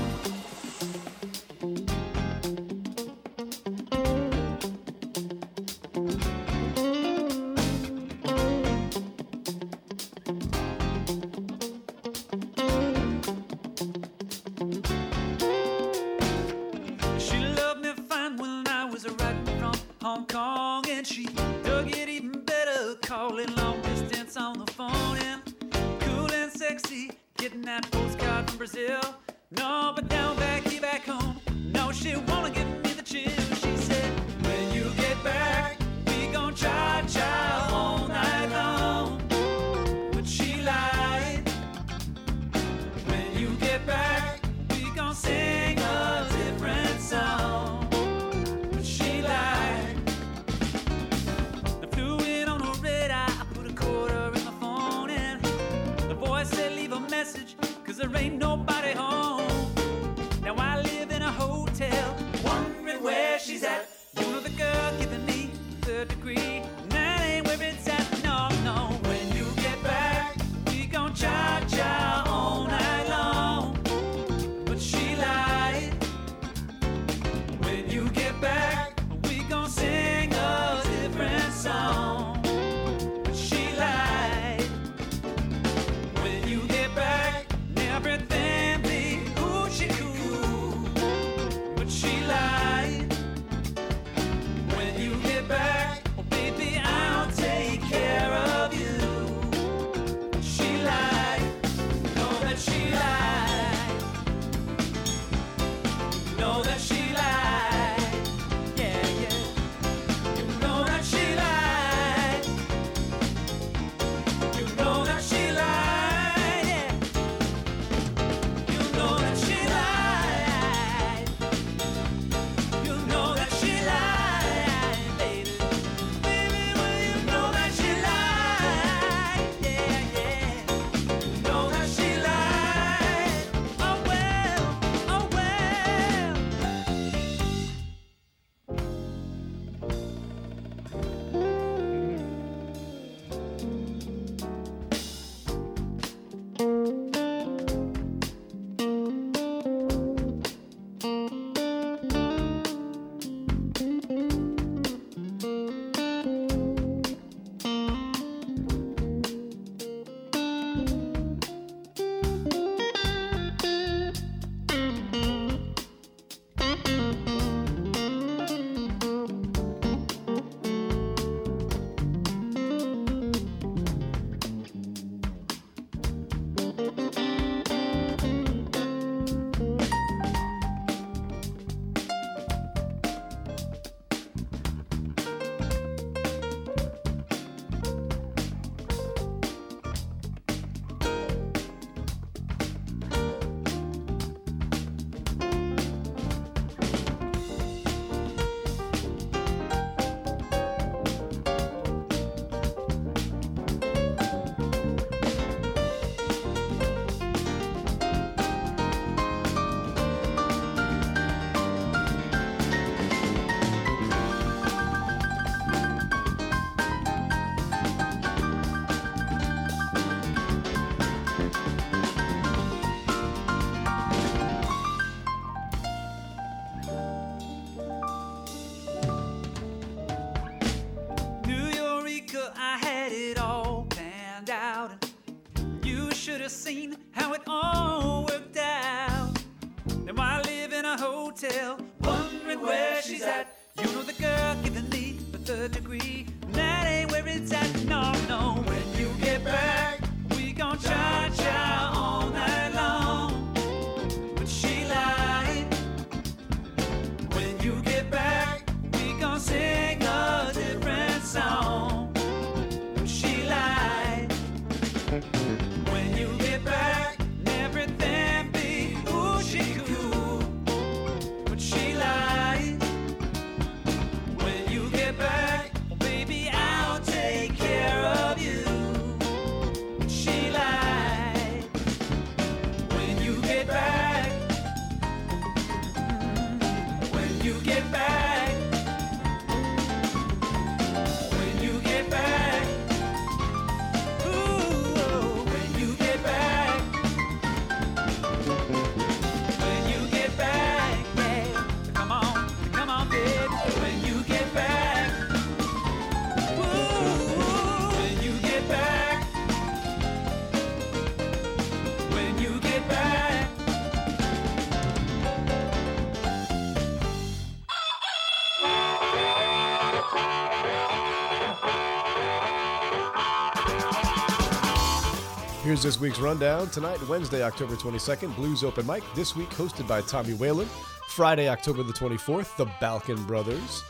Here's 325.71 325.85
this 325.85 326.01
week's 326.01 326.19
rundown. 326.19 326.69
Tonight, 326.71 327.01
Wednesday, 327.07 327.45
October 327.45 327.77
22nd, 327.77 328.35
Blues 328.35 328.65
Open 328.65 328.85
Mic. 328.89 329.05
This 329.15 329.37
week, 329.37 329.51
hosted 329.51 329.87
by 329.87 330.01
Tommy 330.01 330.35
Whalen. 330.35 330.69
Friday, 331.11 331.49
October 331.49 331.85
the 331.85 331.93
24th, 331.93 332.57
the 332.57 332.67
Balkun 332.83 333.25
Brothers. 333.25 333.85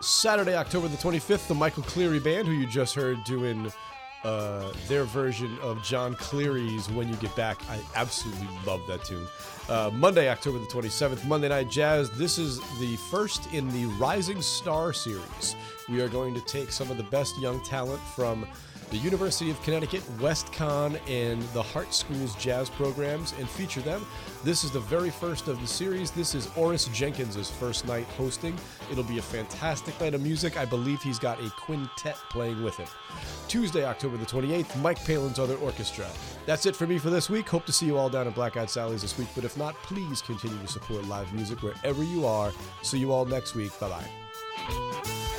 Saturday, 0.00 0.54
October 0.54 0.88
the 0.88 0.96
25th, 0.96 1.48
the 1.48 1.54
Michael 1.54 1.82
Cleary 1.82 2.18
Band, 2.18 2.48
who 2.48 2.54
you 2.54 2.66
just 2.66 2.94
heard 2.94 3.22
doing 3.24 3.70
uh, 4.24 4.72
their 4.88 5.04
version 5.04 5.58
of 5.60 5.82
Jon 5.82 6.14
Cleary's 6.14 6.88
When 6.88 7.10
You 7.10 7.16
Get 7.16 7.36
Back. 7.36 7.60
I 7.68 7.78
absolutely 7.94 8.48
love 8.66 8.80
that 8.88 9.04
tune. 9.04 9.26
Uh, 9.68 9.90
Monday, 9.92 10.30
October 10.30 10.60
the 10.60 10.64
27th, 10.64 11.26
Monday 11.26 11.50
Night 11.50 11.68
Jazz. 11.68 12.08
This 12.12 12.38
is 12.38 12.58
the 12.78 12.96
first 13.10 13.52
in 13.52 13.68
the 13.68 13.84
Rising 13.96 14.40
Star 14.40 14.94
series. 14.94 15.56
We 15.90 16.00
are 16.00 16.08
going 16.08 16.32
to 16.32 16.40
take 16.40 16.72
some 16.72 16.90
of 16.90 16.96
the 16.96 17.02
best 17.02 17.38
young 17.38 17.62
talent 17.64 18.00
from 18.00 18.46
the 18.92 18.98
University 18.98 19.50
of 19.50 19.60
Connecticut, 19.62 20.02
WestConn, 20.18 21.00
and 21.08 21.40
the 21.54 21.62
Hart 21.62 21.94
School's 21.94 22.34
jazz 22.34 22.68
programs 22.68 23.32
and 23.38 23.48
feature 23.48 23.80
them. 23.80 24.06
This 24.44 24.64
is 24.64 24.70
the 24.70 24.80
very 24.80 25.08
first 25.08 25.48
of 25.48 25.58
the 25.62 25.66
series. 25.66 26.10
This 26.10 26.34
is 26.34 26.50
Oris 26.56 26.84
Jenkins' 26.88 27.50
first 27.50 27.86
night 27.86 28.04
hosting. 28.18 28.54
It'll 28.90 29.02
be 29.02 29.16
a 29.16 29.22
fantastic 29.22 29.98
night 29.98 30.12
of 30.12 30.20
music. 30.20 30.58
I 30.58 30.66
believe 30.66 31.00
he's 31.00 31.18
got 31.18 31.40
a 31.40 31.48
quintet 31.52 32.16
playing 32.28 32.62
with 32.62 32.76
him. 32.76 32.88
Tuesday, 33.48 33.86
October 33.86 34.18
the 34.18 34.26
28th, 34.26 34.78
Mike 34.82 35.02
Palin's 35.06 35.38
Other 35.38 35.56
Orchestra. 35.56 36.06
That's 36.44 36.66
it 36.66 36.76
for 36.76 36.86
me 36.86 36.98
for 36.98 37.08
this 37.08 37.30
week. 37.30 37.48
Hope 37.48 37.64
to 37.64 37.72
see 37.72 37.86
you 37.86 37.96
all 37.96 38.10
down 38.10 38.26
at 38.26 38.34
Black 38.34 38.58
Eyed 38.58 38.68
Sally's 38.68 39.00
this 39.00 39.16
week, 39.16 39.28
but 39.34 39.44
if 39.44 39.56
not, 39.56 39.74
please 39.76 40.20
continue 40.20 40.58
to 40.58 40.68
support 40.68 41.06
live 41.06 41.32
music 41.32 41.62
wherever 41.62 42.04
you 42.04 42.26
are. 42.26 42.52
See 42.82 42.98
you 42.98 43.10
all 43.10 43.24
next 43.24 43.54
week. 43.54 43.72
Bye 43.80 43.88
bye. 43.88 45.31